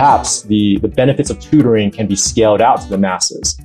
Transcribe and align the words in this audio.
perhaps 0.00 0.40
the, 0.44 0.78
the 0.78 0.88
benefits 0.88 1.28
of 1.28 1.38
tutoring 1.38 1.90
can 1.90 2.06
be 2.06 2.16
scaled 2.16 2.62
out 2.62 2.80
to 2.80 2.88
the 2.88 2.96
masses. 2.96 3.60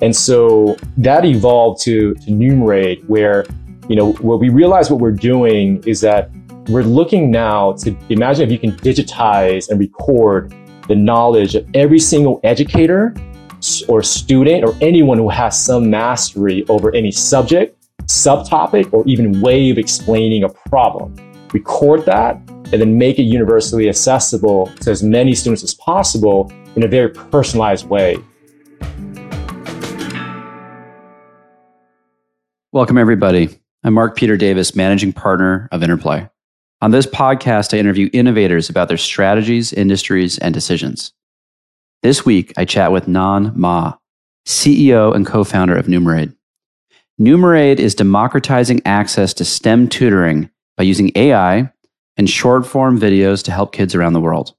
And 0.00 0.14
so 0.14 0.76
that 0.98 1.24
evolved 1.24 1.82
to, 1.82 2.14
to 2.14 2.30
Numerade, 2.30 3.04
where, 3.08 3.44
you 3.88 3.96
know, 3.96 4.12
what 4.20 4.38
we 4.38 4.50
realized 4.50 4.92
what 4.92 5.00
we're 5.00 5.10
doing 5.10 5.82
is 5.88 6.00
that 6.02 6.30
we're 6.68 6.84
looking 6.84 7.32
now 7.32 7.72
to 7.82 7.96
imagine 8.08 8.44
if 8.44 8.52
you 8.52 8.58
can 8.60 8.70
digitize 8.78 9.68
and 9.68 9.80
record 9.80 10.54
the 10.86 10.94
knowledge 10.94 11.56
of 11.56 11.68
every 11.74 11.98
single 11.98 12.38
educator 12.44 13.12
or 13.88 14.00
student 14.00 14.64
or 14.64 14.76
anyone 14.80 15.18
who 15.18 15.28
has 15.28 15.60
some 15.60 15.90
mastery 15.90 16.64
over 16.68 16.94
any 16.94 17.10
subject, 17.10 17.76
subtopic, 18.02 18.92
or 18.92 19.02
even 19.08 19.40
way 19.40 19.70
of 19.70 19.76
explaining 19.76 20.44
a 20.44 20.48
problem. 20.68 21.16
Record 21.52 22.06
that 22.06 22.36
and 22.48 22.80
then 22.80 22.96
make 22.96 23.18
it 23.18 23.24
universally 23.24 23.88
accessible 23.88 24.66
to 24.82 24.90
as 24.90 25.02
many 25.02 25.34
students 25.34 25.64
as 25.64 25.74
possible 25.74 26.52
in 26.76 26.84
a 26.84 26.88
very 26.88 27.10
personalized 27.10 27.88
way. 27.88 28.16
Welcome, 32.70 32.98
everybody. 32.98 33.58
I'm 33.82 33.94
Mark 33.94 34.14
Peter 34.14 34.36
Davis, 34.36 34.76
managing 34.76 35.12
partner 35.12 35.68
of 35.72 35.82
Interplay. 35.82 36.28
On 36.82 36.92
this 36.92 37.06
podcast, 37.06 37.74
I 37.74 37.78
interview 37.78 38.08
innovators 38.12 38.70
about 38.70 38.86
their 38.86 38.96
strategies, 38.96 39.72
industries, 39.72 40.38
and 40.38 40.54
decisions. 40.54 41.12
This 42.02 42.24
week, 42.24 42.52
I 42.56 42.64
chat 42.64 42.92
with 42.92 43.08
Nan 43.08 43.52
Ma, 43.56 43.94
CEO 44.46 45.14
and 45.14 45.26
co 45.26 45.42
founder 45.42 45.76
of 45.76 45.86
Numerade. 45.86 46.34
Numerade 47.20 47.80
is 47.80 47.96
democratizing 47.96 48.80
access 48.86 49.34
to 49.34 49.44
STEM 49.44 49.88
tutoring 49.88 50.48
by 50.80 50.84
using 50.84 51.12
AI 51.14 51.70
and 52.16 52.30
short 52.30 52.66
form 52.66 52.98
videos 52.98 53.44
to 53.44 53.52
help 53.52 53.70
kids 53.70 53.94
around 53.94 54.14
the 54.14 54.20
world. 54.20 54.54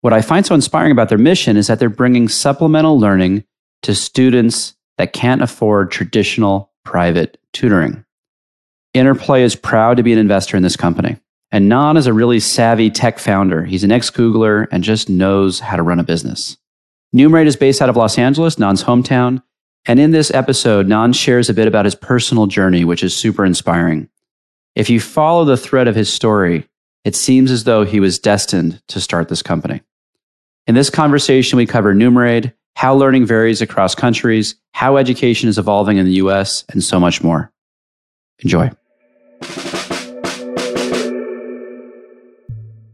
What 0.00 0.12
I 0.12 0.22
find 0.22 0.46
so 0.46 0.54
inspiring 0.54 0.92
about 0.92 1.08
their 1.08 1.18
mission 1.18 1.56
is 1.56 1.66
that 1.66 1.80
they're 1.80 1.88
bringing 1.88 2.28
supplemental 2.28 3.00
learning 3.00 3.42
to 3.82 3.92
students 3.96 4.76
that 4.96 5.12
can't 5.12 5.42
afford 5.42 5.90
traditional 5.90 6.70
private 6.84 7.36
tutoring. 7.52 8.04
Interplay 8.94 9.42
is 9.42 9.56
proud 9.56 9.96
to 9.96 10.04
be 10.04 10.12
an 10.12 10.20
investor 10.20 10.56
in 10.56 10.62
this 10.62 10.76
company. 10.76 11.16
And 11.50 11.68
Nan 11.68 11.96
is 11.96 12.06
a 12.06 12.12
really 12.12 12.38
savvy 12.38 12.88
tech 12.88 13.18
founder. 13.18 13.64
He's 13.64 13.82
an 13.82 13.90
ex 13.90 14.08
Googler 14.08 14.68
and 14.70 14.84
just 14.84 15.10
knows 15.10 15.58
how 15.58 15.74
to 15.74 15.82
run 15.82 15.98
a 15.98 16.04
business. 16.04 16.58
Numerade 17.12 17.46
is 17.46 17.56
based 17.56 17.82
out 17.82 17.88
of 17.88 17.96
Los 17.96 18.18
Angeles, 18.18 18.56
Nan's 18.56 18.84
hometown. 18.84 19.42
And 19.84 19.98
in 19.98 20.12
this 20.12 20.30
episode, 20.30 20.86
Nan 20.86 21.12
shares 21.12 21.50
a 21.50 21.54
bit 21.54 21.66
about 21.66 21.86
his 21.86 21.96
personal 21.96 22.46
journey, 22.46 22.84
which 22.84 23.02
is 23.02 23.16
super 23.16 23.44
inspiring. 23.44 24.08
If 24.76 24.88
you 24.88 25.00
follow 25.00 25.44
the 25.44 25.56
thread 25.56 25.88
of 25.88 25.96
his 25.96 26.12
story, 26.12 26.68
it 27.04 27.16
seems 27.16 27.50
as 27.50 27.64
though 27.64 27.84
he 27.84 27.98
was 27.98 28.20
destined 28.20 28.80
to 28.88 29.00
start 29.00 29.28
this 29.28 29.42
company. 29.42 29.82
In 30.68 30.76
this 30.76 30.90
conversation, 30.90 31.56
we 31.56 31.66
cover 31.66 31.92
Numerade, 31.92 32.52
how 32.76 32.94
learning 32.94 33.26
varies 33.26 33.60
across 33.60 33.96
countries, 33.96 34.54
how 34.72 34.96
education 34.96 35.48
is 35.48 35.58
evolving 35.58 35.96
in 35.96 36.06
the 36.06 36.12
US, 36.12 36.64
and 36.68 36.84
so 36.84 37.00
much 37.00 37.20
more. 37.20 37.52
Enjoy. 38.44 38.70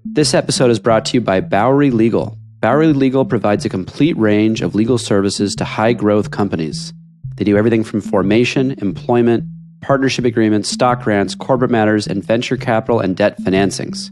This 0.05 0.33
episode 0.33 0.71
is 0.71 0.79
brought 0.79 1.05
to 1.07 1.15
you 1.19 1.21
by 1.21 1.43
Bowery 1.43 1.91
Legal. 1.91 2.39
Bowery 2.61 2.95
Legal 2.95 3.27
provides 3.27 3.67
a 3.67 3.69
complete 3.69 4.17
range 4.17 4.63
of 4.63 4.75
legal 4.75 4.97
services 4.97 5.55
to 5.57 5.65
high 5.67 5.93
growth 5.93 6.31
companies. 6.31 6.95
They 7.37 7.45
do 7.45 7.59
everything 7.59 7.85
from 7.85 8.01
formation, 8.01 8.71
employment, 8.81 9.45
partnership 9.81 10.25
agreements, 10.25 10.69
stock 10.69 11.03
grants, 11.03 11.35
corporate 11.35 11.71
matters, 11.71 12.07
and 12.07 12.25
venture 12.25 12.57
capital 12.57 13.01
and 13.01 13.17
debt 13.17 13.39
financings. 13.41 14.11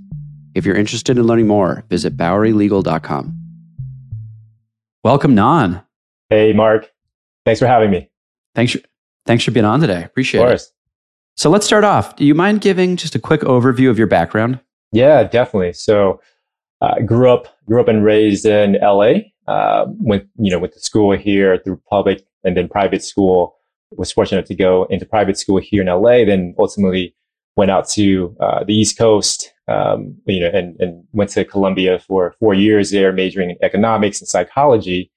If 0.55 0.65
you're 0.65 0.77
interested 0.77 1.19
in 1.19 1.25
learning 1.25 1.47
more, 1.47 1.85
visit 1.89 2.17
bowerylegal.com. 2.17 3.41
Welcome, 5.03 5.35
Nan. 5.35 5.83
Hey, 6.31 6.53
Mark. 6.53 6.91
Thanks 7.45 7.61
for 7.61 7.67
having 7.67 7.91
me. 7.91 8.11
Thanks 8.55 8.73
for, 8.73 8.79
thanks 9.27 9.45
for 9.45 9.51
being 9.51 9.67
on 9.67 9.81
today. 9.81 10.03
Appreciate 10.05 10.41
it. 10.41 10.45
of 10.45 10.51
course. 10.51 10.67
it. 10.67 10.71
So 11.37 11.51
let's 11.51 11.67
start 11.67 11.85
off. 11.85 12.17
Do 12.17 12.25
you 12.25 12.35
mind 12.35 12.61
giving 12.61 12.97
just 12.97 13.15
a 13.15 13.19
quick 13.19 13.41
overview 13.41 13.91
of 13.91 13.99
your 13.99 14.07
background? 14.07 14.61
Yeah, 14.93 15.25
definitely. 15.25 15.73
So, 15.73 16.21
uh, 16.81 17.01
grew 17.01 17.31
up 17.31 17.49
grew 17.67 17.81
up 17.81 17.89
and 17.89 18.05
raised 18.05 18.47
in 18.47 18.77
LA. 18.81 19.13
Uh, 19.47 19.87
went 19.89 20.27
you 20.39 20.51
know 20.51 20.59
went 20.59 20.73
to 20.75 20.81
school 20.81 21.17
here 21.17 21.59
through 21.59 21.81
public 21.91 22.25
and 22.45 22.57
then 22.57 22.69
private 22.69 23.03
school. 23.03 23.57
Was 23.97 24.13
fortunate 24.13 24.47
to 24.47 24.55
go 24.55 24.85
into 24.91 25.07
private 25.07 25.39
school 25.39 25.59
here 25.59 25.83
in 25.83 25.89
LA. 25.89 26.25
Then 26.25 26.55
ultimately 26.59 27.15
went 27.57 27.71
out 27.71 27.89
to 27.91 28.37
uh, 28.41 28.65
the 28.65 28.75
East 28.75 28.99
Coast. 28.99 29.53
Um, 29.67 30.17
you 30.27 30.41
know, 30.41 30.51
and 30.53 30.79
and 30.81 31.05
went 31.13 31.31
to 31.31 31.45
Columbia 31.45 31.99
for 31.99 32.35
four 32.39 32.53
years 32.53 32.91
there, 32.91 33.13
majoring 33.13 33.51
in 33.51 33.57
economics 33.63 34.21
and 34.21 34.29
psychology. 34.29 35.11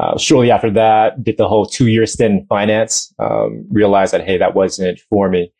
Uh, 0.00 0.18
shortly 0.18 0.50
after 0.50 0.70
that, 0.70 1.22
did 1.22 1.36
the 1.36 1.46
whole 1.46 1.66
two 1.66 1.86
year 1.86 2.06
stint 2.06 2.40
in 2.40 2.46
finance. 2.46 3.14
Um, 3.18 3.64
realized 3.70 4.12
that 4.12 4.24
hey, 4.24 4.38
that 4.38 4.54
wasn't 4.54 5.00
for 5.08 5.28
me. 5.28 5.52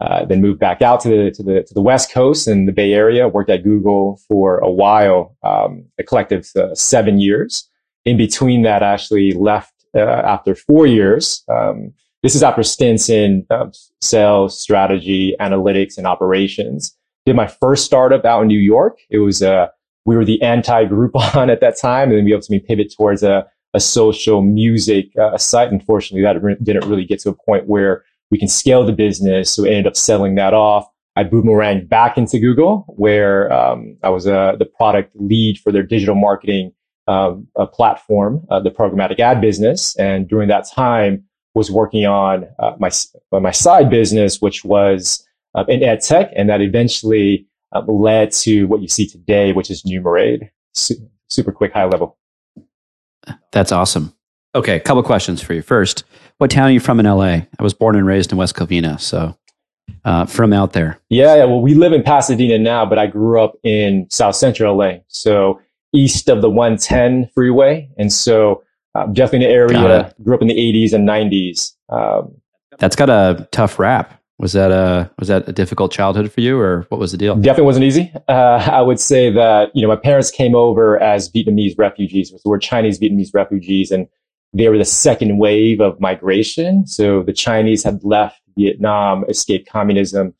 Uh, 0.00 0.24
then 0.24 0.40
moved 0.40 0.58
back 0.58 0.80
out 0.80 1.00
to 1.00 1.08
the 1.08 1.30
to 1.30 1.42
the 1.42 1.62
to 1.62 1.74
the 1.74 1.82
West 1.82 2.10
Coast 2.10 2.46
and 2.46 2.66
the 2.66 2.72
Bay 2.72 2.94
Area. 2.94 3.28
Worked 3.28 3.50
at 3.50 3.62
Google 3.62 4.18
for 4.28 4.58
a 4.58 4.70
while, 4.70 5.36
um, 5.42 5.84
a 5.98 6.02
collective 6.02 6.48
uh, 6.56 6.74
seven 6.74 7.20
years. 7.20 7.68
In 8.06 8.16
between 8.16 8.62
that, 8.62 8.82
I 8.82 8.94
actually 8.94 9.32
left 9.32 9.74
uh, 9.94 10.00
after 10.00 10.54
four 10.54 10.86
years. 10.86 11.44
Um, 11.48 11.92
this 12.22 12.34
is 12.34 12.42
after 12.42 12.62
stints 12.62 13.08
in 13.08 13.46
um, 13.50 13.72
sales, 14.00 14.58
strategy, 14.58 15.34
analytics, 15.40 15.96
and 15.96 16.06
operations. 16.06 16.96
Did 17.26 17.36
my 17.36 17.46
first 17.46 17.84
startup 17.84 18.24
out 18.24 18.42
in 18.42 18.48
New 18.48 18.58
York. 18.58 18.98
It 19.10 19.18
was 19.18 19.42
uh, 19.42 19.68
we 20.04 20.16
were 20.16 20.24
the 20.24 20.40
anti 20.42 20.84
Groupon 20.86 21.48
at 21.52 21.60
that 21.60 21.78
time, 21.78 22.08
and 22.10 22.18
then 22.18 22.24
we 22.24 22.34
ultimately 22.34 22.66
pivot 22.66 22.94
towards 22.96 23.22
a 23.22 23.46
a 23.72 23.80
social 23.80 24.42
music 24.42 25.16
uh, 25.16 25.38
site. 25.38 25.70
Unfortunately, 25.70 26.22
that 26.22 26.64
didn't 26.64 26.88
really 26.88 27.04
get 27.04 27.20
to 27.20 27.30
a 27.30 27.34
point 27.34 27.66
where 27.66 28.04
we 28.30 28.38
can 28.38 28.48
scale 28.48 28.84
the 28.84 28.92
business. 28.92 29.50
So 29.50 29.62
we 29.62 29.70
ended 29.70 29.86
up 29.86 29.96
selling 29.96 30.34
that 30.36 30.54
off. 30.54 30.88
I 31.16 31.24
boomeranged 31.24 31.88
back 31.88 32.16
into 32.16 32.38
Google, 32.38 32.84
where 32.88 33.52
um, 33.52 33.96
I 34.02 34.08
was 34.08 34.26
uh, 34.26 34.56
the 34.58 34.64
product 34.64 35.12
lead 35.14 35.58
for 35.58 35.72
their 35.72 35.82
digital 35.82 36.14
marketing 36.14 36.72
um, 37.08 37.48
platform, 37.72 38.46
uh, 38.50 38.60
the 38.60 38.70
programmatic 38.70 39.18
ad 39.18 39.40
business. 39.40 39.96
And 39.96 40.28
during 40.28 40.48
that 40.48 40.66
time, 40.68 41.24
was 41.54 41.70
working 41.70 42.06
on 42.06 42.46
uh, 42.58 42.74
my 42.78 42.90
my 43.32 43.50
side 43.50 43.90
business, 43.90 44.40
which 44.40 44.64
was 44.64 45.26
uh, 45.54 45.64
in 45.68 45.82
ed 45.82 46.00
tech, 46.00 46.30
and 46.36 46.48
that 46.48 46.60
eventually 46.60 47.46
uh, 47.74 47.82
led 47.86 48.32
to 48.32 48.64
what 48.66 48.80
you 48.80 48.88
see 48.88 49.06
today, 49.06 49.52
which 49.52 49.70
is 49.70 49.82
Numerade. 49.82 50.50
Su- 50.74 51.08
super 51.28 51.52
quick, 51.52 51.72
high 51.72 51.86
level. 51.86 52.18
That's 53.52 53.72
awesome. 53.72 54.14
Okay, 54.54 54.76
a 54.76 54.80
couple 54.80 55.02
questions 55.02 55.40
for 55.40 55.54
you. 55.54 55.62
First, 55.62 56.04
what 56.38 56.50
town 56.50 56.68
are 56.68 56.72
you 56.72 56.80
from 56.80 56.98
in 56.98 57.06
LA? 57.06 57.42
I 57.58 57.62
was 57.62 57.74
born 57.74 57.96
and 57.96 58.06
raised 58.06 58.32
in 58.32 58.38
West 58.38 58.56
Covina, 58.56 58.98
so 58.98 59.36
uh, 60.04 60.26
from 60.26 60.52
out 60.52 60.72
there. 60.72 60.98
Yeah, 61.08 61.36
yeah, 61.36 61.44
well, 61.44 61.60
we 61.60 61.74
live 61.74 61.92
in 61.92 62.02
Pasadena 62.02 62.58
now, 62.58 62.84
but 62.84 62.98
I 62.98 63.06
grew 63.06 63.40
up 63.40 63.54
in 63.62 64.08
South 64.10 64.34
Central 64.34 64.76
LA, 64.76 64.98
so 65.08 65.60
east 65.92 66.28
of 66.28 66.42
the 66.42 66.50
110 66.50 67.30
freeway, 67.34 67.88
and 67.96 68.12
so 68.12 68.62
uh, 68.94 69.06
definitely 69.06 69.46
an 69.46 69.52
area. 69.52 70.14
Grew 70.22 70.34
up 70.34 70.42
in 70.42 70.48
the 70.48 70.54
80s 70.54 70.92
and 70.92 71.08
90s. 71.08 71.74
Um, 71.88 72.34
That's 72.78 72.96
got 72.96 73.10
a 73.10 73.48
tough 73.52 73.78
rap. 73.78 74.20
Was 74.38 74.54
that 74.54 74.70
a 74.70 75.10
was 75.18 75.28
that 75.28 75.46
a 75.46 75.52
difficult 75.52 75.92
childhood 75.92 76.32
for 76.32 76.40
you, 76.40 76.58
or 76.58 76.86
what 76.88 76.98
was 76.98 77.12
the 77.12 77.18
deal? 77.18 77.34
Definitely 77.36 77.64
wasn't 77.64 77.84
easy. 77.84 78.10
Uh, 78.26 78.66
I 78.72 78.80
would 78.80 78.98
say 78.98 79.30
that 79.30 79.70
you 79.74 79.82
know 79.82 79.88
my 79.88 79.96
parents 79.96 80.30
came 80.30 80.54
over 80.54 80.98
as 80.98 81.30
Vietnamese 81.30 81.74
refugees. 81.76 82.30
So 82.30 82.40
we're 82.44 82.58
Chinese 82.58 82.98
Vietnamese 82.98 83.34
refugees, 83.34 83.90
and 83.90 84.08
they 84.52 84.68
were 84.68 84.78
the 84.78 84.84
second 84.84 85.38
wave 85.38 85.80
of 85.80 86.00
migration. 86.00 86.86
So 86.86 87.22
the 87.22 87.34
Chinese 87.34 87.84
had 87.84 88.02
left 88.02 88.40
Vietnam, 88.56 89.24
escaped 89.28 89.68
communism. 89.68 90.34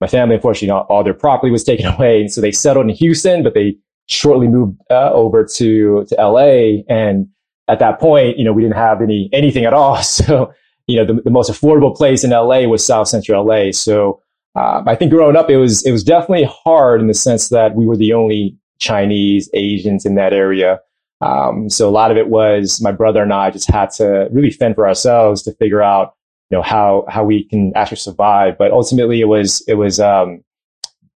My 0.00 0.06
family, 0.06 0.36
unfortunately, 0.36 0.70
all, 0.70 0.86
all 0.88 1.04
their 1.04 1.14
property 1.14 1.50
was 1.50 1.64
taken 1.64 1.86
away. 1.94 2.22
And 2.22 2.32
so 2.32 2.40
they 2.40 2.52
settled 2.52 2.88
in 2.88 2.94
Houston, 2.94 3.42
but 3.42 3.54
they 3.54 3.76
shortly 4.06 4.48
moved 4.48 4.80
uh, 4.90 5.12
over 5.12 5.44
to, 5.44 6.04
to 6.06 6.14
LA. 6.14 6.82
And 6.88 7.28
at 7.70 7.78
that 7.78 8.00
point, 8.00 8.36
you 8.36 8.44
know, 8.44 8.52
we 8.52 8.62
didn't 8.62 8.76
have 8.76 9.00
any, 9.00 9.30
anything 9.32 9.64
at 9.64 9.72
all. 9.72 10.00
So, 10.02 10.52
you 10.86 10.96
know, 10.96 11.04
the, 11.04 11.22
the 11.22 11.30
most 11.30 11.50
affordable 11.50 11.96
place 11.96 12.24
in 12.24 12.30
LA 12.30 12.62
was 12.62 12.84
South 12.84 13.06
Central 13.06 13.46
LA. 13.46 13.70
So, 13.70 14.20
uh, 14.56 14.82
I 14.84 14.96
think 14.96 15.12
growing 15.12 15.36
up, 15.36 15.48
it 15.48 15.56
was, 15.56 15.86
it 15.86 15.92
was 15.92 16.02
definitely 16.02 16.48
hard 16.64 17.00
in 17.00 17.06
the 17.06 17.14
sense 17.14 17.48
that 17.50 17.76
we 17.76 17.86
were 17.86 17.96
the 17.96 18.12
only 18.12 18.56
Chinese 18.80 19.48
Asians 19.54 20.04
in 20.04 20.16
that 20.16 20.32
area. 20.32 20.80
Um, 21.20 21.68
so 21.70 21.88
a 21.88 21.92
lot 21.92 22.10
of 22.10 22.16
it 22.16 22.28
was 22.28 22.80
my 22.80 22.90
brother 22.90 23.22
and 23.22 23.32
I 23.32 23.50
just 23.50 23.70
had 23.70 23.90
to 23.92 24.28
really 24.32 24.50
fend 24.50 24.74
for 24.74 24.88
ourselves 24.88 25.42
to 25.42 25.52
figure 25.54 25.82
out, 25.82 26.14
you 26.50 26.56
know, 26.56 26.62
how, 26.62 27.04
how 27.08 27.22
we 27.22 27.44
can 27.44 27.72
actually 27.76 27.98
survive. 27.98 28.58
But 28.58 28.72
ultimately 28.72 29.20
it 29.20 29.26
was, 29.26 29.62
it 29.68 29.74
was, 29.74 30.00
um, 30.00 30.42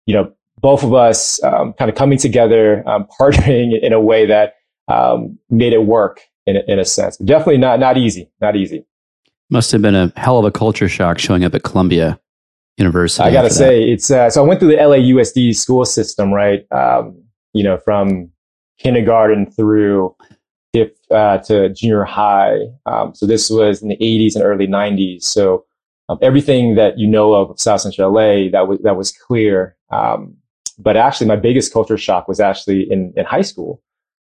you 0.07 0.15
know, 0.15 0.33
both 0.61 0.85
of 0.85 0.95
us, 0.95 1.43
um, 1.43 1.73
kind 1.73 1.91
of 1.91 1.97
coming 1.97 2.19
together, 2.19 2.89
um, 2.89 3.09
partnering 3.21 3.73
in 3.81 3.93
a 3.93 4.01
way 4.01 4.27
that, 4.27 4.55
um, 4.87 5.39
made 5.51 5.73
it 5.73 5.85
work 5.85 6.21
in 6.47 6.57
a, 6.57 6.63
in 6.69 6.79
a 6.79 6.85
sense. 6.85 7.17
But 7.17 7.27
definitely 7.27 7.59
not, 7.59 7.81
not 7.81 7.97
easy, 7.97 8.31
not 8.41 8.57
easy. 8.57 8.85
Must 9.51 9.71
have 9.73 9.83
been 9.83 9.95
a 9.95 10.13
hell 10.17 10.39
of 10.39 10.45
a 10.45 10.51
culture 10.51 10.89
shock 10.89 11.19
showing 11.19 11.45
up 11.45 11.55
at 11.55 11.63
Columbia 11.63 12.19
University. 12.79 13.23
I 13.29 13.33
gotta 13.33 13.51
say, 13.51 13.83
it's, 13.83 14.11
uh, 14.11 14.31
so 14.31 14.43
I 14.43 14.47
went 14.47 14.61
through 14.61 14.71
the 14.71 14.77
LAUSD 14.77 15.55
school 15.55 15.85
system, 15.85 16.33
right? 16.33 16.65
Um, 16.73 17.23
you 17.53 17.63
know, 17.63 17.79
from 17.79 18.31
kindergarten 18.79 19.51
through 19.51 20.17
fifth 20.73 20.99
uh, 21.11 21.39
to 21.39 21.69
junior 21.71 22.05
high. 22.05 22.59
Um, 22.87 23.15
so 23.15 23.27
this 23.27 23.49
was 23.49 23.81
in 23.81 23.89
the 23.89 23.97
80s 23.97 24.35
and 24.35 24.45
early 24.45 24.67
90s. 24.67 25.23
So 25.23 25.65
um, 26.09 26.19
everything 26.21 26.75
that 26.75 26.99
you 26.99 27.07
know 27.07 27.35
of 27.35 27.59
South 27.59 27.81
Central 27.81 28.13
LA 28.13 28.51
that 28.51 28.69
was 28.69 28.79
that 28.81 28.97
was 28.97 29.13
clear. 29.13 29.77
Um, 29.91 30.37
but 30.79 30.97
actually, 30.97 31.29
my 31.29 31.37
biggest 31.37 31.73
culture 31.73 31.97
shock 31.97 32.29
was 32.29 32.41
actually 32.41 32.91
in 32.91 33.13
in 33.17 33.25
high 33.25 33.43
school. 33.43 33.81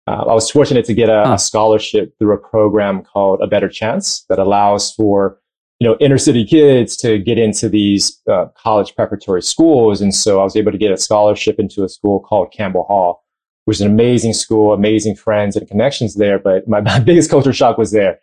Uh, 0.07 0.25
I 0.27 0.33
was 0.33 0.49
fortunate 0.49 0.85
to 0.85 0.93
get 0.93 1.09
a, 1.09 1.23
huh. 1.25 1.33
a, 1.33 1.39
scholarship 1.39 2.17
through 2.17 2.33
a 2.33 2.37
program 2.37 3.03
called 3.03 3.39
A 3.41 3.47
Better 3.47 3.69
Chance 3.69 4.25
that 4.29 4.39
allows 4.39 4.93
for 4.93 5.39
you 5.79 5.87
know 5.87 5.95
inner 5.99 6.17
city 6.17 6.45
kids 6.45 6.95
to 6.97 7.19
get 7.19 7.37
into 7.37 7.69
these 7.69 8.19
uh, 8.29 8.47
college 8.57 8.95
preparatory 8.95 9.41
schools, 9.41 10.01
and 10.01 10.13
so 10.13 10.39
I 10.39 10.43
was 10.43 10.55
able 10.55 10.71
to 10.71 10.77
get 10.77 10.91
a 10.91 10.97
scholarship 10.97 11.59
into 11.59 11.83
a 11.83 11.89
school 11.89 12.19
called 12.19 12.51
Campbell 12.51 12.83
Hall, 12.83 13.23
which 13.65 13.77
is 13.77 13.81
an 13.81 13.91
amazing 13.91 14.33
school, 14.33 14.73
amazing 14.73 15.15
friends 15.15 15.55
and 15.55 15.67
connections 15.67 16.15
there. 16.15 16.39
But 16.39 16.67
my, 16.67 16.81
my 16.91 16.99
biggest 16.99 17.29
culture 17.29 17.53
shock 17.53 17.77
was 17.77 17.91
there, 17.91 18.19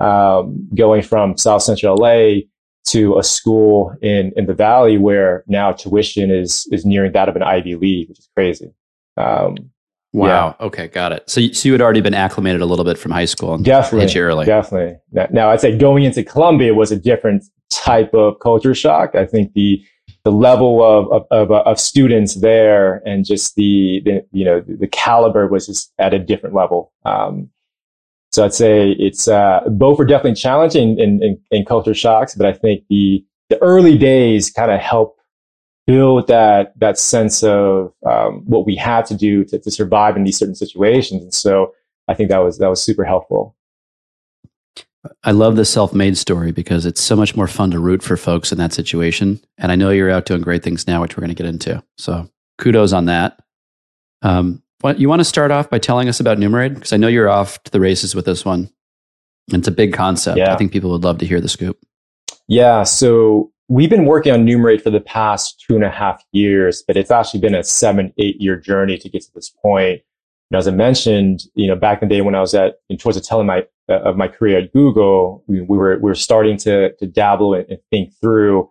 um, 0.00 0.68
going 0.74 1.02
from 1.02 1.38
South 1.38 1.62
Central 1.62 1.96
LA 1.96 2.42
to 2.88 3.18
a 3.18 3.22
school 3.22 3.94
in 4.02 4.32
in 4.36 4.46
the 4.46 4.54
valley 4.54 4.98
where 4.98 5.44
now 5.46 5.72
tuition 5.72 6.30
is 6.30 6.68
is 6.70 6.84
nearing 6.84 7.12
that 7.12 7.30
of 7.30 7.36
an 7.36 7.42
Ivy 7.42 7.76
League, 7.76 8.10
which 8.10 8.18
is 8.18 8.28
crazy. 8.34 8.74
Um, 9.16 9.71
wow. 10.12 10.56
Yeah. 10.58 10.66
Okay, 10.66 10.88
got 10.88 11.12
it. 11.12 11.28
So, 11.28 11.40
so 11.48 11.68
you 11.68 11.72
had 11.72 11.80
already 11.80 12.00
been 12.00 12.14
acclimated 12.14 12.60
a 12.60 12.66
little 12.66 12.84
bit 12.84 12.98
from 12.98 13.12
high 13.12 13.24
school. 13.24 13.54
And 13.54 13.64
definitely, 13.64 14.06
hit 14.06 14.14
you 14.14 14.22
early. 14.22 14.46
Definitely. 14.46 14.98
Now, 15.30 15.50
I'd 15.50 15.60
say 15.60 15.76
going 15.76 16.04
into 16.04 16.22
Columbia 16.22 16.74
was 16.74 16.92
a 16.92 16.96
different 16.96 17.44
type 17.70 18.14
of 18.14 18.38
culture 18.40 18.74
shock. 18.74 19.14
I 19.14 19.26
think 19.26 19.52
the 19.54 19.84
the 20.24 20.30
level 20.30 20.82
of 20.82 21.10
of, 21.12 21.26
of, 21.30 21.50
of 21.50 21.80
students 21.80 22.40
there 22.40 23.02
and 23.06 23.24
just 23.24 23.56
the, 23.56 24.02
the 24.04 24.24
you 24.32 24.44
know 24.44 24.60
the 24.60 24.86
caliber 24.86 25.48
was 25.48 25.66
just 25.66 25.92
at 25.98 26.14
a 26.14 26.18
different 26.18 26.54
level. 26.54 26.92
Um, 27.04 27.50
so 28.30 28.44
I'd 28.44 28.54
say 28.54 28.92
it's 28.92 29.28
uh, 29.28 29.60
both 29.68 30.00
are 30.00 30.06
definitely 30.06 30.36
challenging 30.36 30.98
in, 30.98 31.22
in, 31.22 31.38
in, 31.50 31.66
culture 31.66 31.92
shocks, 31.92 32.34
but 32.34 32.46
I 32.46 32.52
think 32.52 32.84
the 32.88 33.24
the 33.50 33.60
early 33.62 33.98
days 33.98 34.50
kind 34.50 34.70
of 34.70 34.80
help 34.80 35.16
build 35.86 36.28
that 36.28 36.78
that 36.78 36.98
sense 36.98 37.42
of 37.42 37.92
um, 38.06 38.42
what 38.46 38.66
we 38.66 38.76
had 38.76 39.04
to 39.06 39.14
do 39.14 39.44
to, 39.44 39.58
to 39.58 39.70
survive 39.70 40.16
in 40.16 40.24
these 40.24 40.38
certain 40.38 40.54
situations. 40.54 41.22
And 41.22 41.34
so 41.34 41.74
I 42.08 42.14
think 42.14 42.30
that 42.30 42.38
was 42.38 42.58
that 42.58 42.68
was 42.68 42.82
super 42.82 43.04
helpful. 43.04 43.56
I 45.24 45.32
love 45.32 45.56
the 45.56 45.64
self-made 45.64 46.16
story 46.16 46.52
because 46.52 46.86
it's 46.86 47.00
so 47.00 47.16
much 47.16 47.34
more 47.34 47.48
fun 47.48 47.72
to 47.72 47.80
root 47.80 48.04
for 48.04 48.16
folks 48.16 48.52
in 48.52 48.58
that 48.58 48.72
situation. 48.72 49.40
And 49.58 49.72
I 49.72 49.74
know 49.74 49.90
you're 49.90 50.10
out 50.10 50.26
doing 50.26 50.42
great 50.42 50.62
things 50.62 50.86
now, 50.86 51.02
which 51.02 51.16
we're 51.16 51.22
going 51.22 51.34
to 51.34 51.42
get 51.42 51.48
into. 51.48 51.82
So 51.98 52.30
kudos 52.58 52.92
on 52.92 53.06
that. 53.06 53.42
Um, 54.22 54.62
what, 54.80 55.00
you 55.00 55.08
want 55.08 55.18
to 55.20 55.24
start 55.24 55.50
off 55.50 55.68
by 55.68 55.80
telling 55.80 56.08
us 56.08 56.20
about 56.20 56.38
Numerade? 56.38 56.74
Because 56.74 56.92
I 56.92 56.96
know 56.98 57.08
you're 57.08 57.28
off 57.28 57.62
to 57.64 57.72
the 57.72 57.80
races 57.80 58.14
with 58.14 58.26
this 58.26 58.44
one. 58.44 58.70
It's 59.48 59.66
a 59.66 59.72
big 59.72 59.92
concept. 59.92 60.38
Yeah. 60.38 60.54
I 60.54 60.56
think 60.56 60.70
people 60.72 60.90
would 60.92 61.02
love 61.02 61.18
to 61.18 61.26
hear 61.26 61.40
the 61.40 61.48
scoop. 61.48 61.78
Yeah. 62.46 62.84
So 62.84 63.51
we've 63.72 63.88
been 63.88 64.04
working 64.04 64.32
on 64.34 64.44
Numerade 64.44 64.82
for 64.82 64.90
the 64.90 65.00
past 65.00 65.64
two 65.66 65.74
and 65.74 65.82
a 65.82 65.90
half 65.90 66.22
years, 66.32 66.84
but 66.86 66.94
it's 66.94 67.10
actually 67.10 67.40
been 67.40 67.54
a 67.54 67.64
seven, 67.64 68.12
eight 68.18 68.38
year 68.38 68.54
journey 68.54 68.98
to 68.98 69.08
get 69.08 69.22
to 69.22 69.32
this 69.34 69.48
point. 69.48 70.02
And 70.50 70.58
as 70.58 70.68
I 70.68 70.72
mentioned, 70.72 71.44
you 71.54 71.66
know, 71.66 71.74
back 71.74 72.02
in 72.02 72.08
the 72.08 72.14
day 72.14 72.20
when 72.20 72.34
I 72.34 72.40
was 72.40 72.52
at 72.52 72.74
towards 72.98 73.16
the 73.16 73.24
tail 73.24 73.42
my 73.44 73.64
uh, 73.88 74.00
of 74.00 74.18
my 74.18 74.28
career 74.28 74.58
at 74.58 74.74
Google, 74.74 75.42
we, 75.46 75.62
we, 75.62 75.78
were 75.78 75.96
we 75.96 76.02
were 76.02 76.14
starting 76.14 76.58
to 76.58 76.94
to 76.96 77.06
dabble 77.06 77.54
and, 77.54 77.66
and 77.70 77.78
think 77.90 78.12
through 78.20 78.70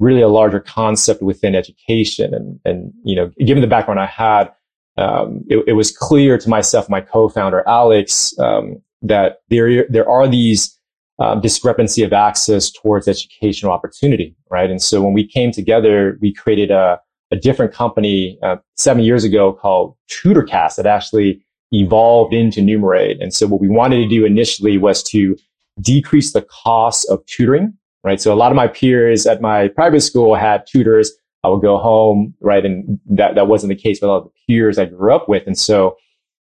really 0.00 0.20
a 0.20 0.28
larger 0.28 0.58
concept 0.58 1.22
within 1.22 1.54
education. 1.54 2.34
And 2.34 2.58
and 2.64 2.92
you 3.04 3.14
know, 3.14 3.30
given 3.46 3.60
the 3.60 3.68
background 3.68 4.00
I 4.00 4.06
had, 4.06 4.50
um, 4.96 5.44
it, 5.48 5.62
it, 5.68 5.72
was 5.74 5.96
clear 5.96 6.36
to 6.38 6.48
myself, 6.48 6.90
my 6.90 7.00
co-founder 7.00 7.62
Alex, 7.68 8.36
um, 8.40 8.82
that 9.02 9.42
there 9.48 9.86
there 9.88 10.10
are 10.10 10.26
these 10.26 10.76
um, 11.20 11.40
discrepancy 11.40 12.02
of 12.02 12.12
access 12.12 12.70
towards 12.70 13.06
educational 13.06 13.72
opportunity, 13.72 14.34
right? 14.50 14.70
And 14.70 14.82
so 14.82 15.02
when 15.02 15.12
we 15.12 15.26
came 15.26 15.52
together, 15.52 16.18
we 16.20 16.32
created 16.32 16.70
a, 16.70 16.98
a 17.30 17.36
different 17.36 17.72
company 17.72 18.38
uh, 18.42 18.56
seven 18.76 19.04
years 19.04 19.22
ago 19.22 19.52
called 19.52 19.96
TutorCast 20.10 20.76
that 20.76 20.86
actually 20.86 21.44
evolved 21.72 22.34
into 22.34 22.60
Numerade. 22.60 23.22
And 23.22 23.32
so 23.32 23.46
what 23.46 23.60
we 23.60 23.68
wanted 23.68 23.96
to 23.98 24.08
do 24.08 24.24
initially 24.24 24.78
was 24.78 25.02
to 25.04 25.36
decrease 25.80 26.32
the 26.32 26.42
cost 26.42 27.08
of 27.10 27.24
tutoring, 27.26 27.74
right? 28.02 28.20
So 28.20 28.32
a 28.32 28.34
lot 28.34 28.50
of 28.50 28.56
my 28.56 28.66
peers 28.66 29.26
at 29.26 29.40
my 29.40 29.68
private 29.68 30.00
school 30.00 30.34
had 30.34 30.66
tutors 30.66 31.12
I 31.42 31.48
would 31.48 31.62
go 31.62 31.78
home, 31.78 32.34
right? 32.40 32.64
And 32.64 32.98
that, 33.06 33.34
that 33.34 33.46
wasn't 33.46 33.70
the 33.70 33.82
case 33.82 34.00
with 34.00 34.10
all 34.10 34.24
the 34.24 34.30
peers 34.46 34.78
I 34.78 34.84
grew 34.84 35.14
up 35.14 35.28
with. 35.28 35.46
And 35.46 35.58
so 35.58 35.96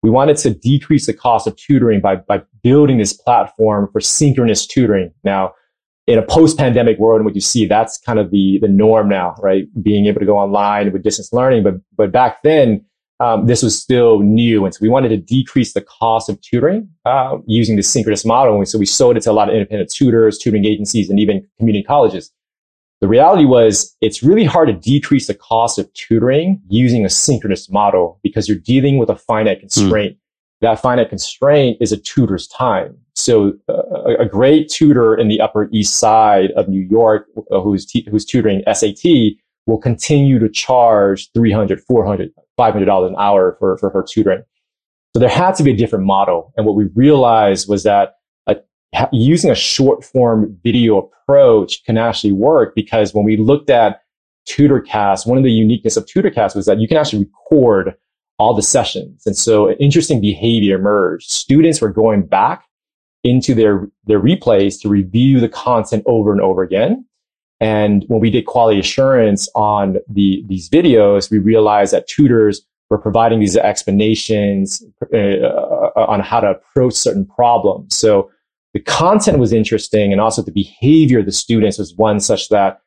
we 0.03 0.11
wanted 0.11 0.37
to 0.39 0.51
decrease 0.51 1.07
the 1.07 1.13
cost 1.13 1.47
of 1.47 1.57
tutoring 1.57 2.01
by, 2.01 2.17
by 2.17 2.43
building 2.63 2.99
this 2.99 3.13
platform 3.13 3.89
for 3.93 4.01
synchronous 4.01 4.67
tutoring. 4.67 5.13
Now, 5.25 5.53
in 6.07 6.19
a 6.19 6.23
post-pandemic 6.23 6.99
world, 6.99 7.19
and 7.19 7.27
what 7.27 7.35
you 7.35 7.41
see, 7.41 7.67
that's 7.67 7.99
kind 7.99 8.19
of 8.19 8.31
the, 8.31 8.59
the 8.63 8.69
norm 8.69 9.09
now, 9.09 9.35
right? 9.41 9.65
Being 9.83 10.07
able 10.07 10.21
to 10.21 10.27
go 10.27 10.39
online 10.39 10.91
with 10.93 11.03
distance 11.03 11.33
learning. 11.33 11.65
But, 11.65 11.75
but 11.97 12.13
back 12.13 12.43
then, 12.43 12.85
um, 13.21 13.47
this 13.47 13.63
was 13.63 13.79
still 13.79 14.21
new. 14.21 14.65
And 14.65 14.73
so 14.73 14.79
we 14.81 14.89
wanted 14.89 15.09
to 15.09 15.17
decrease 15.17 15.75
the 15.75 15.83
cost 15.83 16.29
of 16.29 16.41
tutoring 16.41 16.89
uh, 17.05 17.37
using 17.47 17.77
the 17.77 17.83
synchronous 17.83 18.25
model. 18.25 18.57
And 18.57 18.69
so 18.69 18.79
we 18.79 18.87
sold 18.87 19.17
it 19.17 19.25
to 19.25 19.31
a 19.31 19.33
lot 19.33 19.49
of 19.49 19.55
independent 19.55 19.91
tutors, 19.93 20.39
tutoring 20.39 20.65
agencies, 20.65 21.11
and 21.11 21.19
even 21.19 21.47
community 21.59 21.83
colleges. 21.83 22.33
The 23.01 23.09
reality 23.09 23.45
was 23.45 23.97
it's 24.01 24.23
really 24.23 24.45
hard 24.45 24.69
to 24.69 24.75
decrease 24.75 25.29
the 25.29 25.35
cost 25.35 25.79
of 25.79 25.93
tutoring 25.95 26.61
using 26.69 27.05
a 27.05 27.11
synchronous 27.11 27.71
model 27.71 28.19
because 28.23 28.49
you're 28.49 28.59
dealing 28.59 28.99
with 28.99 29.09
a 29.09 29.17
finite 29.17 29.61
constraint. 29.61 30.15
Mm. 30.15 30.19
That 30.61 30.81
finite 30.81 31.09
constraint 31.09 31.77
is 31.81 31.93
a 31.93 31.97
tutor's 31.97 32.49
time. 32.49 32.97
So 33.15 33.53
uh, 33.69 34.17
a 34.19 34.27
great 34.27 34.69
tutor 34.69 35.15
in 35.15 35.29
the 35.29 35.41
Upper 35.41 35.69
East 35.73 35.97
Side 35.97 36.51
of 36.53 36.69
New 36.69 36.81
York 36.81 37.27
uh, 37.53 37.61
who's, 37.61 37.87
t- 37.87 38.07
who's 38.11 38.25
tutoring 38.25 38.63
SAT 38.73 39.37
will 39.67 39.79
continue 39.79 40.41
to 40.41 40.49
charge 40.49 41.31
300, 41.33 41.81
400, 41.81 42.33
500 42.57 42.85
dollars 42.85 43.11
an 43.11 43.17
hour 43.19 43.57
for, 43.61 43.79
for 43.79 43.91
her 43.91 44.03
tutoring. 44.03 44.43
So 45.15 45.21
there 45.21 45.29
had 45.29 45.55
to 45.57 45.63
be 45.63 45.71
a 45.71 45.77
different 45.77 46.05
model. 46.05 46.53
And 46.57 46.67
what 46.67 46.75
we 46.75 46.87
realized 46.95 47.69
was 47.69 47.85
that 47.85 48.15
using 49.13 49.51
a 49.51 49.55
short 49.55 50.05
form 50.05 50.59
video 50.63 50.99
approach 50.99 51.85
can 51.85 51.99
actually 51.99 52.33
work 52.33 52.75
because 52.75 53.15
when 53.15 53.25
we 53.25 53.37
looked 53.37 53.71
at 53.71 54.03
TutorCast, 54.49 55.27
one 55.27 55.39
of 55.39 55.45
the 55.45 55.53
uniqueness 55.53 55.97
of 55.97 56.07
TutorCast 56.07 56.57
was 56.57 56.67
that 56.67 56.79
you 56.79 56.89
can 56.89 56.97
actually 56.97 57.25
record 57.25 57.95
all 58.39 58.55
the 58.55 58.63
sessions. 58.63 59.27
And 59.27 59.37
so 59.37 59.69
an 59.69 59.77
interesting 59.79 60.21
behavior 60.21 60.79
emerged. 60.79 61.31
Students 61.31 61.81
were 61.81 61.93
going 61.93 62.25
back 62.25 62.65
into 63.25 63.55
their, 63.55 63.89
their 64.05 64.21
replays 64.21 64.81
to 64.83 64.89
review 64.89 65.41
the 65.41 65.49
content 65.49 66.05
over 66.07 66.33
and 66.33 66.41
over 66.41 66.63
again. 66.63 67.05
And 67.61 68.05
when 68.07 68.21
we 68.21 68.31
did 68.31 68.47
quality 68.47 68.79
assurance 68.79 69.49
on 69.55 69.99
the, 70.09 70.45
these 70.47 70.71
videos, 70.71 71.31
we 71.31 71.39
realized 71.39 71.93
that 71.93 72.07
tutors 72.07 72.63
were 72.89 72.99
providing 72.99 73.41
these 73.41 73.57
explanations 73.57 74.83
uh, 75.13 75.17
on 75.97 76.21
how 76.21 76.41
to 76.41 76.51
approach 76.51 76.95
certain 76.95 77.27
problems. 77.27 77.97
So 77.97 78.31
the 78.79 78.85
content 78.91 79.39
was 79.39 79.53
interesting 79.53 80.13
and 80.13 80.21
also 80.21 80.43
the 80.43 80.53
behavior 80.53 81.21
of 81.21 81.27
the 81.27 81.33
students 81.33 81.79
was 81.79 81.95
one 81.97 82.21
such 82.21 82.49
that 82.49 82.81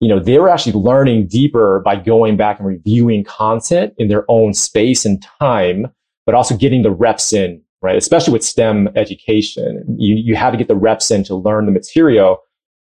you 0.00 0.08
know 0.08 0.18
they 0.18 0.38
were 0.38 0.48
actually 0.48 0.72
learning 0.72 1.26
deeper 1.26 1.80
by 1.84 1.94
going 1.94 2.36
back 2.36 2.58
and 2.58 2.66
reviewing 2.66 3.22
content 3.22 3.92
in 3.98 4.08
their 4.08 4.24
own 4.28 4.52
space 4.52 5.04
and 5.04 5.22
time 5.40 5.86
but 6.26 6.34
also 6.34 6.56
getting 6.56 6.82
the 6.82 6.90
reps 6.90 7.32
in 7.32 7.62
right? 7.82 7.96
Especially 7.96 8.32
with 8.32 8.44
stem 8.44 8.88
education. 8.94 9.84
You, 9.98 10.14
you 10.14 10.36
had 10.36 10.50
to 10.50 10.58
get 10.58 10.68
the 10.68 10.76
reps 10.76 11.10
in 11.10 11.24
to 11.24 11.34
learn 11.34 11.66
the 11.66 11.72
material. 11.72 12.38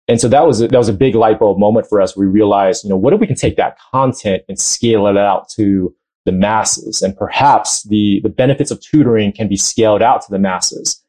And 0.08 0.20
so 0.20 0.28
that 0.28 0.46
was 0.46 0.62
a, 0.62 0.68
that 0.68 0.78
was 0.78 0.90
a 0.90 0.94
big 0.94 1.16
light 1.16 1.40
bulb 1.40 1.58
moment 1.58 1.88
for 1.88 2.02
us. 2.02 2.16
We 2.16 2.26
realized 2.26 2.84
you 2.84 2.90
know 2.90 2.98
what 2.98 3.14
if 3.14 3.20
we 3.20 3.28
can 3.28 3.36
take 3.36 3.56
that 3.56 3.78
content 3.92 4.44
and 4.48 4.60
scale 4.60 5.08
it 5.08 5.18
out 5.18 5.50
to 5.56 5.96
the 6.26 6.32
masses? 6.32 7.02
And 7.02 7.16
perhaps 7.16 7.84
the 7.84 8.20
the 8.22 8.30
benefits 8.30 8.70
of 8.70 8.82
tutoring 8.82 9.32
can 9.32 9.48
be 9.48 9.58
scaled 9.58 10.02
out 10.02 10.22
to 10.24 10.32
the 10.32 10.40
masses 10.40 11.03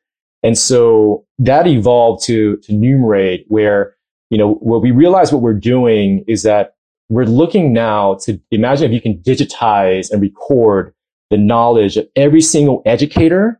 and 0.44 0.58
so 0.58 1.24
that 1.38 1.66
evolved 1.66 2.22
to, 2.24 2.58
to 2.58 2.72
Numerade 2.72 3.44
where, 3.48 3.96
you 4.28 4.36
know, 4.36 4.54
what 4.56 4.82
we 4.82 4.90
realize 4.90 5.32
what 5.32 5.40
we're 5.40 5.54
doing 5.54 6.22
is 6.28 6.42
that 6.42 6.74
we're 7.08 7.24
looking 7.24 7.72
now 7.72 8.14
to 8.22 8.38
imagine 8.50 8.86
if 8.86 8.92
you 8.92 9.00
can 9.00 9.18
digitize 9.22 10.10
and 10.10 10.20
record 10.20 10.94
the 11.30 11.38
knowledge 11.38 11.96
of 11.96 12.06
every 12.14 12.42
single 12.42 12.82
educator 12.84 13.58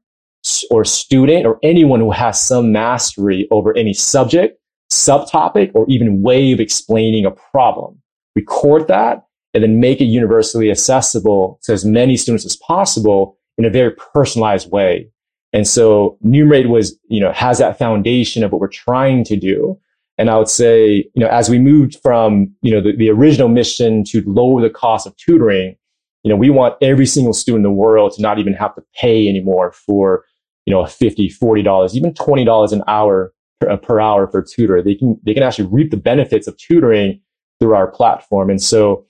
or 0.71 0.85
student 0.85 1.47
or 1.47 1.59
anyone 1.63 2.01
who 2.01 2.11
has 2.11 2.39
some 2.39 2.71
mastery 2.71 3.49
over 3.51 3.75
any 3.77 3.95
subject, 3.95 4.61
subtopic, 4.93 5.71
or 5.75 5.87
even 5.89 6.23
way 6.23 6.53
of 6.53 6.61
explaining 6.61 7.25
a 7.25 7.31
problem. 7.31 7.99
Record 8.37 8.89
that 8.89 9.25
and 9.55 9.63
then 9.63 9.81
make 9.81 10.03
it 10.03 10.07
universally 10.07 10.71
accessible 10.71 11.61
to 11.63 11.73
as 11.73 11.85
many 11.85 12.17
students 12.17 12.45
as 12.45 12.57
possible 12.57 13.39
in 13.57 13.65
a 13.65 13.71
very 13.71 13.93
personalized 13.93 14.71
way. 14.71 15.09
And 15.55 15.69
so 15.69 16.19
Numerade 16.25 16.69
was, 16.69 16.99
you 17.09 17.21
know, 17.21 17.33
has 17.33 17.59
that 17.59 17.79
foundation 17.79 18.43
of 18.43 18.51
what 18.51 18.61
we're 18.61 18.69
trying 18.69 19.23
to 19.25 19.37
do. 19.37 19.79
And 20.19 20.29
I 20.29 20.37
would 20.37 20.49
say, 20.49 21.09
you 21.15 21.21
know, 21.21 21.29
as 21.29 21.49
we 21.49 21.61
moved 21.61 21.97
from, 22.03 22.53
you 22.61 22.73
know, 22.73 22.81
the, 22.81 22.95
the 22.97 23.09
original 23.09 23.49
mission 23.49 24.03
to 24.09 24.23
lower 24.27 24.61
the 24.61 24.69
cost 24.69 25.07
of 25.07 25.17
tutoring, 25.17 25.77
you 26.25 26.29
know, 26.29 26.37
we 26.37 26.51
want 26.51 26.75
every 26.83 27.07
single 27.07 27.33
student 27.33 27.61
in 27.65 27.71
the 27.71 27.71
world 27.71 28.13
to 28.17 28.23
not 28.23 28.41
even 28.41 28.53
have 28.55 28.75
to 28.75 28.83
pay 28.97 29.29
anymore 29.29 29.71
for, 29.71 30.25
you 30.67 30.75
know, 30.75 30.85
50, 30.85 31.29
40 31.29 31.63
dollars, 31.63 31.97
even 31.97 32.13
20 32.15 32.45
dollars 32.45 32.73
an 32.73 32.83
hour 32.89 33.33
per, 33.61 33.71
uh, 33.71 33.77
per 33.77 34.01
hour 34.01 34.27
for 34.27 34.43
tutor. 34.43 34.83
They 34.83 34.97
can 34.97 35.21
they 35.23 35.35
can 35.35 35.45
actually 35.45 35.69
reap 35.69 35.93
the 35.93 35.97
benefits 35.97 36.49
of 36.49 36.57
tutoring 36.57 37.21
through 37.61 37.75
our 37.75 37.87
platform. 37.87 38.51
And 38.51 38.61
so 38.61 39.07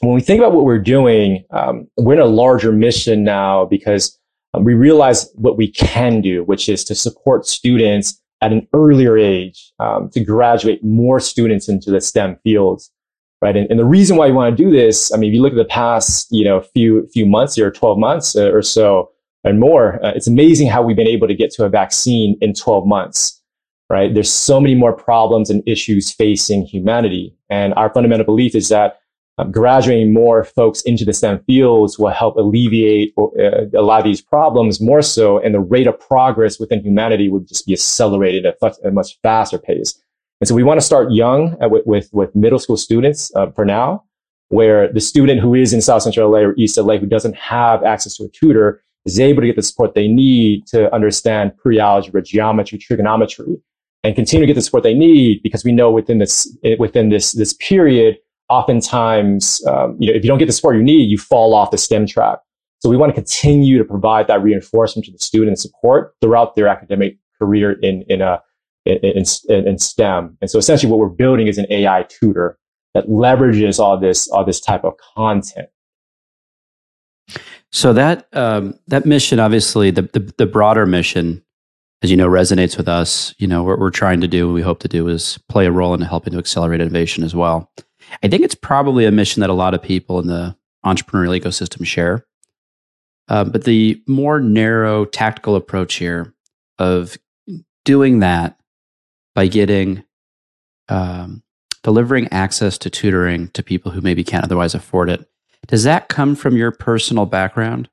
when 0.00 0.14
we 0.14 0.20
think 0.20 0.38
about 0.38 0.52
what 0.52 0.64
we're 0.64 0.78
doing, 0.78 1.44
um, 1.50 1.88
we're 1.96 2.14
in 2.14 2.20
a 2.20 2.26
larger 2.26 2.70
mission 2.70 3.24
now 3.24 3.64
because 3.64 4.16
we 4.60 4.74
realize 4.74 5.30
what 5.34 5.56
we 5.56 5.68
can 5.70 6.20
do, 6.20 6.44
which 6.44 6.68
is 6.68 6.84
to 6.84 6.94
support 6.94 7.46
students 7.46 8.20
at 8.40 8.52
an 8.52 8.66
earlier 8.74 9.16
age 9.16 9.72
um, 9.78 10.10
to 10.10 10.20
graduate 10.22 10.84
more 10.84 11.18
students 11.18 11.68
into 11.68 11.90
the 11.90 12.00
STEM 12.00 12.36
fields, 12.44 12.90
right? 13.40 13.56
And, 13.56 13.70
and, 13.70 13.78
the 13.78 13.84
reason 13.84 14.16
why 14.16 14.26
we 14.26 14.32
want 14.32 14.54
to 14.54 14.62
do 14.62 14.70
this, 14.70 15.12
I 15.12 15.16
mean, 15.16 15.30
if 15.30 15.34
you 15.34 15.40
look 15.40 15.52
at 15.52 15.56
the 15.56 15.64
past, 15.64 16.28
you 16.30 16.44
know, 16.44 16.60
few 16.60 17.08
few 17.12 17.26
months 17.26 17.58
or 17.58 17.70
12 17.70 17.98
months 17.98 18.36
uh, 18.36 18.50
or 18.52 18.60
so 18.60 19.10
and 19.44 19.58
more, 19.58 20.04
uh, 20.04 20.12
it's 20.14 20.26
amazing 20.26 20.68
how 20.68 20.82
we've 20.82 20.96
been 20.96 21.08
able 21.08 21.26
to 21.26 21.34
get 21.34 21.52
to 21.52 21.64
a 21.64 21.68
vaccine 21.70 22.36
in 22.42 22.52
12 22.52 22.86
months, 22.86 23.40
right? 23.88 24.12
There's 24.12 24.30
so 24.30 24.60
many 24.60 24.74
more 24.74 24.92
problems 24.92 25.48
and 25.48 25.62
issues 25.66 26.12
facing 26.12 26.66
humanity, 26.66 27.34
and 27.48 27.72
our 27.74 27.92
fundamental 27.92 28.26
belief 28.26 28.54
is 28.54 28.68
that 28.68 28.98
um, 29.38 29.50
graduating 29.50 30.12
more 30.12 30.44
folks 30.44 30.82
into 30.82 31.04
the 31.04 31.12
STEM 31.12 31.42
fields 31.44 31.98
will 31.98 32.10
help 32.10 32.36
alleviate 32.36 33.12
or, 33.16 33.32
uh, 33.40 33.64
a 33.74 33.82
lot 33.82 33.98
of 33.98 34.04
these 34.04 34.22
problems 34.22 34.80
more 34.80 35.02
so, 35.02 35.38
and 35.38 35.54
the 35.54 35.60
rate 35.60 35.88
of 35.88 35.98
progress 35.98 36.60
within 36.60 36.80
humanity 36.80 37.28
would 37.28 37.48
just 37.48 37.66
be 37.66 37.72
accelerated 37.72 38.46
at 38.46 38.56
a 38.84 38.90
much 38.92 39.18
faster 39.22 39.58
pace. 39.58 40.00
And 40.40 40.48
so 40.48 40.54
we 40.54 40.62
want 40.62 40.78
to 40.78 40.86
start 40.86 41.10
young 41.10 41.56
uh, 41.60 41.68
with, 41.68 41.84
with, 41.86 42.10
with, 42.12 42.34
middle 42.36 42.58
school 42.58 42.76
students 42.76 43.34
uh, 43.34 43.50
for 43.50 43.64
now, 43.64 44.04
where 44.48 44.92
the 44.92 45.00
student 45.00 45.40
who 45.40 45.54
is 45.54 45.72
in 45.72 45.82
South 45.82 46.02
Central 46.02 46.30
LA 46.30 46.38
or 46.38 46.54
East 46.56 46.76
LA 46.76 46.96
who 46.96 47.06
doesn't 47.06 47.34
have 47.34 47.82
access 47.82 48.16
to 48.16 48.24
a 48.24 48.28
tutor 48.28 48.82
is 49.04 49.18
able 49.18 49.42
to 49.42 49.46
get 49.48 49.56
the 49.56 49.62
support 49.62 49.94
they 49.94 50.08
need 50.08 50.66
to 50.68 50.92
understand 50.94 51.56
pre-algebra, 51.56 52.22
geometry, 52.22 52.78
trigonometry, 52.78 53.56
and 54.04 54.14
continue 54.14 54.46
to 54.46 54.46
get 54.46 54.54
the 54.54 54.62
support 54.62 54.82
they 54.82 54.94
need 54.94 55.42
because 55.42 55.64
we 55.64 55.72
know 55.72 55.90
within 55.90 56.18
this 56.18 56.56
within 56.78 57.08
this 57.08 57.32
this 57.32 57.54
period 57.54 58.18
oftentimes, 58.48 59.64
um, 59.66 59.96
you 59.98 60.10
know, 60.10 60.16
if 60.16 60.24
you 60.24 60.28
don't 60.28 60.38
get 60.38 60.46
the 60.46 60.52
support 60.52 60.76
you 60.76 60.82
need, 60.82 61.10
you 61.10 61.18
fall 61.18 61.54
off 61.54 61.70
the 61.70 61.78
STEM 61.78 62.06
track. 62.06 62.38
So 62.80 62.90
we 62.90 62.96
want 62.96 63.10
to 63.10 63.14
continue 63.14 63.78
to 63.78 63.84
provide 63.84 64.26
that 64.26 64.42
reinforcement 64.42 65.06
to 65.06 65.12
the 65.12 65.18
student 65.18 65.48
and 65.48 65.58
support 65.58 66.14
throughout 66.20 66.54
their 66.54 66.68
academic 66.68 67.16
career 67.38 67.72
in 67.80 68.02
in 68.08 68.20
a 68.20 68.42
in, 68.84 68.98
in, 68.98 69.68
in 69.68 69.78
STEM. 69.78 70.36
And 70.40 70.50
so 70.50 70.58
essentially, 70.58 70.90
what 70.90 70.98
we're 70.98 71.08
building 71.08 71.46
is 71.46 71.56
an 71.56 71.66
AI 71.70 72.04
tutor 72.08 72.58
that 72.92 73.06
leverages 73.08 73.78
all 73.78 73.98
this 73.98 74.28
all 74.28 74.44
this 74.44 74.60
type 74.60 74.84
of 74.84 74.94
content. 75.14 75.68
So 77.72 77.92
that 77.92 78.28
um, 78.32 78.78
that 78.86 79.04
mission, 79.04 79.40
obviously, 79.40 79.90
the, 79.90 80.02
the, 80.02 80.32
the 80.38 80.46
broader 80.46 80.86
mission, 80.86 81.42
as 82.02 82.10
you 82.10 82.16
know, 82.16 82.28
resonates 82.28 82.76
with 82.76 82.86
us. 82.86 83.34
You 83.38 83.46
know, 83.46 83.62
what 83.62 83.78
we're 83.78 83.90
trying 83.90 84.20
to 84.20 84.28
do, 84.28 84.52
we 84.52 84.62
hope 84.62 84.80
to 84.80 84.88
do, 84.88 85.08
is 85.08 85.38
play 85.48 85.66
a 85.66 85.72
role 85.72 85.94
in 85.94 86.00
helping 86.02 86.34
to 86.34 86.38
accelerate 86.38 86.80
innovation 86.80 87.24
as 87.24 87.34
well. 87.34 87.72
I 88.22 88.28
think 88.28 88.42
it's 88.42 88.54
probably 88.54 89.04
a 89.04 89.10
mission 89.12 89.40
that 89.40 89.50
a 89.50 89.54
lot 89.54 89.74
of 89.74 89.82
people 89.82 90.18
in 90.18 90.26
the 90.26 90.56
entrepreneurial 90.84 91.40
ecosystem 91.40 91.86
share. 91.86 92.26
Uh, 93.28 93.44
but 93.44 93.64
the 93.64 94.02
more 94.06 94.40
narrow 94.40 95.04
tactical 95.04 95.56
approach 95.56 95.94
here 95.94 96.34
of 96.78 97.16
doing 97.84 98.20
that 98.20 98.58
by 99.34 99.46
getting 99.46 100.04
um, 100.88 101.42
delivering 101.82 102.28
access 102.32 102.76
to 102.78 102.90
tutoring 102.90 103.48
to 103.48 103.62
people 103.62 103.92
who 103.92 104.00
maybe 104.00 104.24
can't 104.24 104.44
otherwise 104.44 104.74
afford 104.74 105.08
it. 105.08 105.28
Does 105.66 105.84
that 105.84 106.08
come 106.08 106.34
from 106.34 106.56
your 106.56 106.70
personal 106.70 107.26
background? 107.26 107.88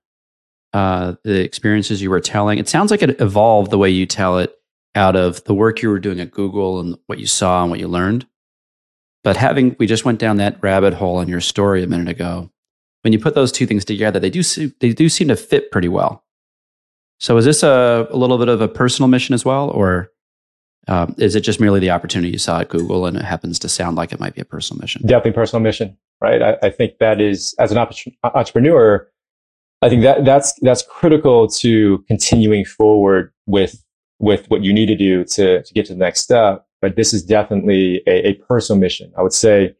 Uh, 0.73 1.15
the 1.23 1.41
experiences 1.41 2.01
you 2.01 2.09
were 2.09 2.21
telling? 2.21 2.57
It 2.57 2.69
sounds 2.69 2.91
like 2.91 3.01
it 3.01 3.19
evolved 3.21 3.71
the 3.71 3.77
way 3.77 3.89
you 3.89 4.05
tell 4.05 4.39
it 4.39 4.53
out 4.95 5.15
of 5.15 5.43
the 5.45 5.53
work 5.53 5.81
you 5.81 5.89
were 5.89 5.99
doing 5.99 6.19
at 6.19 6.31
Google 6.31 6.79
and 6.79 6.97
what 7.07 7.19
you 7.19 7.27
saw 7.27 7.61
and 7.61 7.71
what 7.71 7.79
you 7.79 7.87
learned. 7.87 8.25
But 9.23 9.37
having, 9.37 9.75
we 9.77 9.85
just 9.85 10.05
went 10.05 10.19
down 10.19 10.37
that 10.37 10.57
rabbit 10.61 10.93
hole 10.93 11.21
in 11.21 11.27
your 11.27 11.41
story 11.41 11.83
a 11.83 11.87
minute 11.87 12.07
ago. 12.07 12.49
When 13.01 13.13
you 13.13 13.19
put 13.19 13.35
those 13.35 13.51
two 13.51 13.67
things 13.67 13.85
together, 13.85 14.19
they 14.19 14.29
do, 14.29 14.41
they 14.79 14.93
do 14.93 15.09
seem 15.09 15.27
to 15.27 15.35
fit 15.35 15.71
pretty 15.71 15.87
well. 15.87 16.23
So 17.19 17.37
is 17.37 17.45
this 17.45 17.61
a, 17.61 18.07
a 18.09 18.17
little 18.17 18.39
bit 18.39 18.47
of 18.47 18.61
a 18.61 18.67
personal 18.67 19.07
mission 19.07 19.33
as 19.33 19.45
well? 19.45 19.69
Or 19.69 20.11
um, 20.87 21.13
is 21.19 21.35
it 21.35 21.41
just 21.41 21.59
merely 21.59 21.79
the 21.79 21.91
opportunity 21.91 22.31
you 22.31 22.39
saw 22.39 22.61
at 22.61 22.69
Google 22.69 23.05
and 23.05 23.15
it 23.15 23.23
happens 23.23 23.59
to 23.59 23.69
sound 23.69 23.95
like 23.95 24.11
it 24.11 24.19
might 24.19 24.33
be 24.33 24.41
a 24.41 24.45
personal 24.45 24.81
mission? 24.81 25.03
Definitely 25.03 25.33
personal 25.33 25.61
mission, 25.61 25.97
right? 26.19 26.41
I, 26.41 26.57
I 26.63 26.69
think 26.71 26.97
that 26.99 27.21
is, 27.21 27.53
as 27.59 27.71
an 27.71 27.77
entrepreneur, 28.23 29.07
I 29.83 29.89
think 29.89 30.01
that 30.01 30.25
that's, 30.25 30.53
that's 30.61 30.83
critical 30.83 31.47
to 31.47 32.03
continuing 32.07 32.65
forward 32.65 33.31
with, 33.45 33.83
with 34.17 34.49
what 34.49 34.63
you 34.63 34.73
need 34.73 34.87
to 34.87 34.95
do 34.95 35.23
to, 35.25 35.61
to 35.61 35.73
get 35.73 35.85
to 35.87 35.93
the 35.93 35.99
next 35.99 36.21
step 36.21 36.65
but 36.81 36.95
this 36.95 37.13
is 37.13 37.23
definitely 37.23 38.01
a, 38.07 38.29
a 38.29 38.33
personal 38.33 38.79
mission. 38.79 39.11
I 39.17 39.21
would 39.21 39.33
say, 39.33 39.75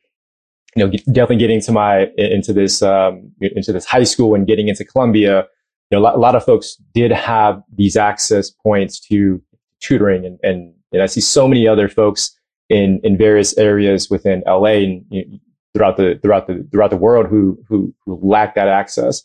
you 0.75 0.85
know, 0.85 0.91
definitely 1.07 1.37
getting 1.37 1.61
to 1.61 1.71
my 1.71 2.07
into 2.17 2.53
this 2.53 2.81
um, 2.81 3.31
into 3.41 3.73
this 3.73 3.85
high 3.85 4.03
school 4.03 4.35
and 4.35 4.47
getting 4.47 4.67
into 4.67 4.85
Columbia. 4.85 5.47
You 5.89 5.97
know, 5.97 5.99
a 5.99 6.03
lot, 6.03 6.15
a 6.15 6.19
lot, 6.19 6.35
of 6.35 6.45
folks 6.45 6.75
did 6.93 7.11
have 7.11 7.61
these 7.75 7.97
access 7.97 8.49
points 8.49 8.97
to 9.07 9.41
tutoring, 9.81 10.25
and, 10.25 10.39
and, 10.41 10.73
and 10.93 11.01
I 11.01 11.07
see 11.07 11.19
so 11.19 11.47
many 11.47 11.67
other 11.67 11.89
folks 11.89 12.33
in 12.69 13.01
in 13.03 13.17
various 13.17 13.57
areas 13.57 14.09
within 14.09 14.43
LA 14.47 14.83
and 14.85 15.05
you 15.09 15.25
know, 15.25 15.37
throughout 15.73 15.97
the 15.97 16.19
throughout 16.21 16.47
the 16.47 16.65
throughout 16.71 16.91
the 16.91 16.97
world 16.97 17.27
who 17.27 17.61
who, 17.67 17.93
who 18.05 18.19
lack 18.21 18.55
that 18.55 18.67
access. 18.67 19.23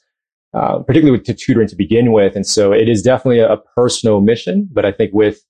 Uh, 0.55 0.79
particularly 0.79 1.23
to 1.23 1.35
tutoring 1.35 1.69
to 1.69 1.77
begin 1.77 2.13
with. 2.13 2.35
And 2.35 2.47
so 2.47 2.73
it 2.73 2.89
is 2.89 3.03
definitely 3.03 3.41
a, 3.41 3.53
a 3.53 3.57
personal 3.59 4.23
mission, 4.23 4.67
but 4.73 4.87
I 4.87 4.93
think 4.93 5.13
with 5.13 5.45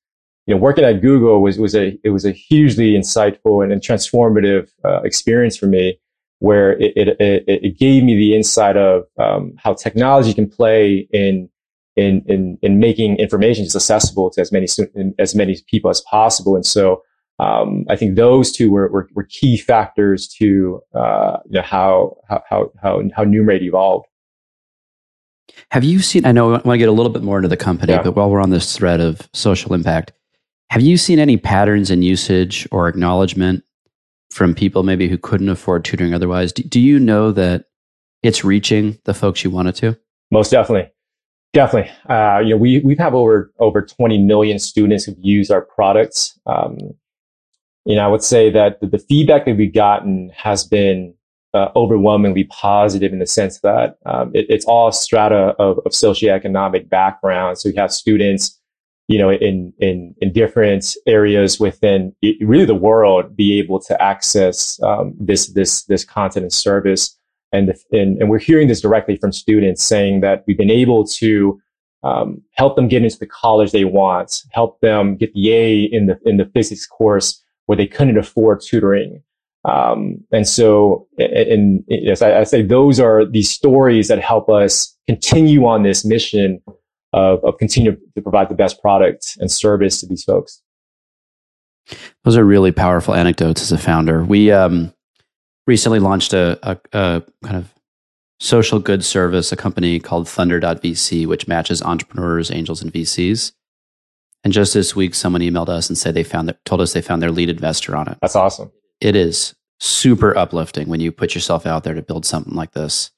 you 0.47 0.55
know, 0.55 0.61
working 0.61 0.85
at 0.85 1.01
Google 1.03 1.43
was, 1.43 1.59
was 1.59 1.75
a, 1.75 1.99
it 2.05 2.11
was 2.11 2.25
a 2.25 2.31
hugely 2.31 2.93
insightful 2.93 3.63
and, 3.63 3.73
and 3.73 3.83
transformative 3.83 4.69
uh, 4.85 5.03
experience 5.03 5.57
for 5.57 5.67
me 5.67 5.99
where 6.39 6.73
it, 6.73 6.93
it, 6.97 7.09
it, 7.21 7.45
it, 7.47 7.79
gave 7.79 8.05
me 8.05 8.15
the 8.15 8.37
insight 8.37 8.77
of 8.77 9.05
um, 9.19 9.55
how 9.57 9.73
technology 9.75 10.35
can 10.35 10.49
play 10.49 11.09
in, 11.11 11.49
in, 11.97 12.23
in, 12.27 12.59
in 12.63 12.79
making 12.79 13.17
information 13.17 13.65
just 13.65 13.75
accessible 13.75 14.31
to 14.31 14.41
as 14.41 14.53
many, 14.53 14.67
as 15.19 15.35
many 15.35 15.59
people 15.67 15.91
as 15.91 16.03
possible. 16.03 16.55
And 16.55 16.67
so, 16.67 17.03
um, 17.39 17.85
I 17.91 17.97
think 17.97 18.17
those 18.17 18.51
two 18.51 18.71
were, 18.71 18.89
were, 18.89 19.09
were 19.15 19.25
key 19.25 19.59
factors 19.59 20.29
to, 20.39 20.81
uh, 20.95 21.39
you 21.47 21.57
know, 21.57 21.63
how, 21.63 22.17
how, 22.29 22.43
how, 22.49 22.71
how, 22.81 23.25
Numerade 23.25 23.63
evolved. 23.63 24.07
Have 25.71 25.85
you 25.85 26.01
seen? 26.01 26.25
I 26.25 26.33
know 26.33 26.49
I 26.49 26.51
want 26.53 26.65
to 26.65 26.79
get 26.79 26.89
a 26.89 26.93
little 26.93 27.13
bit 27.13 27.23
more 27.23 27.37
into 27.39 27.49
the 27.49 27.57
company, 27.57 27.93
yeah. 27.93 28.03
but 28.03 28.17
while 28.17 28.31
we're 28.31 28.41
on 28.41 28.51
this 28.51 28.77
thread 28.77 29.01
of 29.01 29.29
social 29.33 29.75
impact, 29.75 30.13
have 30.71 30.83
you 30.83 30.97
seen 30.97 31.19
any 31.19 31.37
patterns 31.37 31.91
in 31.91 32.03
usage 32.03 32.67
or 32.71 32.89
acknowledgement 32.89 33.65
from 34.31 34.55
people 34.55 34.83
maybe 34.83 35.09
who 35.09 35.19
couldn't 35.19 35.49
afford 35.49 35.85
tutoring 35.85 36.15
otherwise? 36.15 36.53
Do, 36.53 36.63
do 36.63 36.81
you 36.81 36.99
know 36.99 37.33
that 37.33 37.67
it's 38.23 38.45
reaching 38.45 38.99
the 39.05 39.15
folks 39.15 39.45
you 39.45 39.51
want 39.51 39.69
it 39.69 39.77
to? 39.77 39.99
Most 40.31 40.51
definitely. 40.51 40.91
Definitely. 41.53 41.91
Uh, 42.09 42.41
you 42.41 42.51
know, 42.51 42.57
we, 42.57 42.81
we 42.81 42.97
have 42.97 43.15
over, 43.15 43.53
over 43.59 43.81
20 43.81 44.19
million 44.19 44.59
students 44.59 45.05
who've 45.05 45.17
used 45.19 45.51
our 45.51 45.63
products. 45.63 46.39
Um, 46.47 46.77
you 47.85 47.95
know, 47.95 48.05
I 48.05 48.09
would 48.09 48.23
say 48.23 48.51
that 48.51 48.81
the, 48.81 48.89
the 48.89 48.99
feedback 48.99 49.47
that 49.47 49.57
we've 49.57 49.73
gotten 49.73 50.31
has 50.37 50.65
been 50.65 51.15
uh, 51.55 51.69
overwhelmingly 51.75 52.45
positive 52.45 53.13
in 53.13 53.21
the 53.21 53.27
sense 53.27 53.61
that 53.61 53.97
um, 54.05 54.33
it, 54.35 54.47
it's 54.51 54.67
all 54.67 54.93
strata 54.93 55.55
of, 55.59 55.79
of 55.87 55.93
socioeconomic 55.93 56.89
background. 56.91 57.59
So 57.59 57.69
you 57.71 57.77
have 57.77 57.93
students 57.93 58.61
you 59.09 59.19
know, 59.19 59.31
in, 59.31 59.73
in, 59.79 60.15
in 60.21 60.33
different 60.33 60.95
areas 61.07 61.61
within 61.61 62.15
really 62.41 62.65
the 62.65 62.75
world, 62.75 63.37
be 63.37 63.59
able 63.59 63.81
to 63.81 64.01
access 64.03 64.81
um, 64.83 65.15
this, 65.19 65.53
this, 65.53 65.85
this 65.85 66.05
content 66.05 66.43
and 66.45 66.53
service. 66.53 67.17
And, 67.53 67.69
the, 67.69 67.79
and, 67.93 68.21
and 68.21 68.29
we're 68.29 68.39
hearing 68.39 68.67
this 68.67 68.81
directly 68.81 69.17
from 69.17 69.33
students 69.33 69.83
saying 69.83 70.21
that 70.23 70.43
we've 70.47 70.59
been 70.59 70.71
able 70.71 71.07
to 71.07 71.61
um, 72.03 72.43
help 72.53 72.75
them 72.75 72.89
get 72.89 73.05
into 73.05 73.19
the 73.19 73.27
college 73.27 73.71
they 73.71 73.85
want, 73.85 74.43
help 74.51 74.81
them 74.81 75.17
get 75.17 75.33
the 75.35 75.53
A 75.53 75.83
in 75.83 76.07
the, 76.07 76.19
in 76.25 76.37
the 76.37 76.47
physics 76.47 76.87
course 76.87 77.43
where 77.67 77.77
they 77.77 77.87
couldn't 77.87 78.19
afford 78.19 78.61
tutoring. 78.61 79.23
Um, 79.65 80.19
and 80.33 80.47
so, 80.47 81.09
and, 81.19 81.33
and 81.33 81.85
yes, 81.89 82.23
I, 82.23 82.41
I 82.41 82.45
say 82.45 82.63
those 82.63 83.01
are 83.01 83.25
these 83.25 83.51
stories 83.51 84.09
that 84.09 84.21
help 84.21 84.49
us 84.49 84.97
continue 85.07 85.65
on 85.67 85.83
this 85.83 86.05
mission 86.05 86.61
of, 87.17 87.43
of 87.45 87.59
continue 87.59 87.97
to 88.15 88.23
provide 88.23 88.49
the 88.51 88.55
best 88.55 88.81
product 88.81 89.39
and 89.41 89.51
service 89.51 90.01
to 90.01 90.07
these 90.07 90.23
folks. 90.23 90.63
Those 92.25 92.37
are 92.37 92.45
really 92.45 92.73
powerful 92.73 93.15
anecdotes 93.15 93.63
as 93.63 93.73
a 93.73 93.79
founder. 93.79 94.23
We 94.23 94.53
um, 94.53 94.93
recently 95.67 95.99
launched 95.99 96.35
a, 96.35 96.59
a, 96.63 96.79
a, 96.93 97.23
kind 97.43 97.57
of 97.57 97.73
social 98.39 98.79
good 98.79 99.03
service, 99.03 99.51
a 99.51 99.57
company 99.57 99.99
called 99.99 100.29
Thunder.vc, 100.29 101.27
which 101.27 101.49
matches 101.49 101.81
entrepreneurs, 101.81 102.51
angels, 102.51 102.83
and 102.83 102.93
VCs. 102.93 103.53
And 104.45 104.53
just 104.53 104.75
this 104.75 104.95
week, 104.95 105.15
someone 105.15 105.41
emailed 105.41 105.71
us 105.71 105.89
and 105.89 105.97
said 105.97 106.15
they 106.15 106.23
found 106.23 106.49
that, 106.49 106.63
told 106.67 106.81
us 106.83 106.93
they 106.93 107.01
found 107.01 107.23
their 107.23 107.31
lead 107.31 107.49
investor 107.49 107.97
on 107.97 108.09
it. 108.09 108.19
That's 108.21 108.37
awesome. 108.37 108.71
It 109.01 109.17
is 109.17 109.55
super 109.81 110.37
uplifting 110.37 110.89
when 110.89 111.01
you 111.01 111.13
put 111.13 111.35
yourself 111.35 111.65
out 111.65 111.85
there 111.85 111.95
to 111.95 112.03
build 112.03 112.27
something 112.27 112.55
like 112.55 112.73
this. 112.73 113.11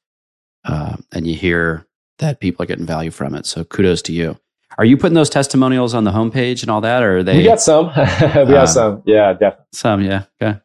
uh, 0.64 0.96
and 1.12 1.26
you 1.26 1.34
hear 1.34 1.87
that 2.18 2.40
people 2.40 2.62
are 2.62 2.66
getting 2.66 2.86
value 2.86 3.10
from 3.10 3.34
it. 3.34 3.46
So 3.46 3.64
kudos 3.64 4.02
to 4.02 4.12
you. 4.12 4.38
Are 4.76 4.84
you 4.84 4.96
putting 4.96 5.14
those 5.14 5.30
testimonials 5.30 5.94
on 5.94 6.04
the 6.04 6.12
homepage 6.12 6.62
and 6.62 6.70
all 6.70 6.80
that, 6.82 7.02
or 7.02 7.18
are 7.18 7.22
they? 7.22 7.38
We 7.38 7.44
got 7.44 7.60
some. 7.60 7.86
we 7.96 8.02
have 8.02 8.50
uh, 8.50 8.66
some. 8.66 9.02
Yeah, 9.06 9.32
definitely. 9.32 9.66
Some. 9.72 10.02
Yeah. 10.02 10.24
Okay. 10.40 10.60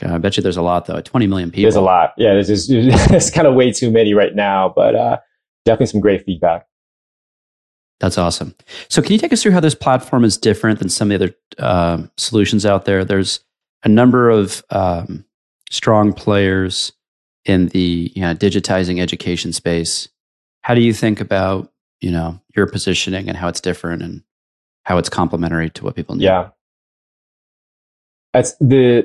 Okay. 0.00 0.12
I 0.12 0.18
bet 0.18 0.36
you 0.36 0.42
there's 0.42 0.56
a 0.56 0.62
lot 0.62 0.86
though. 0.86 1.00
20 1.00 1.26
million 1.28 1.50
people. 1.50 1.62
There's 1.62 1.76
a 1.76 1.80
lot. 1.80 2.14
Yeah. 2.16 2.32
There's 2.34 2.48
just, 2.48 2.68
it's 2.70 3.30
kind 3.34 3.46
of 3.46 3.54
way 3.54 3.70
too 3.70 3.90
many 3.90 4.14
right 4.14 4.34
now, 4.34 4.72
but 4.74 4.96
uh, 4.96 5.18
definitely 5.64 5.86
some 5.86 6.00
great 6.00 6.24
feedback. 6.24 6.66
That's 8.00 8.18
awesome. 8.18 8.54
So, 8.88 9.00
can 9.00 9.12
you 9.12 9.18
take 9.18 9.32
us 9.32 9.42
through 9.42 9.52
how 9.52 9.60
this 9.60 9.74
platform 9.74 10.24
is 10.24 10.36
different 10.36 10.78
than 10.80 10.88
some 10.88 11.10
of 11.10 11.20
the 11.20 11.26
other 11.26 11.34
uh, 11.58 12.02
solutions 12.16 12.66
out 12.66 12.84
there? 12.84 13.04
There's 13.04 13.40
a 13.84 13.88
number 13.88 14.30
of 14.30 14.64
um, 14.70 15.24
strong 15.70 16.12
players 16.12 16.92
in 17.44 17.68
the 17.68 18.12
you 18.14 18.22
know, 18.22 18.34
digitizing 18.34 19.00
education 19.00 19.52
space. 19.52 20.08
How 20.64 20.74
do 20.74 20.80
you 20.80 20.94
think 20.94 21.20
about 21.20 21.70
you 22.00 22.10
know 22.10 22.40
your 22.56 22.66
positioning 22.66 23.28
and 23.28 23.36
how 23.36 23.48
it's 23.48 23.60
different 23.60 24.02
and 24.02 24.22
how 24.84 24.96
it's 24.96 25.10
complementary 25.10 25.68
to 25.70 25.84
what 25.84 25.94
people 25.94 26.14
need? 26.14 26.24
Yeah, 26.24 26.48
that's 28.32 28.56
the 28.56 29.04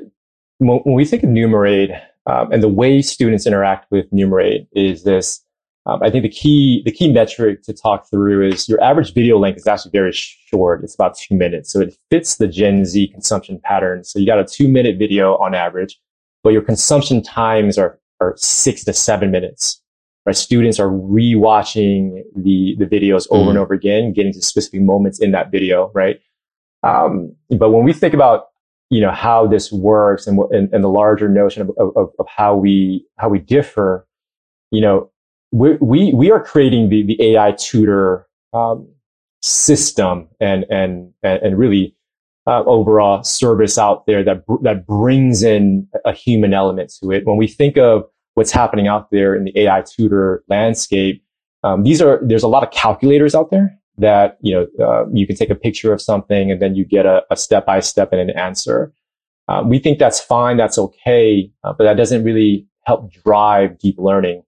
when 0.59 0.81
we 0.85 1.03
think 1.03 1.23
of 1.23 1.29
Numerade 1.29 2.01
um, 2.25 2.51
and 2.53 2.63
the 2.63 2.69
way 2.69 3.01
students 3.01 3.45
interact 3.45 3.91
with 3.91 4.09
Numerade 4.11 4.67
is 4.71 5.03
this 5.03 5.43
um, 5.85 6.01
I 6.01 6.09
think 6.09 6.23
the 6.23 6.29
key 6.29 6.81
the 6.85 6.93
key 6.93 7.11
metric 7.11 7.63
to 7.63 7.73
talk 7.73 8.09
through 8.09 8.47
is 8.47 8.69
your 8.69 8.81
average 8.81 9.13
video 9.13 9.37
length 9.37 9.57
is 9.57 9.67
actually 9.67 9.91
very 9.91 10.13
short. 10.13 10.81
It's 10.81 10.95
about 10.95 11.17
two 11.17 11.35
minutes, 11.35 11.73
so 11.73 11.81
it 11.81 11.93
fits 12.09 12.37
the 12.37 12.47
Gen 12.47 12.85
Z 12.85 13.09
consumption 13.09 13.59
pattern. 13.61 14.05
So 14.05 14.17
you 14.17 14.25
got 14.25 14.39
a 14.39 14.45
two 14.45 14.69
minute 14.69 14.97
video 14.97 15.35
on 15.37 15.53
average, 15.53 15.99
but 16.41 16.53
your 16.53 16.61
consumption 16.61 17.21
times 17.21 17.77
are 17.77 17.99
are 18.21 18.35
six 18.37 18.85
to 18.85 18.93
seven 18.93 19.29
minutes. 19.29 19.81
Right, 20.29 20.37
students 20.37 20.79
are 20.79 20.89
rewatching 20.91 22.21
the 22.35 22.75
the 22.77 22.85
videos 22.85 23.25
over 23.31 23.45
mm 23.45 23.49
and 23.49 23.57
over 23.57 23.73
again, 23.73 24.13
getting 24.13 24.31
to 24.33 24.43
specific 24.43 24.79
moments 24.79 25.19
in 25.19 25.31
that 25.31 25.49
video. 25.49 25.91
Right, 25.95 26.19
um, 26.83 27.35
but 27.57 27.71
when 27.71 27.83
we 27.83 27.93
think 27.93 28.13
about 28.13 28.49
you 28.91 29.01
know 29.01 29.09
how 29.09 29.47
this 29.47 29.71
works 29.71 30.27
and, 30.27 30.37
and, 30.51 30.71
and 30.71 30.83
the 30.83 30.87
larger 30.87 31.27
notion 31.27 31.63
of, 31.63 31.71
of, 31.79 32.13
of 32.19 32.27
how 32.27 32.55
we 32.55 33.07
how 33.17 33.27
we 33.27 33.39
differ, 33.39 34.07
you 34.69 34.81
know 34.81 35.09
we 35.51 35.77
we 35.81 36.13
we 36.13 36.29
are 36.29 36.43
creating 36.43 36.89
the 36.89 37.01
the 37.01 37.33
AI 37.33 37.53
tutor 37.53 38.27
um, 38.53 38.87
system 39.41 40.27
and 40.39 40.63
and 40.69 41.11
and 41.23 41.57
really 41.57 41.95
uh, 42.45 42.63
overall 42.65 43.23
service 43.23 43.79
out 43.79 44.05
there 44.05 44.23
that 44.23 44.43
that 44.61 44.85
brings 44.85 45.41
in 45.41 45.87
a 46.05 46.13
human 46.13 46.53
element 46.53 46.93
to 47.01 47.09
it. 47.09 47.25
When 47.25 47.37
we 47.37 47.47
think 47.47 47.79
of 47.79 48.03
what's 48.39 48.51
happening 48.51 48.87
out 48.87 49.11
there 49.11 49.35
in 49.35 49.43
the 49.43 49.59
AI 49.59 49.83
tutor 49.83 50.43
landscape, 50.47 51.21
um, 51.63 51.83
these 51.83 52.01
are 52.01 52.21
there's 52.23 52.43
a 52.43 52.47
lot 52.47 52.63
of 52.63 52.71
calculators 52.71 53.35
out 53.35 53.51
there 53.51 53.77
that 53.97 54.37
you 54.39 54.53
know 54.55 54.65
uh, 54.85 55.05
you 55.11 55.27
can 55.27 55.35
take 55.35 55.49
a 55.49 55.55
picture 55.55 55.91
of 55.91 56.01
something 56.01 56.49
and 56.49 56.61
then 56.61 56.73
you 56.73 56.85
get 56.85 57.05
a, 57.05 57.21
step 57.35 57.65
by 57.65 57.81
step 57.81 58.13
and 58.13 58.21
an 58.21 58.29
answer. 58.37 58.93
Uh, 59.49 59.61
we 59.65 59.77
think 59.77 59.99
that's 59.99 60.21
fine, 60.21 60.55
that's 60.55 60.77
okay, 60.77 61.51
uh, 61.65 61.73
but 61.73 61.83
that 61.83 61.97
doesn't 61.97 62.23
really 62.23 62.65
help 62.85 63.11
drive 63.11 63.77
deep 63.77 63.97
learning 63.97 64.41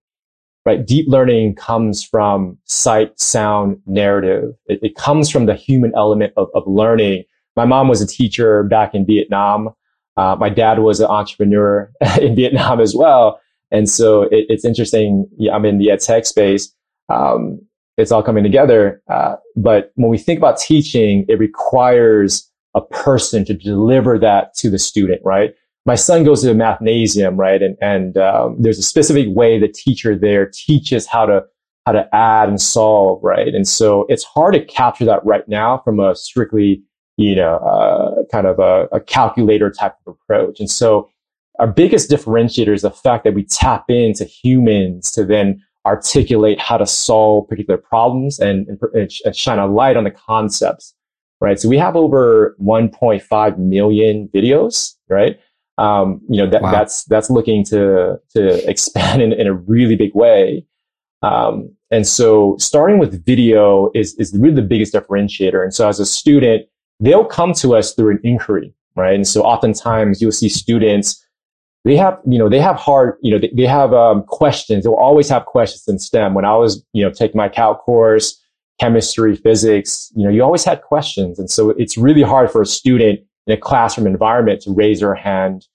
right? 0.64 0.86
Deep 0.86 1.06
learning 1.08 1.54
comes 1.54 2.04
from 2.04 2.56
sight, 2.64 3.18
sound, 3.18 3.80
narrative. 3.86 4.54
It, 4.66 4.78
it 4.82 4.94
comes 4.94 5.30
from 5.30 5.46
the 5.46 5.54
human 5.54 5.92
element 5.96 6.32
of, 6.36 6.48
of, 6.54 6.62
learning. 6.66 7.24
My 7.56 7.64
mom 7.64 7.88
was 7.88 8.00
a 8.00 8.06
teacher 8.06 8.62
back 8.62 8.94
in 8.94 9.04
Vietnam. 9.04 9.70
Uh, 10.16 10.36
my 10.38 10.48
dad 10.48 10.78
was 10.78 11.00
an 11.00 11.06
entrepreneur 11.06 11.90
in 12.20 12.36
Vietnam 12.36 12.80
as 12.80 12.94
well. 12.94 13.40
And 13.72 13.88
so 13.88 14.22
it, 14.24 14.46
it's 14.48 14.64
interesting. 14.64 15.26
Yeah, 15.38 15.54
I'm 15.54 15.64
in 15.64 15.78
the 15.78 15.90
ed 15.90 16.00
tech 16.00 16.26
space. 16.26 16.72
Um, 17.08 17.60
it's 17.96 18.12
all 18.12 18.22
coming 18.22 18.44
together. 18.44 19.02
Uh, 19.10 19.36
but 19.56 19.92
when 19.96 20.10
we 20.10 20.18
think 20.18 20.38
about 20.38 20.58
teaching, 20.58 21.24
it 21.28 21.38
requires 21.38 22.48
a 22.74 22.80
person 22.80 23.44
to 23.44 23.54
deliver 23.54 24.18
that 24.18 24.54
to 24.54 24.70
the 24.70 24.78
student, 24.78 25.20
right? 25.24 25.54
my 25.84 25.94
son 25.94 26.24
goes 26.24 26.42
to 26.42 26.46
the 26.46 26.54
mathnasium, 26.54 27.36
right? 27.36 27.62
And, 27.62 27.76
and 27.80 28.16
um, 28.16 28.56
there's 28.58 28.78
a 28.78 28.82
specific 28.82 29.26
way 29.30 29.58
the 29.58 29.68
teacher 29.68 30.16
there 30.16 30.46
teaches 30.46 31.06
how 31.06 31.26
to 31.26 31.44
how 31.86 31.92
to 31.92 32.08
add 32.14 32.48
and 32.48 32.62
solve, 32.62 33.18
right? 33.24 33.52
And 33.52 33.66
so 33.66 34.06
it's 34.08 34.22
hard 34.22 34.54
to 34.54 34.64
capture 34.64 35.04
that 35.04 35.24
right 35.24 35.42
now 35.48 35.78
from 35.78 35.98
a 35.98 36.14
strictly, 36.14 36.80
you 37.16 37.34
know, 37.34 37.56
uh, 37.56 38.22
kind 38.30 38.46
of 38.46 38.60
a, 38.60 38.86
a 38.92 39.00
calculator 39.00 39.68
type 39.68 39.96
of 40.06 40.14
approach. 40.14 40.60
And 40.60 40.70
so 40.70 41.10
our 41.58 41.66
biggest 41.66 42.10
differentiator 42.10 42.74
is 42.74 42.82
the 42.82 42.90
fact 42.90 43.24
that 43.24 43.34
we 43.34 43.44
tap 43.44 43.84
into 43.88 44.24
humans 44.24 45.10
to 45.12 45.24
then 45.24 45.62
articulate 45.84 46.60
how 46.60 46.76
to 46.76 46.86
solve 46.86 47.48
particular 47.48 47.76
problems 47.76 48.38
and, 48.38 48.68
and, 48.68 49.10
and 49.24 49.36
shine 49.36 49.58
a 49.58 49.66
light 49.66 49.96
on 49.96 50.04
the 50.04 50.10
concepts, 50.10 50.94
right? 51.40 51.58
So 51.58 51.68
we 51.68 51.76
have 51.78 51.96
over 51.96 52.56
1.5 52.60 53.58
million 53.58 54.28
videos, 54.32 54.94
right? 55.08 55.38
um, 55.78 56.20
you 56.28 56.36
know 56.36 56.48
that, 56.48 56.62
wow. 56.62 56.70
that's 56.70 57.04
that's 57.04 57.30
looking 57.30 57.64
to 57.66 58.18
to 58.30 58.70
expand 58.70 59.22
in, 59.22 59.32
in 59.32 59.46
a 59.46 59.54
really 59.54 59.96
big 59.96 60.14
way. 60.14 60.64
Um, 61.22 61.74
and 61.90 62.06
so 62.06 62.56
starting 62.58 62.98
with 62.98 63.24
video 63.24 63.90
is 63.94 64.14
is 64.14 64.36
really 64.36 64.54
the 64.54 64.62
biggest 64.62 64.94
differentiator. 64.94 65.62
And 65.62 65.74
so 65.74 65.88
as 65.88 66.00
a 66.00 66.06
student, 66.06 66.66
they'll 67.00 67.24
come 67.24 67.52
to 67.54 67.74
us 67.74 67.94
through 67.94 68.12
an 68.12 68.20
inquiry, 68.22 68.74
right? 68.96 69.14
And 69.14 69.26
so 69.26 69.42
oftentimes 69.42 70.20
you'll 70.20 70.32
see 70.32 70.48
students 70.48 71.24
they 71.84 71.96
have 71.96 72.18
you 72.26 72.38
know 72.38 72.48
they 72.48 72.60
have 72.60 72.76
hard 72.76 73.16
you 73.22 73.32
know 73.32 73.38
they, 73.38 73.52
they 73.54 73.66
have 73.66 73.92
um, 73.92 74.22
questions. 74.24 74.84
They'll 74.84 74.94
always 74.94 75.28
have 75.28 75.46
questions 75.46 75.84
in 75.88 75.98
STEM. 75.98 76.34
When 76.34 76.44
I 76.44 76.56
was 76.56 76.84
you 76.92 77.04
know 77.04 77.10
taking 77.10 77.36
my 77.36 77.48
calc 77.48 77.80
course, 77.80 78.40
chemistry, 78.80 79.36
physics, 79.36 80.12
you 80.14 80.24
know 80.24 80.30
you 80.30 80.42
always 80.42 80.64
had 80.64 80.82
questions, 80.82 81.38
and 81.38 81.50
so 81.50 81.70
it's 81.70 81.96
really 81.96 82.22
hard 82.22 82.50
for 82.50 82.62
a 82.62 82.66
student 82.66 83.20
in 83.46 83.54
a 83.54 83.56
classroom 83.56 84.06
environment 84.06 84.60
to 84.62 84.72
raise 84.72 85.00
their 85.00 85.14
hand, 85.14 85.66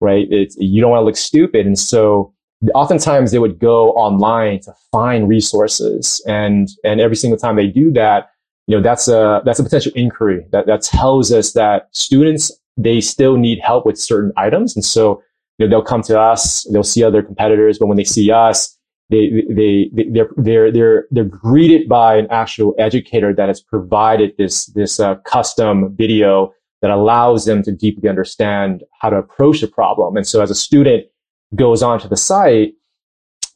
right? 0.00 0.26
It's, 0.30 0.56
you 0.58 0.80
don't 0.80 0.90
want 0.90 1.00
to 1.00 1.04
look 1.04 1.16
stupid. 1.16 1.66
And 1.66 1.78
so 1.78 2.32
oftentimes 2.74 3.30
they 3.30 3.38
would 3.38 3.58
go 3.58 3.90
online 3.92 4.60
to 4.60 4.74
find 4.92 5.28
resources. 5.28 6.22
And, 6.26 6.68
and 6.84 7.00
every 7.00 7.16
single 7.16 7.38
time 7.38 7.56
they 7.56 7.66
do 7.66 7.90
that, 7.92 8.30
you 8.66 8.76
know, 8.76 8.82
that's 8.82 9.08
a, 9.08 9.42
that's 9.44 9.58
a 9.58 9.62
potential 9.62 9.92
inquiry 9.94 10.46
that, 10.52 10.66
that 10.66 10.82
tells 10.82 11.32
us 11.32 11.52
that 11.52 11.88
students, 11.92 12.52
they 12.76 13.00
still 13.00 13.36
need 13.36 13.60
help 13.60 13.86
with 13.86 13.98
certain 13.98 14.32
items. 14.36 14.74
And 14.74 14.84
so, 14.84 15.22
you 15.58 15.66
know, 15.66 15.70
they'll 15.70 15.84
come 15.84 16.02
to 16.02 16.20
us, 16.20 16.64
they'll 16.72 16.82
see 16.82 17.02
other 17.02 17.22
competitors, 17.22 17.78
but 17.78 17.86
when 17.86 17.96
they 17.96 18.04
see 18.04 18.30
us, 18.30 18.76
they, 19.10 19.44
they, 19.48 19.90
they, 19.92 20.04
they're, 20.10 20.30
they're, 20.36 20.72
they're, 20.72 21.06
they're 21.10 21.24
greeted 21.24 21.88
by 21.88 22.16
an 22.16 22.26
actual 22.30 22.74
educator 22.78 23.34
that 23.34 23.48
has 23.48 23.60
provided 23.60 24.32
this, 24.38 24.66
this 24.66 24.98
uh, 24.98 25.16
custom 25.16 25.94
video 25.94 26.52
that 26.80 26.90
allows 26.90 27.44
them 27.44 27.62
to 27.62 27.72
deeply 27.72 28.08
understand 28.08 28.82
how 29.00 29.10
to 29.10 29.16
approach 29.16 29.62
a 29.62 29.68
problem. 29.68 30.16
And 30.16 30.26
so 30.26 30.42
as 30.42 30.50
a 30.50 30.54
student 30.54 31.06
goes 31.54 31.82
onto 31.82 32.08
the 32.08 32.16
site, 32.16 32.74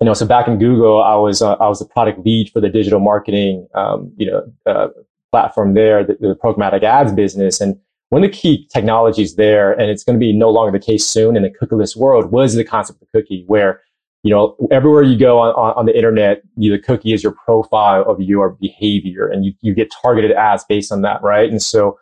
you 0.00 0.04
know, 0.04 0.14
so 0.14 0.26
back 0.26 0.46
in 0.46 0.58
Google, 0.58 1.02
I 1.02 1.16
was 1.16 1.42
uh, 1.42 1.54
I 1.54 1.68
was 1.68 1.80
the 1.80 1.84
product 1.84 2.24
lead 2.24 2.50
for 2.50 2.60
the 2.60 2.68
digital 2.68 3.00
marketing, 3.00 3.66
um, 3.74 4.12
you 4.16 4.30
know, 4.30 4.52
uh, 4.64 4.88
platform 5.32 5.74
there, 5.74 6.04
the, 6.04 6.16
the, 6.20 6.36
programmatic 6.42 6.84
ads 6.84 7.12
business. 7.12 7.60
And 7.60 7.78
one 8.10 8.24
of 8.24 8.30
the 8.30 8.36
key 8.36 8.66
technologies 8.72 9.36
there, 9.36 9.72
and 9.72 9.90
it's 9.90 10.04
going 10.04 10.18
to 10.18 10.20
be 10.20 10.32
no 10.32 10.50
longer 10.50 10.76
the 10.76 10.84
case 10.84 11.06
soon 11.06 11.36
in 11.36 11.42
the 11.42 11.50
cookieless 11.50 11.96
world, 11.96 12.30
was 12.32 12.54
the 12.54 12.64
concept 12.64 13.02
of 13.02 13.08
cookie, 13.14 13.44
where 13.46 13.82
you 14.22 14.30
know 14.30 14.56
everywhere 14.70 15.02
you 15.02 15.16
go 15.16 15.38
on, 15.38 15.50
on, 15.54 15.74
on 15.74 15.86
the 15.86 15.96
internet, 15.96 16.42
you, 16.56 16.72
the 16.72 16.78
cookie 16.78 17.12
is 17.12 17.22
your 17.22 17.32
profile 17.32 18.02
of 18.02 18.20
your 18.20 18.50
behavior, 18.50 19.26
and 19.28 19.44
you 19.44 19.52
you 19.60 19.74
get 19.74 19.92
targeted 20.02 20.32
ads 20.32 20.64
based 20.68 20.90
on 20.90 21.02
that, 21.02 21.22
right? 21.22 21.50
And 21.50 21.62
so 21.62 21.98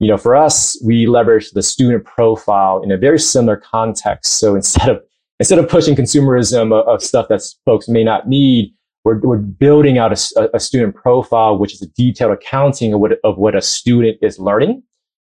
you 0.00 0.08
know, 0.08 0.16
for 0.16 0.34
us, 0.34 0.80
we 0.84 1.06
leverage 1.06 1.52
the 1.52 1.62
student 1.62 2.04
profile 2.04 2.82
in 2.82 2.90
a 2.90 2.96
very 2.96 3.18
similar 3.18 3.56
context. 3.56 4.34
So 4.34 4.54
instead 4.54 4.88
of 4.88 5.02
instead 5.40 5.58
of 5.58 5.68
pushing 5.68 5.94
consumerism 5.94 6.78
of, 6.78 6.86
of 6.86 7.02
stuff 7.02 7.28
that 7.28 7.42
folks 7.64 7.88
may 7.88 8.04
not 8.04 8.28
need, 8.28 8.74
we're, 9.04 9.18
we're 9.20 9.38
building 9.38 9.98
out 9.98 10.12
a, 10.12 10.56
a, 10.56 10.60
student 10.60 10.94
profile, 10.94 11.58
which 11.58 11.74
is 11.74 11.82
a 11.82 11.88
detailed 11.88 12.32
accounting 12.32 12.94
of 12.94 13.00
what, 13.00 13.12
of 13.24 13.36
what 13.36 13.54
a 13.54 13.60
student 13.60 14.16
is 14.22 14.38
learning, 14.38 14.82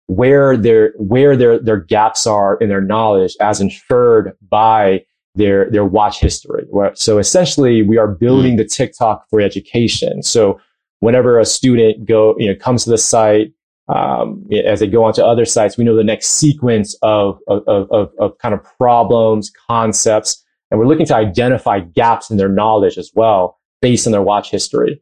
where 0.10 0.58
their 0.58 0.92
where 0.98 1.38
their 1.38 1.60
their 1.60 1.78
gaps 1.78 2.26
are 2.26 2.58
in 2.58 2.68
their 2.68 2.82
knowledge, 2.82 3.36
as 3.40 3.62
inferred 3.62 4.36
by 4.50 5.06
their 5.36 5.70
their 5.70 5.86
watch 5.86 6.20
history. 6.20 6.66
So 6.96 7.20
essentially, 7.20 7.84
we 7.84 7.98
are 7.98 8.08
building 8.08 8.56
the 8.56 8.66
TikTok 8.66 9.30
for 9.30 9.40
education. 9.40 10.24
So 10.24 10.60
whenever 11.00 11.40
a 11.40 11.46
student 11.46 12.06
go 12.06 12.36
you 12.40 12.48
know 12.48 12.56
comes 12.56 12.86
to 12.86 12.90
the 12.90 12.98
site 12.98 13.54
um, 13.88 14.48
as 14.66 14.80
they 14.80 14.88
go 14.88 15.04
onto 15.04 15.22
other 15.22 15.46
sites, 15.46 15.78
we 15.78 15.84
know 15.84 15.96
the 15.96 16.04
next 16.04 16.30
sequence 16.30 16.96
of, 17.02 17.40
of, 17.48 17.64
of, 17.68 18.12
of, 18.20 18.38
kind 18.38 18.54
of 18.54 18.64
problems, 18.78 19.52
concepts, 19.68 20.44
and 20.70 20.80
we're 20.80 20.86
looking 20.86 21.08
to 21.08 21.16
identify 21.16 21.80
gaps 21.80 22.30
in 22.30 22.38
their 22.38 22.50
knowledge 22.50 23.00
as 23.00 23.12
well 23.16 23.58
based 23.82 24.06
on 24.06 24.12
their 24.12 24.22
watch 24.22 24.52
history, 24.52 25.02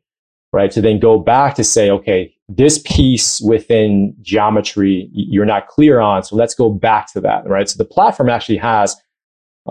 right? 0.54 0.72
To 0.72 0.80
then 0.80 1.00
go 1.00 1.20
back 1.20 1.56
to 1.56 1.66
say, 1.66 1.90
okay, 1.90 2.34
this 2.50 2.80
piece 2.80 3.42
within 3.42 4.16
geometry 4.22 5.10
you're 5.12 5.46
not 5.46 5.68
clear 5.68 6.00
on, 6.00 6.24
so 6.24 6.36
let's 6.36 6.56
go 6.56 6.70
back 6.70 7.12
to 7.14 7.22
that, 7.22 7.48
right? 7.48 7.68
So 7.70 7.78
the 7.78 7.86
platform 7.86 8.30
actually 8.30 8.58
has 8.58 8.96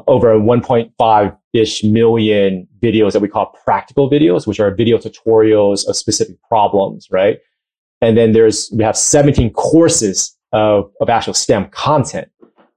over 0.07 0.35
1.5 0.39 1.39
ish 1.55 1.85
million 1.85 2.69
videos 2.83 3.13
that 3.13 3.21
we 3.21 3.29
call 3.29 3.47
practical 3.65 4.11
videos, 4.11 4.47
which 4.47 4.61
are 4.61 4.75
video 4.75 4.99
tutorials 4.99 5.89
of 5.89 5.97
specific 5.97 6.37
problems, 6.43 7.09
right? 7.11 7.39
And 8.03 8.17
then 8.17 8.33
there's, 8.33 8.71
we 8.77 8.85
have 8.85 8.97
17 8.97 9.53
courses 9.55 10.37
of, 10.53 10.91
of 11.01 11.09
actual 11.09 11.33
STEM 11.33 11.71
content, 11.71 12.29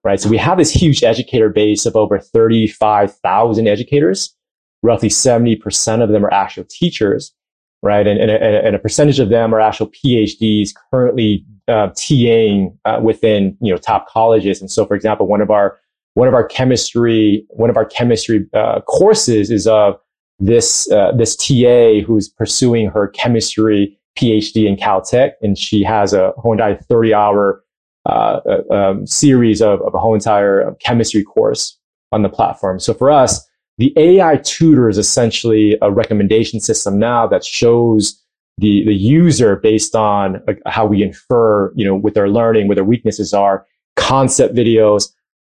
right? 0.04 0.20
So 0.20 0.30
we 0.30 0.38
have 0.38 0.58
this 0.58 0.72
huge 0.72 1.04
educator 1.04 1.50
base 1.50 1.86
of 1.86 1.98
over 1.98 2.20
35,000 2.20 3.68
educators. 3.68 4.34
Roughly 4.82 5.10
70% 5.10 6.02
of 6.02 6.10
them 6.10 6.26
are 6.26 6.34
actual 6.34 6.64
teachers, 6.70 7.34
right? 7.82 8.06
And, 8.06 8.20
and, 8.20 8.32
a, 8.32 8.66
and 8.66 8.76
a 8.76 8.80
percentage 8.80 9.20
of 9.20 9.30
them 9.30 9.54
are 9.54 9.60
actual 9.60 9.88
PhDs 9.88 10.72
currently 10.92 11.46
uh, 11.68 11.90
TAing 11.90 12.76
uh, 12.86 13.00
within, 13.02 13.58
you 13.62 13.72
know, 13.72 13.78
top 13.78 14.08
colleges. 14.08 14.60
And 14.60 14.72
so, 14.72 14.86
for 14.86 14.96
example, 14.96 15.28
one 15.28 15.42
of 15.42 15.52
our 15.52 15.78
one 16.16 16.28
of 16.28 16.34
our 16.34 16.44
chemistry 16.44 17.46
one 17.50 17.70
of 17.70 17.78
our 17.78 17.86
chemistry 17.86 18.46
uh, 18.54 18.82
courses 18.82 19.52
is 19.52 19.68
of 19.68 19.96
this 20.40 20.92
uh, 20.92 21.12
this 21.16 21.36
TA 21.36 22.00
who's 22.06 22.28
pursuing 22.28 22.90
her 22.90 23.08
chemistry 23.10 23.98
PhD 24.18 24.66
in 24.66 24.76
Caltech, 24.76 25.34
and 25.42 25.58
she 25.58 25.84
has 25.84 26.14
a 26.14 26.34
entire 26.44 26.76
thirty 26.76 27.14
hour 27.14 27.64
uh, 28.06 28.40
uh, 28.46 28.74
um, 28.74 29.06
series 29.06 29.62
of, 29.62 29.82
of 29.82 29.94
a 29.94 30.00
whole 30.00 30.16
entire 30.16 30.76
chemistry 30.82 31.24
course 31.24 31.78
on 32.12 32.24
the 32.24 32.30
platform. 32.30 32.80
So 32.80 32.94
for 32.94 33.12
us, 33.12 33.46
the 33.80 33.92
AI 33.98 34.38
tutor 34.44 34.88
is 34.90 35.00
essentially 35.00 35.76
a 35.82 35.92
recommendation 35.92 36.60
system 36.60 37.00
now 37.00 37.26
that 37.26 37.44
shows 37.44 38.22
the 38.60 38.84
the 38.86 38.94
user 38.94 39.56
based 39.56 39.96
on 39.96 40.44
how 40.68 40.86
we 40.86 41.02
infer, 41.02 41.74
you 41.76 41.86
know, 41.86 41.96
with 41.96 42.14
their 42.14 42.30
learning, 42.30 42.68
what 42.68 42.76
their 42.76 42.84
weaknesses 42.84 43.34
are, 43.34 43.66
concept 43.96 44.54
videos 44.54 45.10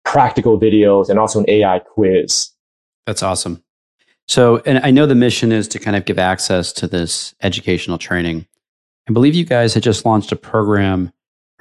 practical 0.05 0.57
videos, 0.57 1.09
and 1.09 1.19
also 1.19 1.39
an 1.39 1.45
AI 1.49 1.79
quiz. 1.79 2.51
That's 3.05 3.21
awesome. 3.21 3.61
So, 4.27 4.61
and 4.65 4.79
I 4.79 4.91
know 4.91 5.05
the 5.05 5.15
mission 5.15 5.51
is 5.51 5.67
to 5.69 5.79
kind 5.79 5.95
of 5.95 6.05
give 6.05 6.17
access 6.17 6.71
to 6.73 6.87
this 6.87 7.35
educational 7.41 7.97
training. 7.97 8.47
I 9.09 9.13
believe 9.13 9.35
you 9.35 9.43
guys 9.45 9.73
had 9.73 9.83
just 9.83 10.05
launched 10.05 10.31
a 10.31 10.35
program 10.35 11.11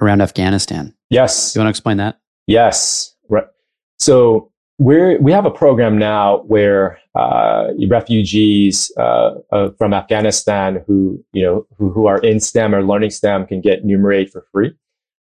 around 0.01 0.21
Afghanistan. 0.21 0.95
Yes. 1.09 1.53
You 1.53 1.59
want 1.59 1.67
to 1.67 1.71
explain 1.71 1.97
that? 1.97 2.19
Yes. 2.47 3.15
Right. 3.29 3.45
So 3.99 4.51
we're 4.77 5.19
we 5.21 5.31
have 5.31 5.45
a 5.45 5.51
program 5.51 5.97
now 5.97 6.39
where 6.39 6.99
uh, 7.15 7.67
refugees 7.87 8.91
uh, 8.97 9.35
uh, 9.51 9.69
from 9.77 9.93
Afghanistan 9.93 10.83
who 10.85 11.23
you 11.31 11.43
know 11.43 11.65
who, 11.77 11.89
who 11.91 12.07
are 12.07 12.19
in 12.19 12.39
STEM 12.39 12.75
or 12.75 12.83
learning 12.83 13.09
STEM 13.09 13.47
can 13.47 13.61
get 13.61 13.85
Numerade 13.85 14.29
for 14.29 14.45
free. 14.51 14.73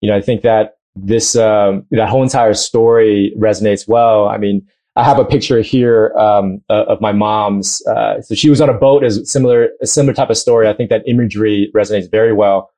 You 0.01 0.09
know, 0.09 0.17
I 0.17 0.21
think 0.21 0.41
that 0.41 0.77
this 0.95 1.35
um, 1.35 1.85
that 1.91 2.09
whole 2.09 2.23
entire 2.23 2.55
story 2.55 3.33
resonates 3.37 3.87
well. 3.87 4.27
I 4.27 4.37
mean, 4.37 4.67
I 4.95 5.03
have 5.03 5.19
a 5.19 5.25
picture 5.25 5.61
here 5.61 6.13
um, 6.17 6.61
uh, 6.69 6.85
of 6.87 6.99
my 7.01 7.11
mom's. 7.11 7.85
Uh, 7.85 8.21
so 8.21 8.33
she 8.33 8.49
was 8.49 8.59
on 8.59 8.69
a 8.69 8.73
boat, 8.73 9.03
as 9.03 9.29
similar 9.29 9.69
a 9.81 9.87
similar 9.87 10.13
type 10.13 10.31
of 10.31 10.37
story. 10.37 10.67
I 10.67 10.73
think 10.73 10.89
that 10.89 11.03
imagery 11.07 11.71
resonates 11.75 12.09
very 12.09 12.33
well. 12.33 12.71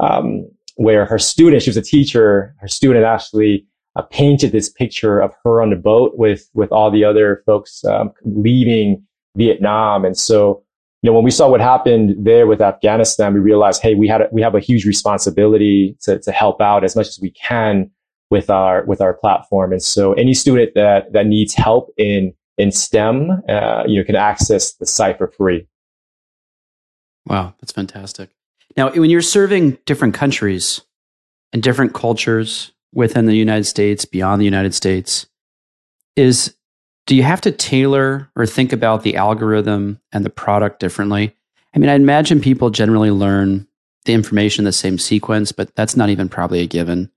Um, 0.00 0.48
where 0.76 1.06
her 1.06 1.18
student, 1.18 1.62
she 1.62 1.70
was 1.70 1.76
a 1.78 1.82
teacher, 1.82 2.54
her 2.60 2.68
student 2.68 3.06
actually 3.06 3.66
uh, 3.96 4.02
painted 4.02 4.52
this 4.52 4.68
picture 4.68 5.20
of 5.20 5.34
her 5.42 5.60
on 5.60 5.70
the 5.70 5.76
boat 5.76 6.16
with 6.16 6.48
with 6.54 6.70
all 6.70 6.90
the 6.90 7.04
other 7.04 7.42
folks 7.46 7.84
um, 7.84 8.12
leaving 8.24 9.02
Vietnam, 9.36 10.04
and 10.04 10.16
so 10.16 10.62
you 11.06 11.10
know, 11.12 11.14
when 11.14 11.24
we 11.24 11.30
saw 11.30 11.48
what 11.48 11.60
happened 11.60 12.16
there 12.18 12.48
with 12.48 12.60
Afghanistan, 12.60 13.32
we 13.32 13.38
realized, 13.38 13.80
hey, 13.80 13.94
we 13.94 14.08
had 14.08 14.22
a, 14.22 14.28
we 14.32 14.42
have 14.42 14.56
a 14.56 14.60
huge 14.60 14.84
responsibility 14.84 15.96
to, 16.00 16.18
to 16.18 16.32
help 16.32 16.60
out 16.60 16.82
as 16.82 16.96
much 16.96 17.06
as 17.06 17.20
we 17.20 17.30
can 17.30 17.88
with 18.30 18.50
our 18.50 18.84
with 18.86 19.00
our 19.00 19.14
platform. 19.14 19.70
And 19.70 19.80
so, 19.82 20.14
any 20.14 20.34
student 20.34 20.72
that 20.74 21.12
that 21.12 21.26
needs 21.26 21.54
help 21.54 21.92
in 21.96 22.34
in 22.58 22.72
STEM, 22.72 23.42
uh, 23.48 23.84
you 23.86 24.00
know, 24.00 24.04
can 24.04 24.16
access 24.16 24.72
the 24.74 24.86
site 24.86 25.18
for 25.18 25.28
free. 25.28 25.68
Wow, 27.26 27.54
that's 27.60 27.72
fantastic. 27.72 28.30
Now, 28.76 28.90
when 28.90 29.10
you're 29.10 29.22
serving 29.22 29.78
different 29.86 30.14
countries 30.14 30.80
and 31.52 31.62
different 31.62 31.94
cultures 31.94 32.72
within 32.96 33.26
the 33.26 33.36
United 33.36 33.64
States, 33.64 34.06
beyond 34.06 34.40
the 34.40 34.46
United 34.46 34.74
States, 34.74 35.26
is 36.16 36.56
do 37.06 37.14
you 37.14 37.22
have 37.22 37.42
to 37.42 37.52
tailor 37.52 38.28
or 38.34 38.46
think 38.46 38.72
about 38.72 39.02
the 39.02 39.16
algorithm 39.16 40.00
and 40.12 40.24
the 40.24 40.30
product 40.30 40.80
differently? 40.80 41.36
I 41.74 41.78
mean, 41.78 41.90
I 41.90 41.94
imagine 41.94 42.40
people 42.40 42.70
generally 42.70 43.10
learn 43.10 43.68
the 44.06 44.14
information 44.14 44.62
in 44.62 44.64
the 44.64 44.72
same 44.72 44.98
sequence, 44.98 45.52
but 45.52 45.72
that's 45.76 45.94
not 45.94 46.08
even 46.08 46.28
probably 46.28 46.60
a 46.60 46.66
given. 46.66 47.10